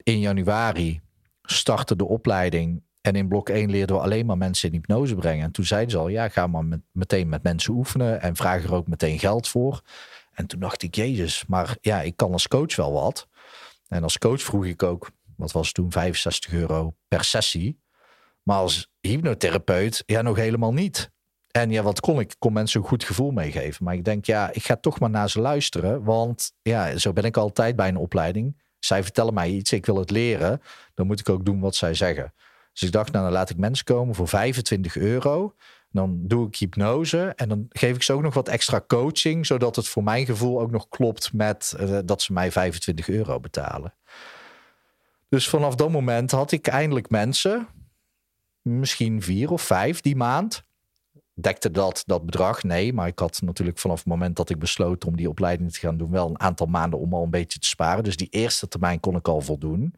in 0.03 0.21
januari 0.21 1.01
startte 1.43 1.97
de 1.97 2.05
opleiding 2.05 2.83
En 3.01 3.15
in 3.15 3.29
blok 3.29 3.49
1 3.49 3.71
leerden 3.71 3.97
we 3.97 4.03
alleen 4.03 4.27
maar 4.27 4.37
mensen 4.37 4.69
in 4.69 4.75
hypnose 4.75 5.15
brengen. 5.15 5.45
En 5.45 5.53
toen 5.53 5.65
zeiden 5.65 5.91
ze 5.91 5.99
al, 5.99 6.09
ja, 6.09 6.29
ga 6.29 6.47
maar 6.47 6.65
met, 6.65 6.81
meteen 6.93 7.29
met 7.29 7.43
mensen 7.43 7.75
oefenen 7.75 8.21
en 8.21 8.37
vraag 8.37 8.65
er 8.65 8.75
ook 8.75 8.87
meteen 8.87 9.19
geld 9.19 9.49
voor. 9.49 9.83
En 10.33 10.47
toen 10.47 10.61
dacht 10.61 10.83
ik, 10.83 10.95
jezus, 10.95 11.47
maar 11.47 11.77
ja, 11.81 12.01
ik 12.01 12.17
kan 12.17 12.33
als 12.33 12.49
coach 12.49 12.77
wel 12.77 12.93
wat. 12.93 13.29
En 13.89 14.03
als 14.03 14.19
coach 14.19 14.43
vroeg 14.43 14.67
ik 14.67 14.83
ook, 14.83 15.11
wat 15.37 15.53
was 15.53 15.73
toen, 15.73 15.93
65 15.93 16.53
euro 16.53 16.95
per 17.09 17.25
sessie. 17.25 17.81
Maar 18.43 18.57
als 18.57 18.91
hypnotherapeut, 19.01 20.03
ja, 20.07 20.23
nog 20.23 20.37
helemaal 20.37 20.73
niet. 20.73 21.11
En 21.53 21.71
ja, 21.71 21.83
wat 21.83 22.01
kon 22.01 22.21
ik? 22.21 22.33
Ik 22.33 22.37
kon 22.39 22.53
mensen 22.53 22.81
een 22.81 22.87
goed 22.87 23.05
gevoel 23.05 23.31
meegeven. 23.31 23.85
Maar 23.85 23.95
ik 23.95 24.05
denk, 24.05 24.25
ja, 24.25 24.53
ik 24.53 24.65
ga 24.65 24.77
toch 24.77 25.01
maar 25.01 25.11
naar 25.11 25.31
ze 25.31 25.41
luisteren. 25.41 26.05
Want 26.05 26.53
ja, 26.63 26.97
zo 26.97 27.13
ben 27.13 27.25
ik 27.25 27.37
altijd 27.37 27.77
bij 27.77 27.89
een 27.89 27.97
opleiding. 27.97 28.61
Zij 28.79 29.03
vertellen 29.03 29.35
mij 29.35 29.51
iets, 29.51 29.73
ik 29.73 29.87
wil 29.87 29.97
het 29.97 30.11
leren. 30.11 30.63
Dan 30.95 31.07
moet 31.07 31.21
ik 31.21 31.29
ook 31.29 31.45
doen 31.45 31.61
wat 31.61 31.75
zij 31.75 31.95
zeggen. 31.95 32.33
Dus 32.73 32.83
ik 32.83 32.93
dacht, 32.93 33.13
nou, 33.13 33.25
dan 33.25 33.33
laat 33.33 33.51
ik 33.51 33.57
mensen 33.57 33.85
komen 33.85 34.15
voor 34.15 34.29
25 34.29 34.97
euro. 34.97 35.55
Dan 35.91 36.19
doe 36.23 36.47
ik 36.47 36.57
hypnose 36.57 37.33
en 37.37 37.49
dan 37.49 37.67
geef 37.69 37.95
ik 37.95 38.03
ze 38.03 38.13
ook 38.13 38.23
nog 38.23 38.35
wat 38.35 38.49
extra 38.49 38.85
coaching, 38.87 39.47
zodat 39.47 39.77
het 39.77 39.89
voor 39.89 40.03
mijn 40.03 40.27
gevoel 40.27 40.61
ook 40.61 40.71
nog 40.71 40.89
klopt 40.89 41.33
met 41.33 41.75
uh, 41.81 41.99
dat 42.05 42.23
ze 42.23 42.33
mij 42.33 42.53
25 42.53 43.09
euro 43.09 43.41
betalen. 43.41 43.95
Dus 45.29 45.49
vanaf 45.49 45.75
dat 45.75 45.91
moment 45.91 46.31
had 46.31 46.53
ik 46.53 46.67
eindelijk 46.67 47.11
mensen, 47.11 47.69
misschien 48.63 49.23
vier 49.23 49.51
of 49.51 49.63
vijf 49.63 50.01
die 50.01 50.17
maand. 50.17 50.65
Dekte 51.35 51.71
dat, 51.71 52.03
dat 52.07 52.25
bedrag? 52.27 52.63
Nee, 52.63 52.93
maar 52.93 53.07
ik 53.07 53.19
had 53.19 53.41
natuurlijk 53.43 53.79
vanaf 53.79 53.99
het 53.99 54.07
moment 54.07 54.37
dat 54.37 54.51
ik 54.51 54.59
besloot 54.59 55.05
om 55.05 55.17
die 55.17 55.29
opleiding 55.29 55.73
te 55.73 55.79
gaan 55.79 55.97
doen, 55.97 56.11
wel 56.11 56.29
een 56.29 56.41
aantal 56.41 56.67
maanden 56.67 56.99
om 56.99 57.15
al 57.15 57.23
een 57.23 57.31
beetje 57.31 57.59
te 57.59 57.69
sparen. 57.69 58.05
Dus 58.05 58.17
die 58.17 58.29
eerste 58.31 58.69
termijn 58.69 59.01
kon 59.01 59.17
ik 59.17 59.29
al 59.29 59.41
voldoen. 59.41 59.95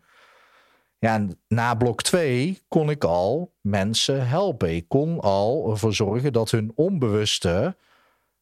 Ja, 0.99 1.14
en 1.14 1.40
na 1.49 1.75
blok 1.75 2.03
2 2.03 2.62
kon 2.68 2.90
ik 2.90 3.05
al 3.05 3.55
mensen 3.61 4.29
helpen. 4.29 4.75
Ik 4.75 4.88
kon 4.88 5.20
al 5.20 5.70
ervoor 5.70 5.94
zorgen 5.94 6.33
dat 6.33 6.51
hun 6.51 6.73
onbewuste 6.75 7.77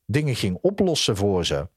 dingen 0.06 0.36
ging 0.36 0.58
oplossen 0.60 1.16
voor 1.16 1.46
ze. 1.46 1.68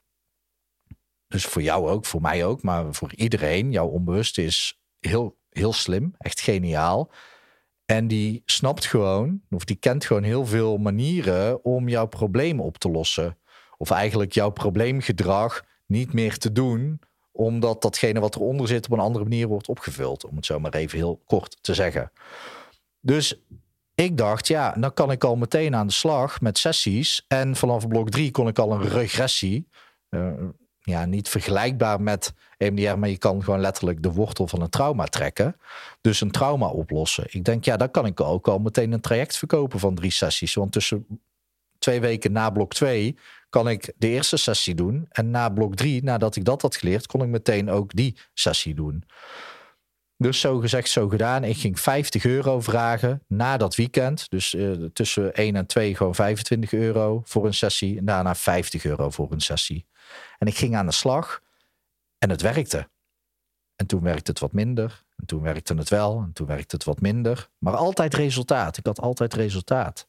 Dus 1.28 1.46
voor 1.46 1.62
jou 1.62 1.90
ook, 1.90 2.06
voor 2.06 2.22
mij 2.22 2.46
ook, 2.46 2.62
maar 2.62 2.94
voor 2.94 3.14
iedereen. 3.14 3.72
Jouw 3.72 3.88
onbewuste 3.88 4.44
is 4.44 4.80
heel, 5.00 5.38
heel 5.50 5.74
slim, 5.74 6.14
echt 6.18 6.40
geniaal. 6.40 7.12
En 7.86 8.08
die 8.08 8.42
snapt 8.46 8.86
gewoon, 8.86 9.42
of 9.50 9.66
die 9.66 9.76
kent 9.76 10.06
gewoon 10.06 10.24
heel 10.24 10.46
veel 10.46 10.78
manieren 10.78 11.64
om 11.64 11.90
jouw 11.90 12.06
probleem 12.06 12.60
op 12.60 12.78
te 12.78 12.90
lossen. 12.90 13.38
Of 13.78 13.90
eigenlijk 13.90 14.34
jouw 14.34 14.50
probleemgedrag 14.50 15.64
niet 15.86 16.14
meer 16.14 16.38
te 16.38 16.52
doen, 16.52 17.00
omdat 17.32 17.82
datgene 17.82 18.20
wat 18.20 18.36
eronder 18.36 18.68
zit 18.68 18.86
op 18.86 18.92
een 18.92 19.00
andere 19.00 19.24
manier 19.24 19.48
wordt 19.48 19.68
opgevuld. 19.68 20.26
Om 20.26 20.36
het 20.36 20.46
zo 20.46 20.60
maar 20.60 20.74
even 20.74 20.98
heel 20.98 21.22
kort 21.26 21.58
te 21.62 21.74
zeggen. 21.74 22.12
Dus 23.00 23.42
ik 23.96 24.18
dacht, 24.18 24.48
ja, 24.48 24.72
dan 24.72 24.94
kan 24.94 25.12
ik 25.12 25.24
al 25.24 25.36
meteen 25.36 25.76
aan 25.76 25.88
de 25.88 25.94
slag 25.94 26.42
met 26.42 26.58
sessies. 26.58 27.26
En 27.28 27.56
vanaf 27.56 27.88
blok 27.88 28.10
3 28.10 28.32
kon 28.32 28.48
ik 28.48 28.60
al 28.60 28.72
een 28.72 28.88
regressie. 28.88 29.68
Uh, 30.10 30.32
ja, 30.86 31.06
niet 31.06 31.30
vergelijkbaar 31.30 32.02
met 32.02 32.34
EMDR, 32.58 32.98
maar 32.98 33.10
je 33.10 33.18
kan 33.18 33.44
gewoon 33.44 33.60
letterlijk 33.60 34.04
de 34.04 34.12
wortel 34.12 34.48
van 34.48 34.62
een 34.62 34.70
trauma 34.70 35.06
trekken. 35.06 35.58
Dus 36.02 36.22
een 36.22 36.32
trauma 36.32 36.68
oplossen. 36.68 37.26
Ik 37.30 37.44
denk, 37.44 37.66
ja, 37.66 37.78
dan 37.78 37.92
kan 37.92 38.06
ik 38.06 38.22
ook 38.22 38.48
al 38.48 38.60
meteen 38.60 38.92
een 38.92 39.02
traject 39.02 39.38
verkopen 39.38 39.80
van 39.80 39.96
drie 39.96 40.12
sessies. 40.12 40.54
Want 40.54 40.72
tussen 40.72 41.06
twee 41.80 42.02
weken 42.02 42.32
na 42.32 42.50
blok 42.50 42.74
2 42.74 43.18
kan 43.50 43.70
ik 43.70 43.94
de 43.98 44.08
eerste 44.08 44.38
sessie 44.38 44.76
doen. 44.76 45.06
En 45.10 45.30
na 45.30 45.50
blok 45.50 45.76
3, 45.76 46.04
nadat 46.04 46.36
ik 46.36 46.46
dat 46.46 46.62
had 46.62 46.76
geleerd, 46.76 47.08
kon 47.08 47.22
ik 47.22 47.30
meteen 47.30 47.70
ook 47.70 47.96
die 47.96 48.18
sessie 48.34 48.76
doen. 48.76 49.04
Dus 50.18 50.40
zo 50.40 50.60
gezegd, 50.60 50.90
zo 50.90 51.10
gedaan. 51.10 51.44
Ik 51.44 51.58
ging 51.58 51.80
50 51.80 52.26
euro 52.26 52.62
vragen 52.62 53.22
na 53.28 53.58
dat 53.58 53.76
weekend. 53.76 54.30
Dus 54.30 54.54
uh, 54.54 54.86
tussen 54.94 55.34
1 55.34 55.56
en 55.56 55.66
2 55.66 55.96
gewoon 55.96 56.16
25 56.16 56.74
euro 56.74 57.22
voor 57.26 57.46
een 57.46 57.54
sessie. 57.54 57.98
En 57.98 58.06
daarna 58.06 58.36
50 58.36 58.86
euro 58.86 59.10
voor 59.10 59.32
een 59.32 59.42
sessie. 59.42 59.86
En 60.38 60.48
ik 60.48 60.58
ging 60.58 60.76
aan 60.76 60.86
de 60.86 60.92
slag 60.92 61.42
en 62.18 62.30
het 62.30 62.42
werkte. 62.42 62.90
En 63.76 63.86
toen 63.86 64.02
werkte 64.02 64.32
het 64.32 64.40
wat 64.40 64.54
minder. 64.54 65.04
En 65.18 65.26
toen 65.26 65.42
werkte 65.42 65.74
het 65.74 65.90
wel. 65.90 66.22
En 66.22 66.34
toen 66.34 66.48
werkte 66.48 66.76
het 66.76 66.86
wat 66.86 67.02
minder. 67.02 67.50
Maar 67.58 67.76
altijd 67.76 68.14
resultaat. 68.14 68.78
Ik 68.78 68.86
had 68.86 69.00
altijd 69.00 69.34
resultaat. 69.34 70.08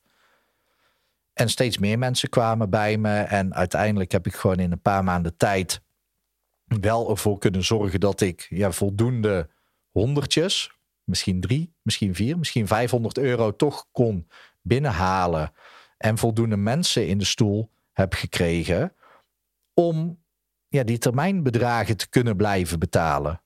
En 1.32 1.48
steeds 1.48 1.78
meer 1.78 1.98
mensen 1.98 2.28
kwamen 2.28 2.70
bij 2.70 2.98
me. 2.98 3.18
En 3.20 3.54
uiteindelijk 3.54 4.12
heb 4.12 4.26
ik 4.26 4.34
gewoon 4.34 4.58
in 4.58 4.72
een 4.72 4.80
paar 4.80 5.04
maanden 5.04 5.36
tijd 5.36 5.80
wel 6.64 7.10
ervoor 7.10 7.38
kunnen 7.38 7.64
zorgen 7.64 8.00
dat 8.00 8.20
ik 8.20 8.46
ja, 8.50 8.72
voldoende 8.72 9.48
honderdjes, 9.90 10.70
misschien 11.04 11.40
drie, 11.40 11.74
misschien 11.82 12.14
vier, 12.14 12.38
misschien 12.38 12.66
500 12.66 13.18
euro 13.18 13.56
toch 13.56 13.86
kon 13.92 14.28
binnenhalen. 14.62 15.52
En 15.98 16.18
voldoende 16.18 16.56
mensen 16.56 17.06
in 17.06 17.18
de 17.18 17.24
stoel 17.24 17.70
heb 17.92 18.12
gekregen 18.14 18.92
om 19.80 20.24
ja, 20.68 20.82
die 20.82 20.98
termijnbedragen 20.98 21.96
te 21.96 22.08
kunnen 22.08 22.36
blijven 22.36 22.78
betalen. 22.78 23.42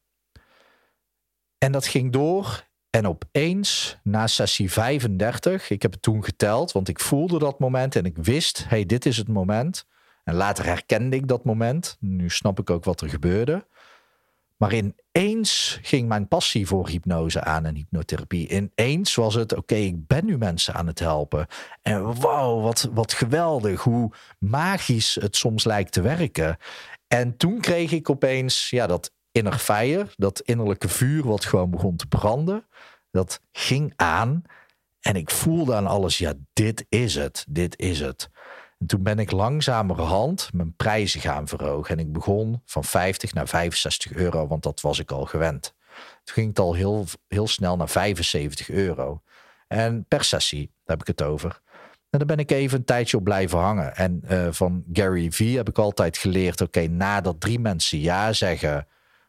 En 1.59 1.73
dat 1.73 1.87
ging 1.87 2.12
door. 2.12 2.69
En 2.90 3.07
opeens, 3.07 3.99
na 4.03 4.27
sessie 4.27 4.73
35, 4.73 5.71
ik 5.71 5.83
heb 5.83 5.93
het 5.93 6.03
toen 6.03 6.25
geteld, 6.25 6.73
want 6.73 6.88
ik 6.88 7.01
voelde 7.01 7.38
dat 7.38 7.59
moment 7.59 7.97
en 7.97 8.05
ik 8.05 8.16
wist, 8.16 8.64
hey, 8.69 8.87
dit 8.87 9.07
is 9.07 9.16
het 9.16 9.29
moment. 9.29 9.87
En 10.25 10.35
later 10.35 10.64
herkende 10.64 11.16
ik 11.16 11.29
dat 11.29 11.45
moment. 11.45 11.97
Nu 12.01 12.31
snap 12.31 12.59
ik 12.59 12.71
ook 12.71 12.85
wat 12.85 13.01
er 13.01 13.09
gebeurde. 13.09 13.66
Maar 14.61 14.75
ineens 14.75 15.79
ging 15.83 16.09
mijn 16.09 16.29
passie 16.29 16.66
voor 16.66 16.88
hypnose 16.88 17.44
aan 17.44 17.64
en 17.64 17.75
hypnotherapie. 17.75 18.49
Ineens 18.49 19.14
was 19.14 19.35
het, 19.35 19.57
oké, 19.57 19.75
ik 19.75 20.07
ben 20.07 20.25
nu 20.25 20.38
mensen 20.38 20.75
aan 20.75 20.87
het 20.87 20.99
helpen. 20.99 21.46
En 21.83 22.20
wauw, 22.20 22.61
wat, 22.61 22.88
wat 22.92 23.12
geweldig, 23.12 23.83
hoe 23.83 24.12
magisch 24.38 25.14
het 25.14 25.37
soms 25.37 25.64
lijkt 25.64 25.92
te 25.92 26.01
werken. 26.01 26.57
En 27.09 27.37
toen 27.37 27.61
kreeg 27.61 27.92
ik 27.92 28.11
opeens 28.11 28.70
ja, 28.70 28.87
dat 28.87 29.12
inner 29.33 29.59
fire, 29.59 30.07
dat 30.16 30.40
innerlijke 30.40 30.88
vuur 30.88 31.27
wat 31.27 31.44
gewoon 31.44 31.70
begon 31.70 31.96
te 31.96 32.07
branden. 32.07 32.66
Dat 33.11 33.40
ging 33.53 33.92
aan 33.96 34.42
en 35.01 35.16
ik 35.16 35.31
voelde 35.31 35.75
aan 35.75 35.87
alles, 35.87 36.18
ja, 36.18 36.33
dit 36.53 36.87
is 36.88 37.14
het, 37.14 37.44
dit 37.49 37.79
is 37.79 38.01
het. 38.01 38.31
En 38.81 38.87
toen 38.87 39.03
ben 39.03 39.19
ik 39.19 39.31
langzamerhand 39.31 40.51
mijn 40.53 40.77
prijzen 40.77 41.21
gaan 41.21 41.49
verhogen. 41.49 41.97
En 41.97 42.05
ik 42.05 42.12
begon 42.12 42.62
van 42.64 42.85
50 42.85 43.35
naar 43.35 43.49
65 43.49 44.12
euro, 44.12 44.47
want 44.47 44.62
dat 44.62 44.81
was 44.81 44.99
ik 44.99 45.11
al 45.11 45.25
gewend. 45.25 45.75
Toen 46.25 46.35
ging 46.35 46.49
het 46.49 46.59
al 46.59 46.75
heel, 46.75 47.07
heel 47.29 47.49
snel 47.49 47.77
naar 47.77 47.88
75 47.88 48.71
euro. 48.71 49.23
En 49.69 50.05
per 50.09 50.25
sessie, 50.25 50.66
daar 50.66 50.97
heb 50.97 51.01
ik 51.01 51.19
het 51.19 51.23
over. 51.23 51.61
En 52.11 52.19
daar 52.19 52.27
ben 52.27 52.38
ik 52.38 52.51
even 52.51 52.79
een 52.79 52.85
tijdje 52.85 53.16
op 53.16 53.25
blijven 53.25 53.59
hangen. 53.59 53.97
En 53.97 54.23
uh, 54.31 54.49
van 54.51 54.85
Gary 54.93 55.33
Vee 55.33 55.57
heb 55.57 55.69
ik 55.69 55.79
altijd 55.79 56.19
geleerd: 56.19 56.61
oké, 56.61 56.87
nadat 56.87 57.40
drie 57.40 57.59
mensen 57.59 57.99
ja 57.99 58.33
zeggen 58.33 58.87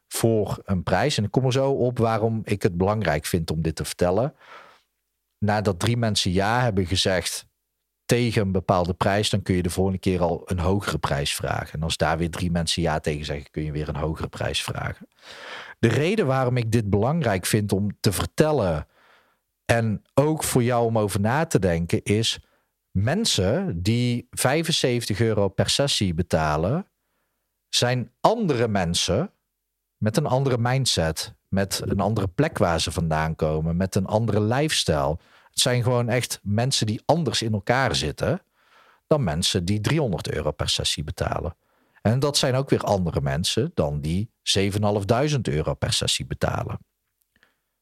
voor 0.07 0.61
een 0.65 0.83
prijs. 0.83 1.17
En 1.17 1.23
ik 1.23 1.31
kom 1.31 1.45
er 1.45 1.51
zo 1.51 1.71
op 1.71 1.97
waarom 1.97 2.41
ik 2.43 2.61
het 2.61 2.77
belangrijk 2.77 3.25
vind 3.25 3.51
om 3.51 3.61
dit 3.61 3.75
te 3.75 3.85
vertellen. 3.85 4.35
Nadat 5.37 5.79
drie 5.79 5.97
mensen 5.97 6.31
ja 6.31 6.61
hebben 6.61 6.85
gezegd 6.85 7.49
tegen 8.11 8.41
een 8.41 8.51
bepaalde 8.51 8.93
prijs, 8.93 9.29
dan 9.29 9.41
kun 9.41 9.55
je 9.55 9.61
de 9.61 9.69
volgende 9.69 9.99
keer 9.99 10.21
al 10.21 10.41
een 10.45 10.59
hogere 10.59 10.97
prijs 10.97 11.35
vragen. 11.35 11.73
En 11.73 11.83
als 11.83 11.97
daar 11.97 12.17
weer 12.17 12.29
drie 12.29 12.51
mensen 12.51 12.81
ja 12.81 12.99
tegen 12.99 13.25
zeggen, 13.25 13.51
kun 13.51 13.63
je 13.63 13.71
weer 13.71 13.89
een 13.89 13.95
hogere 13.95 14.27
prijs 14.27 14.63
vragen. 14.63 15.07
De 15.79 15.87
reden 15.87 16.25
waarom 16.25 16.57
ik 16.57 16.71
dit 16.71 16.89
belangrijk 16.89 17.45
vind 17.45 17.71
om 17.71 17.97
te 17.99 18.11
vertellen 18.11 18.87
en 19.65 20.01
ook 20.13 20.43
voor 20.43 20.63
jou 20.63 20.85
om 20.85 20.97
over 20.97 21.19
na 21.19 21.45
te 21.45 21.59
denken 21.59 22.03
is 22.03 22.39
mensen 22.91 23.81
die 23.81 24.27
75 24.31 25.19
euro 25.19 25.47
per 25.47 25.69
sessie 25.69 26.13
betalen, 26.13 26.87
zijn 27.69 28.11
andere 28.19 28.67
mensen 28.67 29.31
met 29.97 30.17
een 30.17 30.25
andere 30.25 30.57
mindset, 30.57 31.35
met 31.47 31.81
een 31.85 31.99
andere 31.99 32.27
plek 32.27 32.57
waar 32.57 32.81
ze 32.81 32.91
vandaan 32.91 33.35
komen, 33.35 33.77
met 33.77 33.95
een 33.95 34.05
andere 34.05 34.41
lifestyle. 34.41 35.17
Het 35.51 35.59
zijn 35.59 35.83
gewoon 35.83 36.09
echt 36.09 36.39
mensen 36.43 36.85
die 36.85 37.01
anders 37.05 37.41
in 37.41 37.53
elkaar 37.53 37.95
zitten 37.95 38.41
dan 39.07 39.23
mensen 39.23 39.65
die 39.65 39.81
300 39.81 40.31
euro 40.31 40.51
per 40.51 40.69
sessie 40.69 41.03
betalen. 41.03 41.55
En 42.01 42.19
dat 42.19 42.37
zijn 42.37 42.55
ook 42.55 42.69
weer 42.69 42.83
andere 42.83 43.21
mensen 43.21 43.71
dan 43.73 44.01
die 44.01 44.31
7.500 44.59 45.39
euro 45.41 45.73
per 45.73 45.93
sessie 45.93 46.25
betalen. 46.25 46.79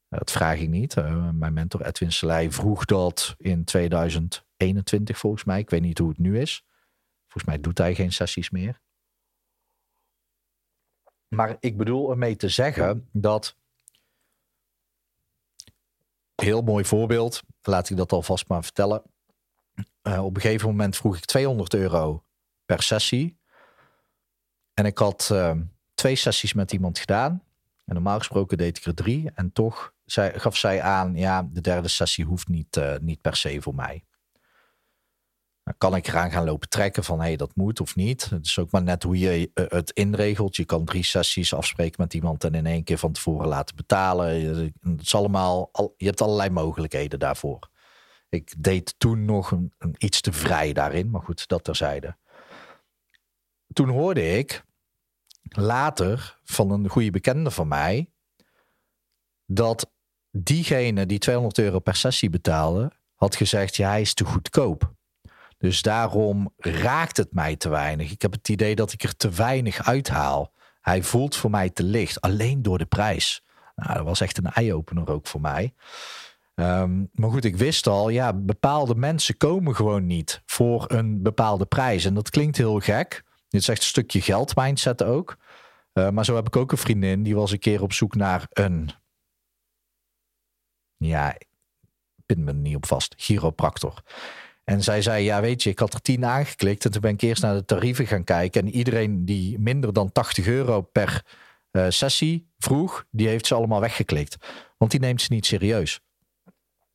Dat 0.09 0.31
vraag 0.31 0.59
ik 0.59 0.69
niet. 0.69 0.95
Uh, 0.95 1.29
mijn 1.33 1.53
mentor 1.53 1.85
Edwin 1.85 2.11
Selei 2.11 2.51
vroeg 2.51 2.85
dat 2.85 3.35
in 3.37 3.63
2021 3.63 5.17
volgens 5.17 5.43
mij. 5.43 5.59
Ik 5.59 5.69
weet 5.69 5.81
niet 5.81 5.97
hoe 5.97 6.09
het 6.09 6.17
nu 6.17 6.39
is. 6.39 6.63
Volgens 7.27 7.43
mij 7.43 7.59
doet 7.59 7.77
hij 7.77 7.95
geen 7.95 8.11
sessies 8.11 8.49
meer. 8.49 8.81
Maar 11.27 11.57
ik 11.59 11.77
bedoel 11.77 12.11
ermee 12.11 12.35
te 12.35 12.49
zeggen 12.49 13.07
dat. 13.11 13.57
Heel 16.39 16.61
mooi 16.61 16.85
voorbeeld. 16.85 17.41
Laat 17.61 17.89
ik 17.89 17.97
dat 17.97 18.11
alvast 18.11 18.47
maar 18.47 18.63
vertellen. 18.63 19.01
Uh, 20.03 20.25
op 20.25 20.35
een 20.35 20.41
gegeven 20.41 20.67
moment 20.67 20.97
vroeg 20.97 21.17
ik 21.17 21.25
200 21.25 21.73
euro 21.73 22.23
per 22.65 22.81
sessie. 22.81 23.39
En 24.73 24.85
ik 24.85 24.97
had 24.97 25.29
uh, 25.31 25.51
twee 25.93 26.15
sessies 26.15 26.53
met 26.53 26.71
iemand 26.71 26.99
gedaan. 26.99 27.43
En 27.85 27.93
normaal 27.93 28.17
gesproken 28.17 28.57
deed 28.57 28.77
ik 28.77 28.85
er 28.85 28.93
drie. 28.93 29.31
En 29.33 29.51
toch 29.51 29.93
gaf 30.05 30.57
zij 30.57 30.81
aan, 30.81 31.15
ja, 31.15 31.49
de 31.51 31.61
derde 31.61 31.87
sessie 31.87 32.25
hoeft 32.25 32.47
niet, 32.47 32.77
uh, 32.77 32.95
niet 33.01 33.21
per 33.21 33.35
se 33.35 33.61
voor 33.61 33.75
mij. 33.75 34.03
Dan 35.69 35.77
kan 35.77 35.95
ik 35.95 36.07
eraan 36.07 36.31
gaan 36.31 36.45
lopen 36.45 36.69
trekken 36.69 37.03
van, 37.03 37.19
hé, 37.19 37.25
hey, 37.25 37.35
dat 37.35 37.55
moet 37.55 37.79
of 37.79 37.95
niet. 37.95 38.29
Het 38.29 38.45
is 38.45 38.59
ook 38.59 38.71
maar 38.71 38.83
net 38.83 39.03
hoe 39.03 39.19
je 39.19 39.51
uh, 39.53 39.65
het 39.67 39.91
inregelt. 39.91 40.55
Je 40.55 40.65
kan 40.65 40.85
drie 40.85 41.03
sessies 41.03 41.53
afspreken 41.53 42.01
met 42.01 42.13
iemand 42.13 42.43
en 42.43 42.55
in 42.55 42.65
één 42.65 42.83
keer 42.83 42.97
van 42.97 43.11
tevoren 43.11 43.47
laten 43.47 43.75
betalen. 43.75 44.27
Het 44.81 45.01
is 45.01 45.15
allemaal, 45.15 45.69
al, 45.71 45.93
je 45.97 46.05
hebt 46.05 46.21
allerlei 46.21 46.49
mogelijkheden 46.49 47.19
daarvoor. 47.19 47.69
Ik 48.29 48.53
deed 48.57 48.95
toen 48.97 49.25
nog 49.25 49.51
een, 49.51 49.73
iets 49.97 50.21
te 50.21 50.31
vrij 50.31 50.73
daarin, 50.73 51.09
maar 51.09 51.21
goed, 51.21 51.47
dat 51.47 51.63
terzijde. 51.63 52.17
Toen 53.73 53.89
hoorde 53.89 54.37
ik 54.37 54.63
later 55.49 56.39
van 56.43 56.71
een 56.71 56.87
goede 56.87 57.11
bekende 57.11 57.51
van 57.51 57.67
mij 57.67 58.11
dat 59.45 59.91
diegene 60.31 61.05
die 61.05 61.19
200 61.19 61.57
euro 61.57 61.79
per 61.79 61.95
sessie 61.95 62.29
betaalde, 62.29 62.91
had 63.15 63.35
gezegd: 63.35 63.75
ja, 63.75 63.89
hij 63.89 64.01
is 64.01 64.13
te 64.13 64.25
goedkoop. 64.25 64.97
Dus 65.59 65.81
daarom 65.81 66.53
raakt 66.57 67.17
het 67.17 67.33
mij 67.33 67.55
te 67.55 67.69
weinig. 67.69 68.11
Ik 68.11 68.21
heb 68.21 68.31
het 68.31 68.49
idee 68.49 68.75
dat 68.75 68.91
ik 68.91 69.03
er 69.03 69.15
te 69.15 69.29
weinig 69.29 69.87
uithaal. 69.87 70.53
Hij 70.81 71.03
voelt 71.03 71.35
voor 71.35 71.49
mij 71.49 71.69
te 71.69 71.83
licht, 71.83 72.21
alleen 72.21 72.61
door 72.61 72.77
de 72.77 72.85
prijs. 72.85 73.43
Nou, 73.75 73.93
dat 73.93 74.05
was 74.05 74.21
echt 74.21 74.37
een 74.37 74.51
eye-opener 74.51 75.09
ook 75.09 75.27
voor 75.27 75.41
mij. 75.41 75.73
Um, 76.55 77.09
maar 77.13 77.29
goed, 77.29 77.45
ik 77.45 77.55
wist 77.57 77.87
al, 77.87 78.09
ja, 78.09 78.33
bepaalde 78.33 78.95
mensen 78.95 79.37
komen 79.37 79.75
gewoon 79.75 80.05
niet 80.05 80.41
voor 80.45 80.91
een 80.91 81.21
bepaalde 81.21 81.65
prijs. 81.65 82.05
En 82.05 82.13
dat 82.13 82.29
klinkt 82.29 82.57
heel 82.57 82.79
gek. 82.79 83.23
Dit 83.49 83.61
is 83.61 83.67
echt 83.67 83.81
een 83.81 83.87
stukje 83.87 84.21
geld 84.21 84.55
mindset 84.55 85.03
ook. 85.03 85.37
Uh, 85.93 86.09
maar 86.09 86.25
zo 86.25 86.35
heb 86.35 86.47
ik 86.47 86.55
ook 86.55 86.71
een 86.71 86.77
vriendin, 86.77 87.23
die 87.23 87.35
was 87.35 87.51
een 87.51 87.59
keer 87.59 87.81
op 87.81 87.93
zoek 87.93 88.15
naar 88.15 88.47
een 88.49 88.89
ja, 90.97 91.37
pin 92.25 92.43
me 92.43 92.53
niet 92.53 92.75
op 92.75 92.85
vast, 92.85 93.13
chiropractor. 93.17 94.03
En 94.69 94.83
zij 94.83 95.01
zei, 95.01 95.23
ja 95.23 95.41
weet 95.41 95.63
je, 95.63 95.69
ik 95.69 95.79
had 95.79 95.93
er 95.93 96.01
tien 96.01 96.25
aangeklikt 96.25 96.85
en 96.85 96.91
toen 96.91 97.01
ben 97.01 97.13
ik 97.13 97.21
eerst 97.21 97.41
naar 97.41 97.53
de 97.53 97.65
tarieven 97.65 98.07
gaan 98.07 98.23
kijken. 98.23 98.61
En 98.61 98.71
iedereen 98.71 99.25
die 99.25 99.59
minder 99.59 99.93
dan 99.93 100.11
80 100.11 100.47
euro 100.47 100.81
per 100.81 101.23
uh, 101.71 101.85
sessie 101.89 102.51
vroeg, 102.57 103.05
die 103.11 103.27
heeft 103.27 103.47
ze 103.47 103.55
allemaal 103.55 103.79
weggeklikt. 103.79 104.37
Want 104.77 104.91
die 104.91 104.99
neemt 104.99 105.21
ze 105.21 105.33
niet 105.33 105.45
serieus. 105.45 105.99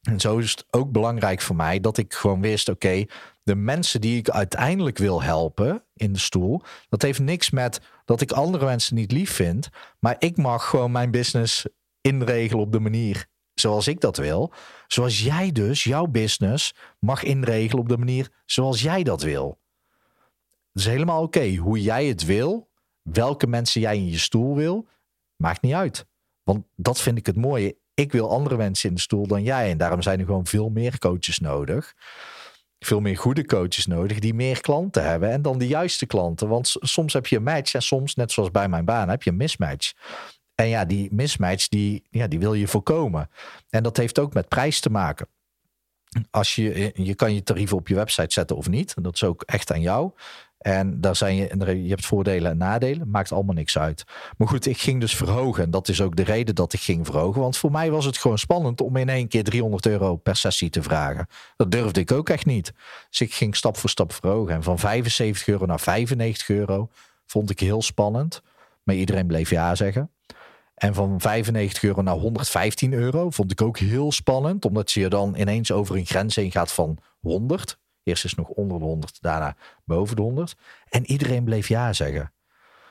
En 0.03 0.21
zo 0.21 0.39
is 0.39 0.51
het 0.51 0.67
ook 0.71 0.93
belangrijk 0.93 1.41
voor 1.41 1.57
mij 1.57 1.81
dat 1.81 1.99
ik 1.99 2.15
gewoon 2.15 2.41
wist, 2.41 2.69
oké, 2.69 3.05
de 3.43 3.55
mensen 3.55 4.01
die 4.01 4.19
ik 4.19 4.31
uiteindelijk 4.31 4.99
wil 4.99 5.23
helpen 5.23 5.85
in 5.95 6.13
de 6.13 6.19
stoel, 6.19 6.63
dat 6.89 7.03
heeft 7.03 7.21
niks 7.21 7.51
met 7.51 7.81
dat 8.05 8.21
ik 8.21 8.33
andere 8.33 8.65
mensen 8.65 8.95
niet 8.95 9.13
lief 9.13 9.31
vind, 9.31 9.69
maar 9.99 10.17
ik 10.19 10.37
mag 10.37 10.69
gewoon 10.69 10.93
mijn 10.93 11.11
business 11.11 11.67
inregelen 12.01 12.65
op 12.65 12.73
de 12.73 12.81
manier 12.81 13.27
zoals 13.55 13.89
ik 13.89 14.01
dat 14.01 14.17
wil. 14.17 14.53
Zoals 14.87 15.21
jij 15.21 15.53
dus 15.53 15.85
jouw 15.85 16.07
business 16.07 16.75
mag 16.99 17.23
inregelen 17.23 17.83
op 17.83 17.89
de 17.89 17.99
manier 17.99 18.31
zoals 18.47 18.83
jij 18.83 19.03
dat 19.03 19.23
wil. 19.23 19.59
Het 20.73 20.83
is 20.83 20.87
helemaal 20.87 21.23
oké 21.23 21.55
hoe 21.55 21.83
jij 21.83 22.07
het 22.07 22.25
wil. 22.25 22.69
Welke 23.03 23.47
mensen 23.47 23.81
jij 23.81 23.97
in 23.97 24.11
je 24.11 24.19
stoel 24.19 24.57
wil, 24.57 24.87
maakt 25.37 25.63
niet 25.63 25.75
uit. 25.75 26.07
Want 26.43 26.65
dat 26.77 27.01
vind 27.01 27.19
ik 27.19 27.27
het 27.27 27.37
mooie. 27.37 27.77
Ik 27.95 28.13
wil 28.13 28.31
andere 28.31 28.57
mensen 28.57 28.89
in 28.89 28.95
de 28.95 29.01
stoel 29.01 29.27
dan 29.27 29.43
jij. 29.43 29.71
En 29.71 29.79
daarom 29.79 30.03
zijn 30.03 30.19
er 30.19 30.27
gewoon 30.27 30.47
veel 30.47 30.69
meer 30.69 30.99
coaches 30.99 31.39
nodig. 31.39 31.95
Veel 32.79 33.01
meer 33.01 33.17
goede 33.17 33.45
coaches 33.45 33.87
nodig 33.87 34.19
die 34.19 34.35
meer 34.35 34.61
klanten 34.61 35.05
hebben. 35.05 35.31
En 35.31 35.43
dan 35.43 35.59
de 35.59 35.67
juiste 35.67 36.07
klanten. 36.07 36.49
Want 36.49 36.75
soms 36.79 37.13
heb 37.13 37.27
je 37.27 37.37
een 37.37 37.43
match 37.43 37.75
en 37.75 37.83
soms, 37.83 38.15
net 38.15 38.33
zoals 38.33 38.51
bij 38.51 38.69
mijn 38.69 38.85
baan, 38.85 39.09
heb 39.09 39.23
je 39.23 39.31
een 39.31 39.37
mismatch. 39.37 39.93
En 40.55 40.69
ja, 40.69 40.85
die 40.85 41.09
mismatch, 41.13 41.69
die, 41.69 42.03
ja, 42.11 42.27
die 42.27 42.39
wil 42.39 42.55
je 42.55 42.69
voorkomen. 42.69 43.31
En 43.71 43.83
dat 43.83 43.97
heeft 43.97 44.19
ook 44.19 44.35
met 44.35 44.49
prijs 44.49 44.81
te 44.81 44.91
maken. 44.91 45.27
Als 46.31 46.55
je, 46.55 46.93
je 46.95 47.15
kan 47.15 47.35
je 47.35 47.43
tarieven 47.43 47.77
op 47.77 47.89
je 47.89 47.95
website 47.95 48.33
zetten 48.33 48.57
of 48.57 48.69
niet. 48.69 48.95
Dat 49.03 49.15
is 49.15 49.25
ook 49.25 49.43
echt 49.43 49.73
aan 49.73 49.81
jou. 49.81 50.13
En 50.59 51.01
daar 51.01 51.17
zijn 51.17 51.37
je, 51.37 51.83
je 51.83 51.89
hebt 51.89 52.07
voordelen 52.07 52.51
en 52.51 52.57
nadelen. 52.57 53.11
Maakt 53.11 53.33
allemaal 53.33 53.55
niks 53.55 53.79
uit. 53.79 54.05
Maar 54.37 54.49
goed, 54.49 54.67
ik 54.67 54.79
ging 54.79 55.01
dus 55.01 55.17
verhogen. 55.17 55.65
En 55.65 55.71
dat 55.71 55.89
is 55.89 56.01
ook 56.01 56.17
de 56.17 56.23
reden 56.23 56.55
dat 56.55 56.73
ik 56.73 56.81
ging 56.81 57.07
verhogen. 57.07 57.41
Want 57.41 57.57
voor 57.57 57.71
mij 57.71 57.91
was 57.91 58.05
het 58.05 58.19
gewoon 58.19 58.39
spannend 58.39 58.81
om 58.81 58.97
in 58.97 59.09
één 59.09 59.29
keer 59.29 59.45
300 59.45 59.87
euro 59.87 60.17
per 60.17 60.37
sessie 60.37 60.71
te 60.71 60.83
vragen. 60.83 61.27
Dat 61.57 61.71
durfde 61.71 62.01
ik 62.01 62.13
ook 62.13 62.29
echt 62.29 62.47
niet. 62.47 62.73
Dus 63.09 63.21
ik 63.21 63.35
ging 63.35 63.57
stap 63.57 63.77
voor 63.77 63.91
stap 63.91 64.13
verhogen. 64.13 64.55
En 64.55 64.63
van 64.63 64.79
75 64.79 65.47
euro 65.47 65.67
naar 65.67 65.81
95 65.81 66.49
euro 66.49 66.89
vond 67.27 67.51
ik 67.51 67.61
heel 67.61 67.83
spannend. 67.83 68.43
Maar 68.83 68.95
iedereen 68.95 69.27
bleef 69.27 69.51
ja 69.51 69.75
zeggen. 69.75 70.11
En 70.75 70.95
van 70.95 71.21
95 71.21 71.83
euro 71.83 72.03
naar 72.03 72.15
115 72.15 72.93
euro 72.93 73.31
vond 73.31 73.53
ik 73.53 73.63
ook 73.63 73.79
heel 73.79 74.13
spannend. 74.13 74.65
Omdat 74.65 74.93
je 74.93 75.09
dan 75.09 75.35
ineens 75.37 75.73
over 75.73 75.97
een 75.97 76.07
grens 76.07 76.37
heen 76.37 76.51
gaat 76.51 76.73
van 76.73 76.99
100. 77.21 77.79
Eerst 78.03 78.25
is 78.25 78.35
nog 78.35 78.49
onder 78.49 78.79
de 78.79 78.85
100, 78.85 79.23
daarna 79.23 79.57
boven 79.85 80.17
de 80.17 80.23
100. 80.23 80.55
En 80.89 81.07
iedereen 81.07 81.45
bleef 81.45 81.69
ja 81.69 81.93
zeggen. 81.93 82.33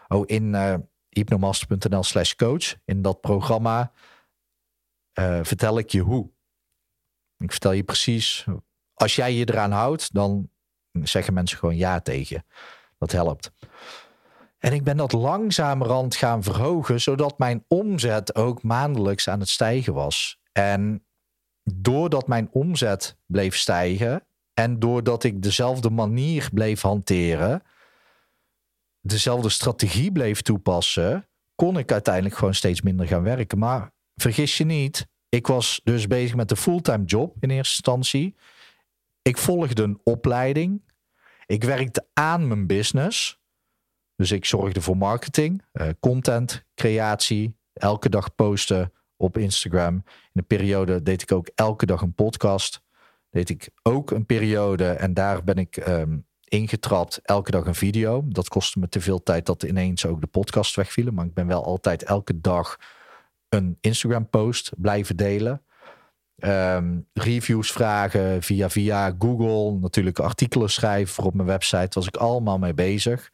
Oh, 0.07 0.23
in 0.25 0.53
uh, 0.53 0.75
hypnomaster.nl 1.09 2.03
slash 2.03 2.33
coach, 2.33 2.75
in 2.85 3.01
dat 3.01 3.21
programma, 3.21 3.91
uh, 5.19 5.39
vertel 5.43 5.77
ik 5.77 5.89
je 5.89 5.99
hoe. 5.99 6.29
Ik 7.37 7.51
vertel 7.51 7.71
je 7.71 7.83
precies, 7.83 8.45
als 8.93 9.15
jij 9.15 9.33
je 9.33 9.49
eraan 9.49 9.71
houdt, 9.71 10.13
dan 10.13 10.49
zeggen 10.91 11.33
mensen 11.33 11.57
gewoon 11.57 11.75
ja 11.75 11.99
tegen. 11.99 12.45
Dat 12.97 13.11
helpt. 13.11 13.51
En 14.63 14.73
ik 14.73 14.83
ben 14.83 14.97
dat 14.97 15.11
langzamerhand 15.11 16.15
gaan 16.15 16.43
verhogen, 16.43 17.01
zodat 17.01 17.37
mijn 17.37 17.65
omzet 17.67 18.35
ook 18.35 18.63
maandelijks 18.63 19.27
aan 19.29 19.39
het 19.39 19.49
stijgen 19.49 19.93
was. 19.93 20.39
En 20.51 21.05
doordat 21.63 22.27
mijn 22.27 22.49
omzet 22.51 23.17
bleef 23.25 23.55
stijgen 23.55 24.23
en 24.53 24.79
doordat 24.79 25.23
ik 25.23 25.41
dezelfde 25.41 25.89
manier 25.89 26.49
bleef 26.53 26.81
hanteren, 26.81 27.63
dezelfde 29.01 29.49
strategie 29.49 30.11
bleef 30.11 30.41
toepassen, 30.41 31.27
kon 31.55 31.77
ik 31.77 31.91
uiteindelijk 31.91 32.35
gewoon 32.35 32.53
steeds 32.53 32.81
minder 32.81 33.07
gaan 33.07 33.23
werken. 33.23 33.57
Maar 33.57 33.91
vergis 34.15 34.57
je 34.57 34.65
niet, 34.65 35.07
ik 35.29 35.47
was 35.47 35.81
dus 35.83 36.07
bezig 36.07 36.35
met 36.35 36.51
een 36.51 36.57
fulltime 36.57 37.05
job 37.05 37.35
in 37.39 37.49
eerste 37.49 37.73
instantie. 37.75 38.35
Ik 39.21 39.37
volgde 39.37 39.83
een 39.83 39.99
opleiding. 40.03 40.81
Ik 41.45 41.63
werkte 41.63 42.07
aan 42.13 42.47
mijn 42.47 42.67
business. 42.67 43.41
Dus 44.23 44.31
ik 44.31 44.45
zorgde 44.45 44.81
voor 44.81 44.97
marketing, 44.97 45.61
uh, 45.73 45.87
content, 45.99 46.63
creatie, 46.75 47.57
elke 47.73 48.09
dag 48.09 48.35
posten 48.35 48.93
op 49.17 49.37
Instagram. 49.37 49.93
In 49.93 50.03
een 50.33 50.45
periode 50.45 51.03
deed 51.03 51.21
ik 51.21 51.31
ook 51.31 51.49
elke 51.55 51.85
dag 51.85 52.01
een 52.01 52.13
podcast. 52.13 52.81
Deed 53.29 53.49
ik 53.49 53.69
ook 53.81 54.11
een 54.11 54.25
periode 54.25 54.89
en 54.89 55.13
daar 55.13 55.43
ben 55.43 55.55
ik 55.55 55.87
um, 55.87 56.25
ingetrapt, 56.43 57.19
elke 57.23 57.51
dag 57.51 57.65
een 57.65 57.75
video. 57.75 58.23
Dat 58.27 58.47
kostte 58.47 58.79
me 58.79 58.89
te 58.89 59.01
veel 59.01 59.23
tijd 59.23 59.45
dat 59.45 59.63
ineens 59.63 60.05
ook 60.05 60.21
de 60.21 60.27
podcast 60.27 60.75
wegvielen. 60.75 61.13
Maar 61.13 61.25
ik 61.25 61.33
ben 61.33 61.47
wel 61.47 61.65
altijd 61.65 62.03
elke 62.03 62.41
dag 62.41 62.77
een 63.49 63.77
Instagram 63.81 64.29
post 64.29 64.71
blijven 64.77 65.15
delen. 65.15 65.61
Um, 66.37 67.07
reviews 67.13 67.71
vragen 67.71 68.43
via, 68.43 68.69
via 68.69 69.15
Google. 69.19 69.79
Natuurlijk 69.79 70.19
artikelen 70.19 70.69
schrijven 70.69 71.13
voor 71.13 71.25
op 71.25 71.33
mijn 71.33 71.47
website. 71.47 71.99
was 71.99 72.07
ik 72.07 72.17
allemaal 72.17 72.59
mee 72.59 72.73
bezig. 72.73 73.31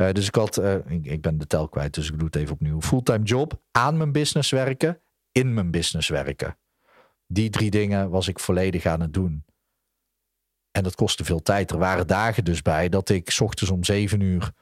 Uh, 0.00 0.12
dus 0.12 0.26
ik 0.26 0.34
had, 0.34 0.58
uh, 0.58 0.74
ik, 0.74 1.04
ik, 1.04 1.20
ben 1.20 1.38
de 1.38 1.46
tel 1.46 1.68
kwijt, 1.68 1.94
dus 1.94 2.10
ik 2.10 2.18
doe 2.18 2.26
het 2.26 2.36
even 2.36 2.52
opnieuw. 2.52 2.80
Fulltime 2.80 3.24
job, 3.24 3.60
aan 3.70 3.96
mijn 3.96 4.12
business 4.12 4.50
werken, 4.50 5.00
in 5.32 5.54
mijn 5.54 5.70
business 5.70 6.08
werken. 6.08 6.56
Die 7.26 7.50
drie 7.50 7.70
dingen 7.70 8.10
was 8.10 8.28
ik 8.28 8.38
volledig 8.38 8.86
aan 8.86 9.00
het 9.00 9.12
doen. 9.12 9.44
En 10.70 10.82
dat 10.82 10.94
kostte 10.94 11.24
veel 11.24 11.42
tijd. 11.42 11.70
Er 11.70 11.78
waren 11.78 12.06
dagen 12.06 12.44
dus 12.44 12.62
bij 12.62 12.88
dat 12.88 13.08
ik 13.08 13.36
ochtends 13.40 13.72
om 13.72 13.84
zeven 13.84 14.20
uur 14.20 14.52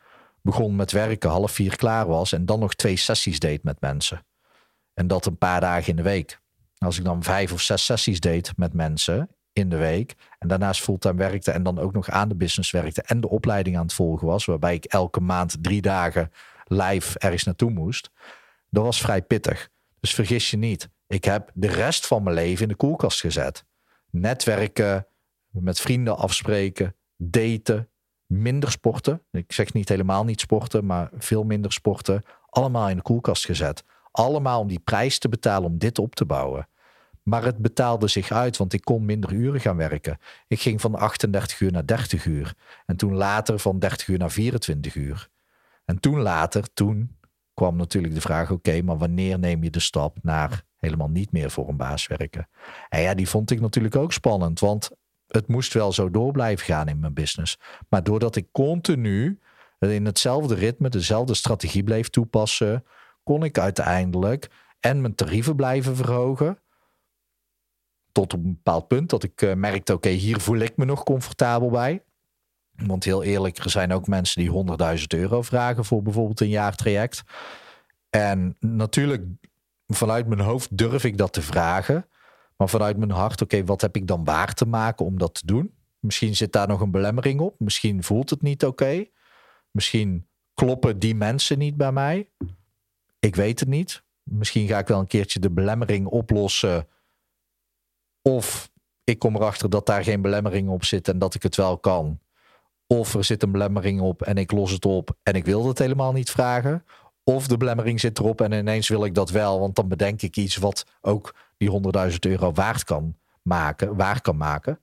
begon 0.42 0.76
met 0.76 0.92
werken, 0.92 1.30
half 1.30 1.52
vier 1.52 1.76
klaar 1.76 2.06
was 2.06 2.32
en 2.32 2.46
dan 2.46 2.58
nog 2.58 2.74
twee 2.74 2.96
sessies 2.96 3.38
deed 3.38 3.62
met 3.62 3.80
mensen. 3.80 4.26
En 4.94 5.06
dat 5.06 5.26
een 5.26 5.38
paar 5.38 5.60
dagen 5.60 5.88
in 5.88 5.96
de 5.96 6.02
week. 6.02 6.40
Als 6.78 6.98
ik 6.98 7.04
dan 7.04 7.22
vijf 7.22 7.52
of 7.52 7.60
zes 7.60 7.84
sessies 7.84 8.20
deed 8.20 8.56
met 8.56 8.72
mensen 8.72 9.28
in 9.58 9.68
de 9.68 9.76
week. 9.76 10.14
En 10.38 10.48
daarnaast 10.48 10.82
fulltime 10.82 11.18
werkte 11.18 11.50
en 11.50 11.62
dan 11.62 11.78
ook 11.78 11.92
nog 11.92 12.10
aan 12.10 12.28
de 12.28 12.34
business 12.34 12.70
werkte 12.70 13.02
en 13.02 13.20
de 13.20 13.28
opleiding 13.28 13.76
aan 13.76 13.82
het 13.82 13.92
volgen 13.92 14.26
was. 14.26 14.44
Waarbij 14.44 14.74
ik 14.74 14.84
elke 14.84 15.20
maand 15.20 15.56
drie 15.60 15.82
dagen 15.82 16.32
live 16.64 17.18
ergens 17.18 17.44
naartoe 17.44 17.70
moest. 17.70 18.10
Dat 18.70 18.84
was 18.84 19.00
vrij 19.00 19.22
pittig. 19.22 19.68
Dus 20.00 20.14
vergis 20.14 20.50
je 20.50 20.56
niet. 20.56 20.88
Ik 21.06 21.24
heb 21.24 21.50
de 21.54 21.66
rest 21.68 22.06
van 22.06 22.22
mijn 22.22 22.34
leven 22.34 22.62
in 22.62 22.68
de 22.68 22.74
koelkast 22.74 23.20
gezet. 23.20 23.64
Netwerken, 24.10 25.06
met 25.50 25.80
vrienden 25.80 26.16
afspreken, 26.16 26.94
daten, 27.16 27.88
minder 28.26 28.70
sporten. 28.70 29.22
Ik 29.30 29.52
zeg 29.52 29.72
niet 29.72 29.88
helemaal 29.88 30.24
niet 30.24 30.40
sporten, 30.40 30.86
maar 30.86 31.10
veel 31.18 31.44
minder 31.44 31.72
sporten. 31.72 32.22
Allemaal 32.48 32.88
in 32.88 32.96
de 32.96 33.02
koelkast 33.02 33.44
gezet. 33.44 33.84
Allemaal 34.10 34.60
om 34.60 34.68
die 34.68 34.80
prijs 34.80 35.18
te 35.18 35.28
betalen 35.28 35.70
om 35.70 35.78
dit 35.78 35.98
op 35.98 36.14
te 36.14 36.24
bouwen. 36.24 36.68
Maar 37.28 37.44
het 37.44 37.58
betaalde 37.58 38.08
zich 38.08 38.30
uit, 38.30 38.56
want 38.56 38.72
ik 38.72 38.84
kon 38.84 39.04
minder 39.04 39.32
uren 39.32 39.60
gaan 39.60 39.76
werken. 39.76 40.18
Ik 40.46 40.60
ging 40.60 40.80
van 40.80 40.94
38 40.94 41.60
uur 41.60 41.72
naar 41.72 41.86
30 41.86 42.24
uur. 42.24 42.54
En 42.86 42.96
toen 42.96 43.14
later 43.14 43.58
van 43.58 43.78
30 43.78 44.08
uur 44.08 44.18
naar 44.18 44.30
24 44.30 44.94
uur. 44.94 45.28
En 45.84 46.00
toen 46.00 46.20
later, 46.20 46.72
toen 46.74 47.16
kwam 47.54 47.76
natuurlijk 47.76 48.14
de 48.14 48.20
vraag: 48.20 48.50
oké, 48.50 48.82
maar 48.82 48.98
wanneer 48.98 49.38
neem 49.38 49.62
je 49.62 49.70
de 49.70 49.80
stap 49.80 50.16
naar 50.22 50.62
helemaal 50.76 51.08
niet 51.08 51.32
meer 51.32 51.50
voor 51.50 51.68
een 51.68 51.76
baas 51.76 52.06
werken. 52.06 52.48
En 52.88 53.00
ja, 53.00 53.14
die 53.14 53.28
vond 53.28 53.50
ik 53.50 53.60
natuurlijk 53.60 53.96
ook 53.96 54.12
spannend, 54.12 54.60
want 54.60 54.90
het 55.26 55.48
moest 55.48 55.72
wel 55.72 55.92
zo 55.92 56.10
door 56.10 56.32
blijven 56.32 56.66
gaan 56.66 56.88
in 56.88 56.98
mijn 56.98 57.14
business. 57.14 57.58
Maar 57.88 58.02
doordat 58.02 58.36
ik 58.36 58.46
continu 58.52 59.38
in 59.78 60.06
hetzelfde 60.06 60.54
ritme, 60.54 60.88
dezelfde 60.88 61.34
strategie 61.34 61.82
bleef 61.82 62.08
toepassen, 62.08 62.84
kon 63.22 63.44
ik 63.44 63.58
uiteindelijk 63.58 64.50
en 64.80 65.00
mijn 65.00 65.14
tarieven 65.14 65.56
blijven 65.56 65.96
verhogen. 65.96 66.58
Tot 68.18 68.32
op 68.32 68.44
een 68.44 68.52
bepaald 68.52 68.88
punt 68.88 69.10
dat 69.10 69.22
ik 69.22 69.42
uh, 69.42 69.54
merkte, 69.54 69.92
oké, 69.92 70.08
hier 70.08 70.40
voel 70.40 70.58
ik 70.58 70.76
me 70.76 70.84
nog 70.84 71.02
comfortabel 71.02 71.70
bij. 71.70 72.02
Want 72.70 73.04
heel 73.04 73.22
eerlijk, 73.22 73.58
er 73.58 73.70
zijn 73.70 73.92
ook 73.92 74.06
mensen 74.06 74.42
die 74.42 74.76
100.000 74.98 75.04
euro 75.06 75.42
vragen 75.42 75.84
voor 75.84 76.02
bijvoorbeeld 76.02 76.40
een 76.40 76.48
jaartraject. 76.48 77.22
En 78.10 78.56
natuurlijk, 78.60 79.24
vanuit 79.86 80.26
mijn 80.26 80.40
hoofd 80.40 80.76
durf 80.76 81.04
ik 81.04 81.18
dat 81.18 81.32
te 81.32 81.42
vragen. 81.42 82.06
Maar 82.56 82.68
vanuit 82.68 82.96
mijn 82.96 83.10
hart, 83.10 83.42
oké, 83.42 83.64
wat 83.64 83.80
heb 83.80 83.96
ik 83.96 84.06
dan 84.06 84.24
waar 84.24 84.54
te 84.54 84.66
maken 84.66 85.06
om 85.06 85.18
dat 85.18 85.34
te 85.34 85.46
doen? 85.46 85.74
Misschien 85.98 86.36
zit 86.36 86.52
daar 86.52 86.68
nog 86.68 86.80
een 86.80 86.90
belemmering 86.90 87.40
op. 87.40 87.54
Misschien 87.58 88.02
voelt 88.02 88.30
het 88.30 88.42
niet 88.42 88.64
oké. 88.64 89.04
Misschien 89.70 90.28
kloppen 90.54 90.98
die 90.98 91.14
mensen 91.14 91.58
niet 91.58 91.76
bij 91.76 91.92
mij. 91.92 92.30
Ik 93.18 93.36
weet 93.36 93.60
het 93.60 93.68
niet. 93.68 94.02
Misschien 94.22 94.68
ga 94.68 94.78
ik 94.78 94.88
wel 94.88 94.98
een 94.98 95.06
keertje 95.06 95.40
de 95.40 95.50
belemmering 95.50 96.06
oplossen. 96.06 96.86
Of 98.22 98.70
ik 99.04 99.18
kom 99.18 99.36
erachter 99.36 99.70
dat 99.70 99.86
daar 99.86 100.04
geen 100.04 100.22
belemmering 100.22 100.68
op 100.68 100.84
zit 100.84 101.08
en 101.08 101.18
dat 101.18 101.34
ik 101.34 101.42
het 101.42 101.56
wel 101.56 101.78
kan. 101.78 102.20
Of 102.86 103.14
er 103.14 103.24
zit 103.24 103.42
een 103.42 103.52
belemmering 103.52 104.00
op 104.00 104.22
en 104.22 104.36
ik 104.36 104.52
los 104.52 104.70
het 104.70 104.84
op 104.84 105.16
en 105.22 105.34
ik 105.34 105.44
wil 105.44 105.68
het 105.68 105.78
helemaal 105.78 106.12
niet 106.12 106.30
vragen. 106.30 106.84
Of 107.24 107.46
de 107.46 107.56
belemmering 107.56 108.00
zit 108.00 108.18
erop 108.18 108.40
en 108.40 108.52
ineens 108.52 108.88
wil 108.88 109.04
ik 109.04 109.14
dat 109.14 109.30
wel, 109.30 109.60
want 109.60 109.76
dan 109.76 109.88
bedenk 109.88 110.22
ik 110.22 110.36
iets 110.36 110.56
wat 110.56 110.84
ook 111.00 111.34
die 111.56 111.70
100.000 112.10 112.16
euro 112.18 112.52
waard 112.52 112.84
kan 112.84 113.16
maken, 113.42 113.96
waar 113.96 114.20
kan 114.20 114.36
maken. 114.36 114.80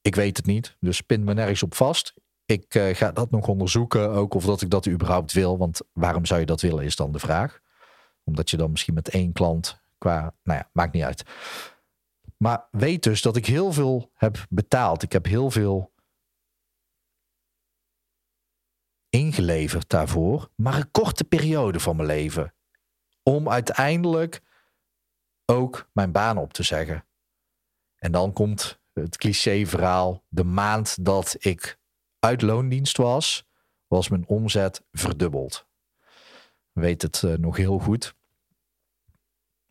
Ik 0.00 0.14
weet 0.14 0.36
het 0.36 0.46
niet, 0.46 0.76
dus 0.80 1.00
pin 1.00 1.24
me 1.24 1.34
nergens 1.34 1.62
op 1.62 1.74
vast. 1.74 2.14
Ik 2.44 2.74
uh, 2.74 2.94
ga 2.94 3.12
dat 3.12 3.30
nog 3.30 3.48
onderzoeken, 3.48 4.10
ook 4.10 4.34
of 4.34 4.44
dat 4.44 4.62
ik 4.62 4.70
dat 4.70 4.88
überhaupt 4.88 5.32
wil. 5.32 5.58
Want 5.58 5.80
waarom 5.92 6.26
zou 6.26 6.40
je 6.40 6.46
dat 6.46 6.60
willen, 6.60 6.84
is 6.84 6.96
dan 6.96 7.12
de 7.12 7.18
vraag. 7.18 7.60
Omdat 8.24 8.50
je 8.50 8.56
dan 8.56 8.70
misschien 8.70 8.94
met 8.94 9.08
één 9.08 9.32
klant 9.32 9.80
qua, 9.98 10.34
nou 10.42 10.58
ja, 10.58 10.68
maakt 10.72 10.92
niet 10.92 11.02
uit. 11.02 11.22
Maar 12.38 12.68
weet 12.70 13.02
dus 13.02 13.22
dat 13.22 13.36
ik 13.36 13.46
heel 13.46 13.72
veel 13.72 14.10
heb 14.14 14.46
betaald. 14.48 15.02
Ik 15.02 15.12
heb 15.12 15.24
heel 15.24 15.50
veel 15.50 15.92
ingeleverd 19.08 19.88
daarvoor, 19.88 20.50
maar 20.54 20.76
een 20.76 20.90
korte 20.90 21.24
periode 21.24 21.80
van 21.80 21.96
mijn 21.96 22.08
leven. 22.08 22.54
Om 23.22 23.48
uiteindelijk 23.48 24.42
ook 25.44 25.88
mijn 25.92 26.12
baan 26.12 26.38
op 26.38 26.52
te 26.52 26.62
zeggen. 26.62 27.06
En 27.96 28.12
dan 28.12 28.32
komt 28.32 28.80
het 28.92 29.16
cliché-verhaal: 29.16 30.24
de 30.28 30.44
maand 30.44 31.04
dat 31.04 31.36
ik 31.38 31.78
uit 32.18 32.42
loondienst 32.42 32.96
was, 32.96 33.46
was 33.86 34.08
mijn 34.08 34.26
omzet 34.26 34.84
verdubbeld. 34.92 35.66
Weet 36.72 37.02
het 37.02 37.22
uh, 37.22 37.34
nog 37.34 37.56
heel 37.56 37.78
goed. 37.78 38.14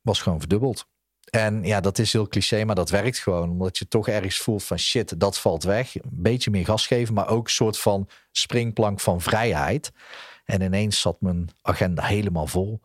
Was 0.02 0.22
gewoon 0.22 0.40
verdubbeld. 0.40 0.90
En 1.30 1.64
ja, 1.64 1.80
dat 1.80 2.00
is 2.00 2.14
heel 2.14 2.28
cliché, 2.28 2.66
maar 2.66 2.76
dat 2.76 2.90
werkt 2.90 3.18
gewoon. 3.20 3.50
Omdat 3.50 3.78
je 3.78 3.88
toch 3.88 4.08
ergens 4.08 4.38
voelt 4.38 4.64
van 4.64 4.80
shit, 4.80 5.20
dat 5.20 5.40
valt 5.40 5.64
weg. 5.64 5.96
Een 5.96 6.02
beetje 6.12 6.52
meer 6.52 6.66
gas 6.66 6.88
geven, 6.88 7.14
maar 7.14 7.28
ook 7.28 7.46
een 7.46 7.52
soort 7.52 7.80
van 7.80 8.10
springplank 8.32 9.00
van 9.00 9.22
vrijheid. 9.22 9.92
En 10.46 10.62
ineens 10.62 11.02
zat 11.02 11.22
mijn 11.22 11.50
agenda 11.62 12.04
helemaal 12.04 12.48
vol. 12.48 12.82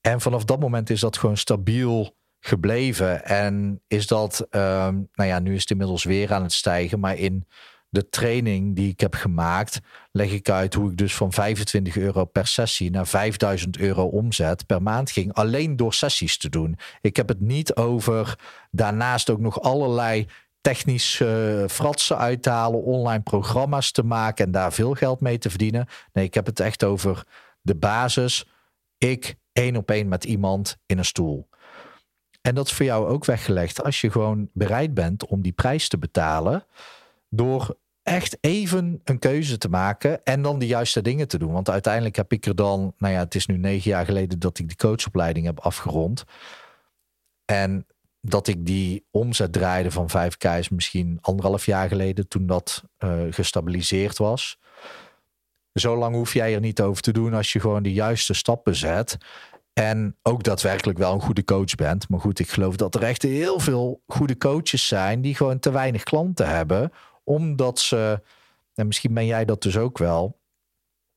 En 0.00 0.20
vanaf 0.20 0.44
dat 0.44 0.60
moment 0.60 0.90
is 0.90 1.00
dat 1.00 1.16
gewoon 1.16 1.36
stabiel 1.36 2.16
gebleven. 2.40 3.24
En 3.24 3.82
is 3.86 4.06
dat, 4.06 4.40
um, 4.50 5.08
nou 5.12 5.28
ja, 5.28 5.38
nu 5.38 5.54
is 5.54 5.60
het 5.60 5.70
inmiddels 5.70 6.04
weer 6.04 6.32
aan 6.32 6.42
het 6.42 6.52
stijgen. 6.52 7.00
Maar 7.00 7.16
in 7.16 7.46
de 7.90 8.08
training 8.08 8.76
die 8.76 8.90
ik 8.90 9.00
heb 9.00 9.14
gemaakt, 9.14 9.80
leg 10.12 10.30
ik 10.30 10.50
uit 10.50 10.74
hoe 10.74 10.90
ik 10.90 10.96
dus 10.96 11.14
van 11.14 11.32
25 11.32 11.96
euro 11.96 12.24
per 12.24 12.46
sessie 12.46 12.90
naar 12.90 13.06
5000 13.06 13.78
euro 13.78 14.04
omzet 14.04 14.66
per 14.66 14.82
maand 14.82 15.10
ging. 15.10 15.32
Alleen 15.32 15.76
door 15.76 15.94
sessies 15.94 16.38
te 16.38 16.48
doen. 16.48 16.78
Ik 17.00 17.16
heb 17.16 17.28
het 17.28 17.40
niet 17.40 17.74
over 17.74 18.38
daarnaast 18.70 19.30
ook 19.30 19.40
nog 19.40 19.60
allerlei 19.60 20.26
technische 20.60 21.58
uh, 21.62 21.68
fratsen 21.68 22.18
uithalen, 22.18 22.82
online 22.82 23.22
programma's 23.22 23.90
te 23.90 24.02
maken 24.02 24.44
en 24.44 24.50
daar 24.50 24.72
veel 24.72 24.94
geld 24.94 25.20
mee 25.20 25.38
te 25.38 25.50
verdienen. 25.50 25.86
Nee, 26.12 26.24
ik 26.24 26.34
heb 26.34 26.46
het 26.46 26.60
echt 26.60 26.84
over 26.84 27.26
de 27.60 27.74
basis. 27.74 28.46
Ik 28.98 29.36
één 29.52 29.76
op 29.76 29.90
één 29.90 30.08
met 30.08 30.24
iemand 30.24 30.76
in 30.86 30.98
een 30.98 31.04
stoel. 31.04 31.48
En 32.40 32.54
dat 32.54 32.66
is 32.66 32.72
voor 32.72 32.84
jou 32.84 33.08
ook 33.08 33.24
weggelegd. 33.24 33.82
Als 33.82 34.00
je 34.00 34.10
gewoon 34.10 34.48
bereid 34.52 34.94
bent 34.94 35.26
om 35.26 35.42
die 35.42 35.52
prijs 35.52 35.88
te 35.88 35.98
betalen, 35.98 36.64
door 37.28 37.76
echt 38.08 38.38
even 38.40 39.00
een 39.04 39.18
keuze 39.18 39.58
te 39.58 39.68
maken 39.68 40.24
en 40.24 40.42
dan 40.42 40.58
de 40.58 40.66
juiste 40.66 41.02
dingen 41.02 41.28
te 41.28 41.38
doen. 41.38 41.52
Want 41.52 41.70
uiteindelijk 41.70 42.16
heb 42.16 42.32
ik 42.32 42.46
er 42.46 42.54
dan, 42.54 42.94
nou 42.98 43.12
ja, 43.14 43.18
het 43.18 43.34
is 43.34 43.46
nu 43.46 43.56
negen 43.56 43.90
jaar 43.90 44.04
geleden 44.04 44.38
dat 44.38 44.58
ik 44.58 44.68
die 44.68 44.76
coachopleiding 44.76 45.46
heb 45.46 45.60
afgerond. 45.60 46.24
En 47.44 47.86
dat 48.20 48.46
ik 48.46 48.66
die 48.66 49.06
omzet 49.10 49.52
draaide 49.52 49.90
van 49.90 50.10
5K 50.10 50.58
is 50.58 50.68
misschien 50.68 51.18
anderhalf 51.20 51.66
jaar 51.66 51.88
geleden 51.88 52.28
toen 52.28 52.46
dat 52.46 52.84
uh, 52.98 53.20
gestabiliseerd 53.30 54.18
was. 54.18 54.58
Zo 55.72 55.96
lang 55.96 56.14
hoef 56.14 56.34
jij 56.34 56.54
er 56.54 56.60
niet 56.60 56.80
over 56.80 57.02
te 57.02 57.12
doen 57.12 57.34
als 57.34 57.52
je 57.52 57.60
gewoon 57.60 57.82
de 57.82 57.92
juiste 57.92 58.34
stappen 58.34 58.74
zet. 58.74 59.16
En 59.72 60.16
ook 60.22 60.42
daadwerkelijk 60.42 60.98
wel 60.98 61.14
een 61.14 61.20
goede 61.20 61.44
coach 61.44 61.74
bent. 61.74 62.08
Maar 62.08 62.20
goed, 62.20 62.38
ik 62.38 62.50
geloof 62.50 62.76
dat 62.76 62.94
er 62.94 63.02
echt 63.02 63.22
heel 63.22 63.60
veel 63.60 64.02
goede 64.06 64.36
coaches 64.36 64.86
zijn 64.86 65.20
die 65.20 65.34
gewoon 65.34 65.58
te 65.58 65.70
weinig 65.70 66.02
klanten 66.02 66.48
hebben 66.48 66.92
omdat 67.28 67.78
ze, 67.78 68.22
en 68.74 68.86
misschien 68.86 69.14
ben 69.14 69.26
jij 69.26 69.44
dat 69.44 69.62
dus 69.62 69.76
ook 69.76 69.98
wel, 69.98 70.40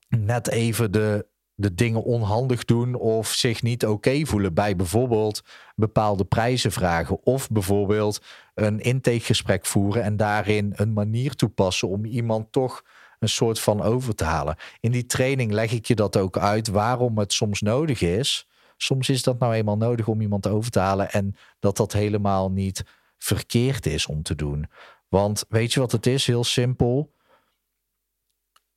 net 0.07 0.47
even 0.47 0.91
de, 0.91 1.25
de 1.55 1.73
dingen 1.73 2.03
onhandig 2.03 2.65
doen 2.65 2.95
of 2.95 3.27
zich 3.27 3.61
niet 3.61 3.85
oké 3.85 4.25
voelen 4.25 4.53
bij 4.53 4.75
bijvoorbeeld 4.75 5.43
bepaalde 5.75 6.25
prijzen 6.25 6.71
vragen 6.71 7.25
of 7.25 7.49
bijvoorbeeld 7.49 8.21
een 8.53 8.79
intakegesprek 8.79 9.65
voeren 9.65 10.03
en 10.03 10.17
daarin 10.17 10.73
een 10.75 10.93
manier 10.93 11.35
toepassen 11.35 11.87
om 11.87 12.05
iemand 12.05 12.51
toch 12.51 12.83
een 13.19 13.29
soort 13.29 13.59
van 13.59 13.81
over 13.81 14.15
te 14.15 14.23
halen. 14.23 14.55
In 14.79 14.91
die 14.91 15.05
training 15.05 15.51
leg 15.51 15.71
ik 15.71 15.85
je 15.85 15.95
dat 15.95 16.17
ook 16.17 16.37
uit 16.37 16.67
waarom 16.67 17.17
het 17.17 17.33
soms 17.33 17.61
nodig 17.61 18.01
is. 18.01 18.47
Soms 18.77 19.09
is 19.09 19.23
dat 19.23 19.39
nou 19.39 19.53
eenmaal 19.53 19.77
nodig 19.77 20.07
om 20.07 20.21
iemand 20.21 20.47
over 20.47 20.71
te 20.71 20.79
halen 20.79 21.11
en 21.11 21.35
dat 21.59 21.77
dat 21.77 21.93
helemaal 21.93 22.51
niet 22.51 22.83
verkeerd 23.17 23.85
is 23.85 24.05
om 24.05 24.23
te 24.23 24.35
doen. 24.35 24.67
Want 25.11 25.45
weet 25.49 25.73
je 25.73 25.79
wat 25.79 25.91
het 25.91 26.05
is? 26.05 26.27
Heel 26.27 26.43
simpel. 26.43 27.13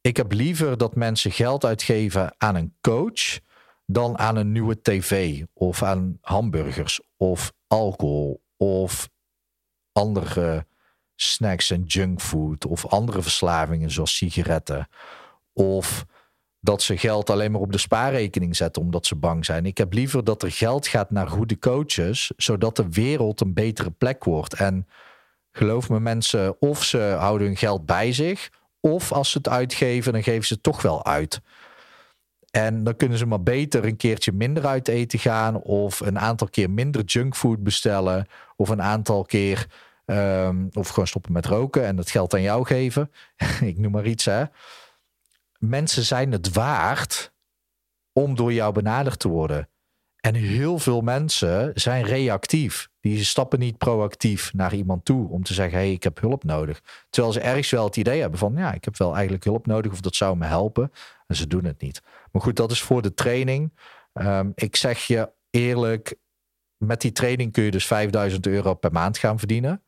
Ik 0.01 0.17
heb 0.17 0.33
liever 0.33 0.77
dat 0.77 0.95
mensen 0.95 1.31
geld 1.31 1.65
uitgeven 1.65 2.35
aan 2.39 2.55
een 2.55 2.77
coach 2.81 3.41
dan 3.87 4.19
aan 4.19 4.37
een 4.37 4.53
nieuwe 4.53 4.81
tv 4.81 5.43
of 5.53 5.83
aan 5.83 6.19
hamburgers 6.21 7.01
of 7.17 7.53
alcohol 7.67 8.43
of 8.57 9.09
andere 9.93 10.67
snacks 11.15 11.71
en 11.71 11.83
junkfood 11.83 12.67
of 12.67 12.87
andere 12.87 13.23
verslavingen 13.23 13.91
zoals 13.91 14.17
sigaretten 14.17 14.89
of 15.53 16.05
dat 16.61 16.83
ze 16.83 16.97
geld 16.97 17.31
alleen 17.31 17.53
maar 17.53 17.61
op 17.61 17.73
de 17.73 17.79
spaarrekening 17.79 18.57
zetten 18.57 18.83
omdat 18.83 19.07
ze 19.07 19.17
bang 19.17 19.45
zijn. 19.45 19.67
Ik 19.67 19.79
heb 19.79 19.93
liever 19.93 20.25
dat 20.25 20.43
er 20.43 20.53
geld 20.53 20.87
gaat 20.87 21.11
naar 21.11 21.29
goede 21.29 21.59
coaches 21.59 22.33
zodat 22.37 22.77
de 22.77 22.89
wereld 22.89 23.41
een 23.41 23.55
betere 23.55 23.91
plek 23.91 24.25
wordt 24.25 24.55
en 24.55 24.87
geloof 25.57 25.89
me, 25.89 26.01
mensen 26.01 26.61
of 26.61 26.85
ze 26.85 27.17
houden 27.19 27.47
hun 27.47 27.57
geld 27.57 27.87
bij 27.87 28.13
zich, 28.13 28.51
of 28.81 29.13
als 29.13 29.31
ze 29.31 29.39
het 29.39 29.49
uitgeven, 29.49 30.13
dan 30.13 30.23
geven 30.23 30.47
ze 30.47 30.55
het 30.55 30.63
toch 30.63 30.83
wel 30.83 31.05
uit. 31.05 31.41
En 32.51 32.85
dan 32.85 32.97
kunnen 32.97 33.19
ze 33.19 33.27
maar 33.27 33.43
beter 33.43 33.85
een 33.85 33.97
keertje 33.97 34.33
minder 34.33 34.67
uit 34.67 34.89
eten 34.89 35.19
gaan, 35.19 35.57
of 35.57 36.01
een 36.01 36.19
aantal 36.19 36.49
keer 36.49 36.71
minder 36.71 37.05
junkfood 37.05 37.63
bestellen, 37.63 38.27
of 38.57 38.69
een 38.69 38.83
aantal 38.83 39.25
keer, 39.25 39.67
um, 40.07 40.69
of 40.73 40.89
gewoon 40.89 41.07
stoppen 41.07 41.33
met 41.33 41.47
roken 41.47 41.85
en 41.87 41.97
het 41.97 42.11
geld 42.11 42.35
aan 42.35 42.43
jou 42.43 42.67
geven. 42.67 43.11
Ik 43.61 43.79
noem 43.79 43.93
maar 43.93 44.07
iets, 44.07 44.25
hè. 44.25 44.45
Mensen 45.59 46.03
zijn 46.03 46.33
het 46.33 46.53
waard 46.53 47.33
om 48.13 48.35
door 48.35 48.53
jou 48.53 48.73
benaderd 48.73 49.19
te 49.19 49.29
worden. 49.29 49.69
En 50.25 50.35
heel 50.35 50.79
veel 50.79 51.01
mensen 51.01 51.71
zijn 51.75 52.05
reactief. 52.05 52.89
Die 53.01 53.25
stappen 53.25 53.59
niet 53.59 53.79
proactief 53.79 54.53
naar 54.53 54.75
iemand 54.75 55.05
toe 55.05 55.29
om 55.29 55.43
te 55.43 55.55
zeggen: 55.55 55.79
hey, 55.79 55.93
ik 55.93 56.03
heb 56.03 56.21
hulp 56.21 56.45
nodig. 56.45 56.83
Terwijl 57.11 57.33
ze 57.35 57.41
ergens 57.41 57.71
wel 57.71 57.85
het 57.85 57.97
idee 57.97 58.21
hebben 58.21 58.39
van: 58.39 58.55
ja, 58.57 58.73
ik 58.73 58.85
heb 58.85 58.97
wel 58.97 59.15
eigenlijk 59.15 59.45
hulp 59.45 59.67
nodig 59.67 59.93
of 59.93 60.01
dat 60.01 60.15
zou 60.15 60.37
me 60.37 60.47
helpen. 60.47 60.93
En 61.27 61.37
ze 61.37 61.47
doen 61.47 61.65
het 61.65 61.81
niet. 61.81 62.03
Maar 62.33 62.43
goed, 62.43 62.57
dat 62.57 62.71
is 62.71 62.83
voor 62.83 63.03
de 63.03 63.15
training. 63.15 63.73
Um, 64.13 64.53
ik 64.55 64.77
zeg 64.77 65.07
je 65.07 65.31
eerlijk: 65.51 66.17
met 66.77 67.01
die 67.01 67.13
training 67.13 67.53
kun 67.53 67.65
je 67.65 67.71
dus 67.71 67.87
5000 67.87 68.47
euro 68.47 68.75
per 68.75 68.93
maand 68.93 69.19
gaan 69.19 69.39
verdienen. 69.39 69.83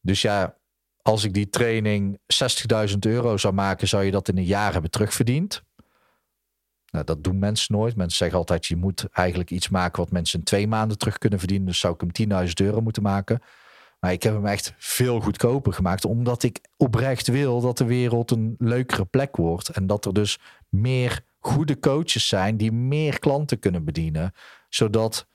Dus 0.00 0.22
ja, 0.22 0.58
als 1.02 1.24
ik 1.24 1.34
die 1.34 1.48
training 1.48 2.18
60.000 2.90 2.98
euro 2.98 3.36
zou 3.36 3.54
maken, 3.54 3.88
zou 3.88 4.04
je 4.04 4.10
dat 4.10 4.28
in 4.28 4.36
een 4.36 4.44
jaar 4.44 4.72
hebben 4.72 4.90
terugverdiend. 4.90 5.62
Nou, 6.94 7.06
dat 7.06 7.24
doen 7.24 7.38
mensen 7.38 7.74
nooit. 7.74 7.96
Mensen 7.96 8.16
zeggen 8.16 8.38
altijd, 8.38 8.66
je 8.66 8.76
moet 8.76 9.06
eigenlijk 9.12 9.50
iets 9.50 9.68
maken 9.68 10.02
wat 10.02 10.12
mensen 10.12 10.38
in 10.38 10.44
twee 10.44 10.66
maanden 10.68 10.98
terug 10.98 11.18
kunnen 11.18 11.38
verdienen. 11.38 11.66
Dus 11.66 11.78
zou 11.78 11.94
ik 11.94 12.16
hem 12.16 12.46
10.000 12.46 12.52
euro 12.54 12.80
moeten 12.80 13.02
maken. 13.02 13.40
Maar 14.00 14.12
ik 14.12 14.22
heb 14.22 14.34
hem 14.34 14.46
echt 14.46 14.74
veel 14.76 15.20
goedkoper 15.20 15.72
gemaakt. 15.72 16.04
Omdat 16.04 16.42
ik 16.42 16.60
oprecht 16.76 17.26
wil 17.26 17.60
dat 17.60 17.78
de 17.78 17.84
wereld 17.84 18.30
een 18.30 18.54
leukere 18.58 19.04
plek 19.04 19.36
wordt. 19.36 19.68
En 19.68 19.86
dat 19.86 20.04
er 20.04 20.12
dus 20.12 20.38
meer 20.68 21.24
goede 21.38 21.78
coaches 21.78 22.28
zijn 22.28 22.56
die 22.56 22.72
meer 22.72 23.18
klanten 23.18 23.58
kunnen 23.58 23.84
bedienen. 23.84 24.32
Zodat 24.68 25.26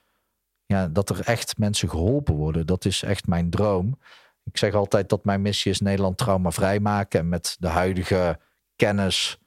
ja, 0.66 0.88
dat 0.88 1.10
er 1.10 1.20
echt 1.20 1.58
mensen 1.58 1.88
geholpen 1.88 2.34
worden. 2.34 2.66
Dat 2.66 2.84
is 2.84 3.02
echt 3.02 3.26
mijn 3.26 3.50
droom. 3.50 3.98
Ik 4.44 4.56
zeg 4.56 4.74
altijd 4.74 5.08
dat 5.08 5.24
mijn 5.24 5.42
missie 5.42 5.70
is 5.70 5.80
Nederland 5.80 6.18
traumavrij 6.18 6.80
maken. 6.80 7.20
En 7.20 7.28
met 7.28 7.56
de 7.58 7.68
huidige 7.68 8.38
kennis 8.76 9.39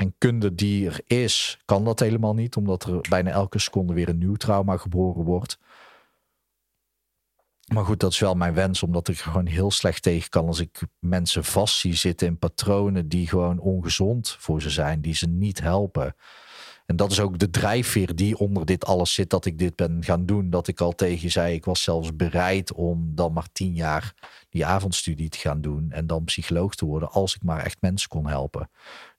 en 0.00 0.14
kunde 0.18 0.54
die 0.54 0.86
er 0.86 1.00
is, 1.06 1.58
kan 1.64 1.84
dat 1.84 2.00
helemaal 2.00 2.34
niet. 2.34 2.56
Omdat 2.56 2.84
er 2.84 3.00
bijna 3.08 3.30
elke 3.30 3.58
seconde 3.58 3.92
weer 3.92 4.08
een 4.08 4.18
nieuw 4.18 4.34
trauma 4.34 4.76
geboren 4.76 5.24
wordt. 5.24 5.58
Maar 7.72 7.84
goed, 7.84 8.00
dat 8.00 8.12
is 8.12 8.18
wel 8.18 8.34
mijn 8.34 8.54
wens, 8.54 8.82
omdat 8.82 9.08
ik 9.08 9.18
gewoon 9.18 9.46
heel 9.46 9.70
slecht 9.70 10.02
tegen 10.02 10.30
kan 10.30 10.46
als 10.46 10.60
ik 10.60 10.82
mensen 10.98 11.44
vast 11.44 11.78
zie 11.78 11.94
zitten 11.94 12.26
in 12.26 12.38
patronen 12.38 13.08
die 13.08 13.28
gewoon 13.28 13.58
ongezond 13.58 14.36
voor 14.38 14.62
ze 14.62 14.70
zijn, 14.70 15.00
die 15.00 15.14
ze 15.14 15.26
niet 15.26 15.60
helpen. 15.60 16.14
En 16.90 16.96
dat 16.96 17.10
is 17.10 17.20
ook 17.20 17.38
de 17.38 17.50
drijfveer 17.50 18.14
die 18.14 18.38
onder 18.38 18.66
dit 18.66 18.84
alles 18.84 19.14
zit, 19.14 19.30
dat 19.30 19.44
ik 19.44 19.58
dit 19.58 19.76
ben 19.76 20.04
gaan 20.04 20.26
doen. 20.26 20.50
Dat 20.50 20.68
ik 20.68 20.80
al 20.80 20.92
tegen 20.92 21.30
zei, 21.30 21.54
ik 21.54 21.64
was 21.64 21.82
zelfs 21.82 22.16
bereid 22.16 22.72
om 22.72 23.12
dan 23.14 23.32
maar 23.32 23.46
tien 23.52 23.74
jaar 23.74 24.14
die 24.48 24.66
avondstudie 24.66 25.28
te 25.28 25.38
gaan 25.38 25.60
doen 25.60 25.86
en 25.90 26.06
dan 26.06 26.24
psycholoog 26.24 26.74
te 26.74 26.84
worden, 26.84 27.10
als 27.10 27.34
ik 27.34 27.42
maar 27.42 27.64
echt 27.64 27.76
mensen 27.80 28.08
kon 28.08 28.26
helpen. 28.26 28.70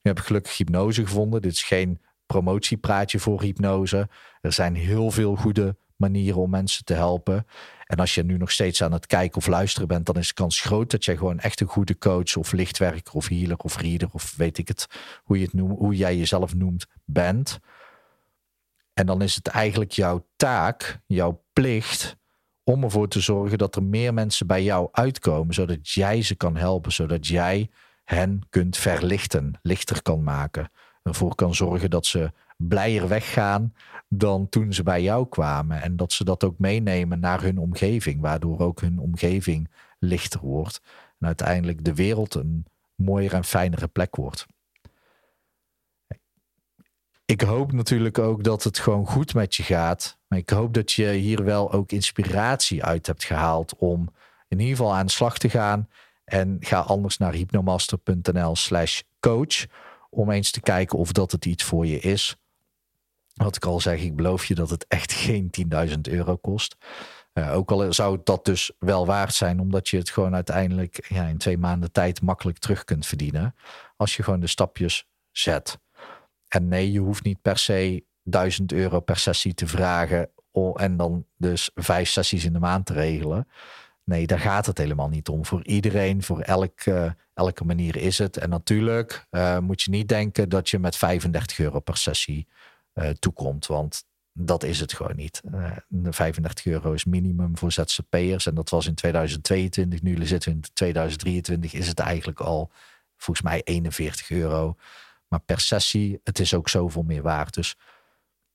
Nu 0.02 0.12
heb 0.12 0.20
ik 0.20 0.26
gelukkig 0.26 0.58
hypnose 0.58 1.06
gevonden. 1.06 1.42
Dit 1.42 1.52
is 1.52 1.64
geen 1.64 2.02
promotiepraatje 2.26 3.20
voor 3.20 3.42
hypnose. 3.42 4.10
Er 4.42 4.54
zijn 4.54 4.76
heel 4.76 5.12
veel 5.12 5.36
goede 5.36 5.76
manieren 5.96 6.42
om 6.42 6.50
mensen 6.50 6.86
te 6.86 6.94
helpen. 6.94 7.46
En 7.92 7.98
als 7.98 8.16
je 8.16 8.24
nu 8.24 8.38
nog 8.38 8.52
steeds 8.52 8.84
aan 8.84 8.92
het 8.92 9.08
kijken 9.08 9.38
of 9.38 9.48
luisteren 9.48 9.88
bent, 9.88 10.06
dan 10.06 10.16
is 10.16 10.28
de 10.28 10.34
kans 10.34 10.62
groot 10.62 10.92
dat 10.92 11.06
je 11.06 11.18
gewoon 11.18 11.39
echt 11.39 11.62
een 11.62 11.68
goede 11.68 11.98
coach 11.98 12.36
of 12.36 12.52
lichtwerker 12.52 13.14
of 13.14 13.28
healer 13.28 13.58
of 13.58 13.78
reader 13.78 14.10
of 14.12 14.36
weet 14.36 14.58
ik 14.58 14.68
het, 14.68 14.88
hoe, 15.24 15.38
je 15.38 15.44
het 15.44 15.54
noemt, 15.54 15.78
hoe 15.78 15.96
jij 15.96 16.18
jezelf 16.18 16.56
noemt, 16.56 16.86
bent. 17.06 17.60
En 18.94 19.06
dan 19.06 19.22
is 19.22 19.36
het 19.36 19.48
eigenlijk 19.48 19.92
jouw 19.92 20.28
taak, 20.36 21.00
jouw 21.06 21.44
plicht, 21.54 22.18
om 22.64 22.84
ervoor 22.84 23.08
te 23.08 23.20
zorgen 23.20 23.58
dat 23.58 23.76
er 23.76 23.84
meer 23.84 24.14
mensen 24.14 24.48
bij 24.48 24.64
jou 24.64 24.88
uitkomen, 24.92 25.54
zodat 25.54 25.89
jij 25.89 26.22
ze 26.22 26.36
kan 26.36 26.56
helpen, 26.56 26.92
zodat 26.92 27.28
jij 27.28 27.70
hen 28.04 28.42
kunt 28.50 28.78
verlichten, 28.78 29.60
lichter 29.62 30.02
kan 30.02 30.24
maken. 30.24 30.72
Ervoor 31.04 31.36
kan 31.36 31.56
zorgen 31.56 31.89
dat 31.89 32.06
ze 32.06 32.32
blijer 32.58 33.08
weggaan 33.08 33.74
dan 34.08 34.49
toen 34.49 34.74
ze 34.74 34.84
bij 34.84 35.02
jou 35.02 35.28
kwamen. 35.28 35.82
En 35.82 35.95
dat 35.95 36.12
ze 36.12 36.24
dat 36.24 36.43
ook 36.43 36.60
meenemen 36.60 37.20
naar 37.20 37.41
hun 37.41 37.58
omgeving, 37.58 38.22
waardoor 38.22 38.60
ook 38.60 38.82
hun 38.82 38.99
omgeving 38.99 39.70
lichter 39.99 40.39
wordt. 40.39 40.82
En 41.20 41.28
uiteindelijk 41.28 41.84
de 41.84 41.93
wereld 41.93 42.36
een 42.36 42.66
mooier 42.95 43.34
en 43.34 43.43
fijnere 43.43 43.88
plek 43.88 44.16
wordt. 44.16 44.45
Ik 47.26 47.41
hoop 47.41 47.72
natuurlijk 47.72 48.20
ook 48.20 48.43
dat 48.43 48.64
het 48.64 48.80
gewoon 48.80 49.08
goed 49.08 49.34
met 49.34 49.56
je 49.56 49.64
gaat. 49.64 50.18
Maar 50.28 50.39
ik 50.39 50.49
hoop 50.49 50.74
dat 50.74 50.91
je 50.91 51.12
hier 51.12 51.43
wel 51.43 51.72
ook 51.72 51.91
inspiratie 51.91 52.84
uit 52.84 53.08
hebt 53.08 53.24
gehaald 53.24 53.76
om 53.78 54.14
in 54.47 54.60
ieder 54.60 54.76
geval 54.76 54.95
aan 54.95 55.06
de 55.06 55.12
slag 55.12 55.38
te 55.38 55.49
gaan. 55.49 55.89
En 56.24 56.58
ga 56.60 56.80
anders 56.80 57.18
naar 57.18 57.34
hypnomaster.nl 57.34 58.56
slash 58.56 59.02
coach 59.20 59.66
om 60.14 60.32
eens 60.32 60.51
te 60.51 60.62
kijken 60.62 60.97
of 60.97 61.12
dat 61.12 61.32
het 61.32 61.45
iets 61.45 61.64
voor 61.64 61.86
je 61.86 61.99
is. 61.99 62.36
Wat 63.34 63.55
ik 63.55 63.66
al 63.66 63.80
zeg, 63.80 64.01
ik 64.01 64.16
beloof 64.16 64.45
je 64.45 64.55
dat 64.55 64.70
het 64.70 64.86
echt 64.88 65.12
geen 65.12 65.49
10.000 65.89 65.99
euro 66.01 66.36
kost. 66.36 66.76
Ook 67.34 67.72
al 67.72 67.93
zou 67.93 68.20
dat 68.24 68.45
dus 68.45 68.72
wel 68.80 69.05
waard 69.05 69.34
zijn, 69.34 69.59
omdat 69.59 69.89
je 69.89 69.97
het 69.97 70.09
gewoon 70.09 70.36
uiteindelijk 70.36 71.05
ja, 71.09 71.26
in 71.26 71.38
twee 71.38 71.57
maanden 71.57 71.91
tijd 71.91 72.22
makkelijk 72.22 72.57
terug 72.57 72.84
kunt 72.84 73.05
verdienen. 73.05 73.55
Als 73.97 74.16
je 74.16 74.24
gewoon 74.24 74.39
de 74.39 74.47
stapjes 74.47 75.07
zet. 75.32 75.80
En 76.47 76.68
nee, 76.68 76.91
je 76.91 76.99
hoeft 76.99 77.24
niet 77.24 77.41
per 77.41 77.57
se 77.57 78.05
1000 78.24 78.74
euro 78.74 78.99
per 78.99 79.18
sessie 79.18 79.53
te 79.53 79.68
vragen. 79.68 80.30
En 80.74 80.97
dan 80.97 81.26
dus 81.38 81.72
vijf 81.76 82.09
sessies 82.09 82.45
in 82.45 82.53
de 82.53 82.59
maand 82.59 82.86
te 82.86 82.93
regelen. 82.93 83.47
Nee, 84.04 84.28
daar 84.28 84.39
gaat 84.39 84.66
het 84.66 84.78
helemaal 84.78 85.10
niet 85.10 85.30
om. 85.30 85.45
Voor 85.45 85.66
iedereen, 85.66 86.24
voor 86.24 86.39
elke, 86.39 87.16
elke 87.34 87.66
manier 87.66 87.95
is 87.95 88.18
het. 88.18 88.38
En 88.38 88.49
natuurlijk 88.49 89.26
uh, 89.32 89.60
moet 89.60 89.82
je 89.82 89.91
niet 89.91 90.08
denken 90.08 90.49
dat 90.49 90.70
je 90.70 90.80
met 90.80 90.95
35 90.95 91.60
euro 91.60 91.80
per 91.80 91.97
sessie 91.97 92.47
uh, 92.93 93.10
toekomt. 93.10 93.66
Want 93.66 94.04
dat 94.34 94.64
is 94.64 94.80
het 94.80 94.93
gewoon 94.93 95.16
niet. 95.16 95.41
Uh, 95.54 95.72
de 95.88 96.14
35 96.14 96.66
euro 96.66 96.93
is 96.93 97.06
minimum 97.06 97.58
voor 97.58 97.72
ZZP'ers. 97.72 98.45
En 98.45 98.56
dat 98.56 98.70
was 98.70 98.88
in 98.88 98.95
2022. 98.95 100.02
Nu 100.02 100.26
zitten 100.26 100.49
we 100.49 100.56
in 100.56 100.64
2023. 100.74 101.74
Is 101.74 101.88
het 101.88 101.99
eigenlijk 101.99 102.39
al 102.39 102.72
volgens 103.18 103.45
mij 103.45 103.62
41 103.64 104.30
euro. 104.30 104.76
Maar 105.28 105.39
per 105.39 105.60
sessie, 105.60 106.20
het 106.24 106.39
is 106.39 106.54
ook 106.54 106.70
zoveel 106.70 107.04
meer 107.04 107.22
waard. 107.22 107.54
Dus 107.54 107.76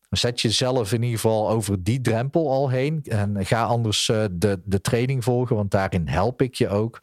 zet 0.08 0.40
jezelf 0.40 0.92
in 0.92 1.02
ieder 1.02 1.20
geval 1.20 1.50
over 1.50 1.82
die 1.82 2.00
drempel 2.00 2.50
al 2.50 2.68
heen. 2.68 3.02
En 3.02 3.46
ga 3.46 3.64
anders 3.64 4.08
uh, 4.08 4.24
de, 4.32 4.62
de 4.64 4.80
training 4.80 5.24
volgen, 5.24 5.56
want 5.56 5.70
daarin 5.70 6.08
help 6.08 6.42
ik 6.42 6.54
je 6.54 6.68
ook. 6.68 7.02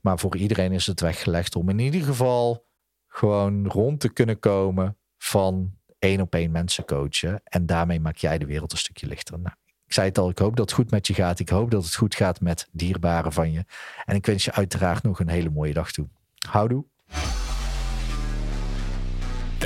Maar 0.00 0.18
voor 0.18 0.36
iedereen 0.36 0.72
is 0.72 0.86
het 0.86 1.00
weggelegd 1.00 1.56
om 1.56 1.68
in 1.68 1.78
ieder 1.78 2.02
geval 2.02 2.66
gewoon 3.06 3.66
rond 3.66 4.00
te 4.00 4.08
kunnen 4.08 4.38
komen 4.38 4.96
van 5.18 5.74
één 5.98 6.20
op 6.20 6.34
één 6.34 6.50
mensen 6.50 6.84
coachen. 6.84 7.40
En 7.44 7.66
daarmee 7.66 8.00
maak 8.00 8.16
jij 8.16 8.38
de 8.38 8.46
wereld 8.46 8.72
een 8.72 8.78
stukje 8.78 9.06
lichter. 9.06 9.38
Nou, 9.38 9.54
ik 9.86 9.92
zei 9.92 10.08
het 10.08 10.18
al, 10.18 10.28
ik 10.28 10.38
hoop 10.38 10.56
dat 10.56 10.70
het 10.70 10.78
goed 10.78 10.90
met 10.90 11.06
je 11.06 11.14
gaat. 11.14 11.38
Ik 11.38 11.48
hoop 11.48 11.70
dat 11.70 11.84
het 11.84 11.94
goed 11.94 12.14
gaat 12.14 12.40
met 12.40 12.68
dierbaren 12.72 13.32
van 13.32 13.52
je. 13.52 13.64
En 14.04 14.14
ik 14.14 14.26
wens 14.26 14.44
je 14.44 14.52
uiteraard 14.52 15.02
nog 15.02 15.20
een 15.20 15.28
hele 15.28 15.50
mooie 15.50 15.72
dag 15.72 15.92
toe. 15.92 16.08
Houdoe. 16.48 16.84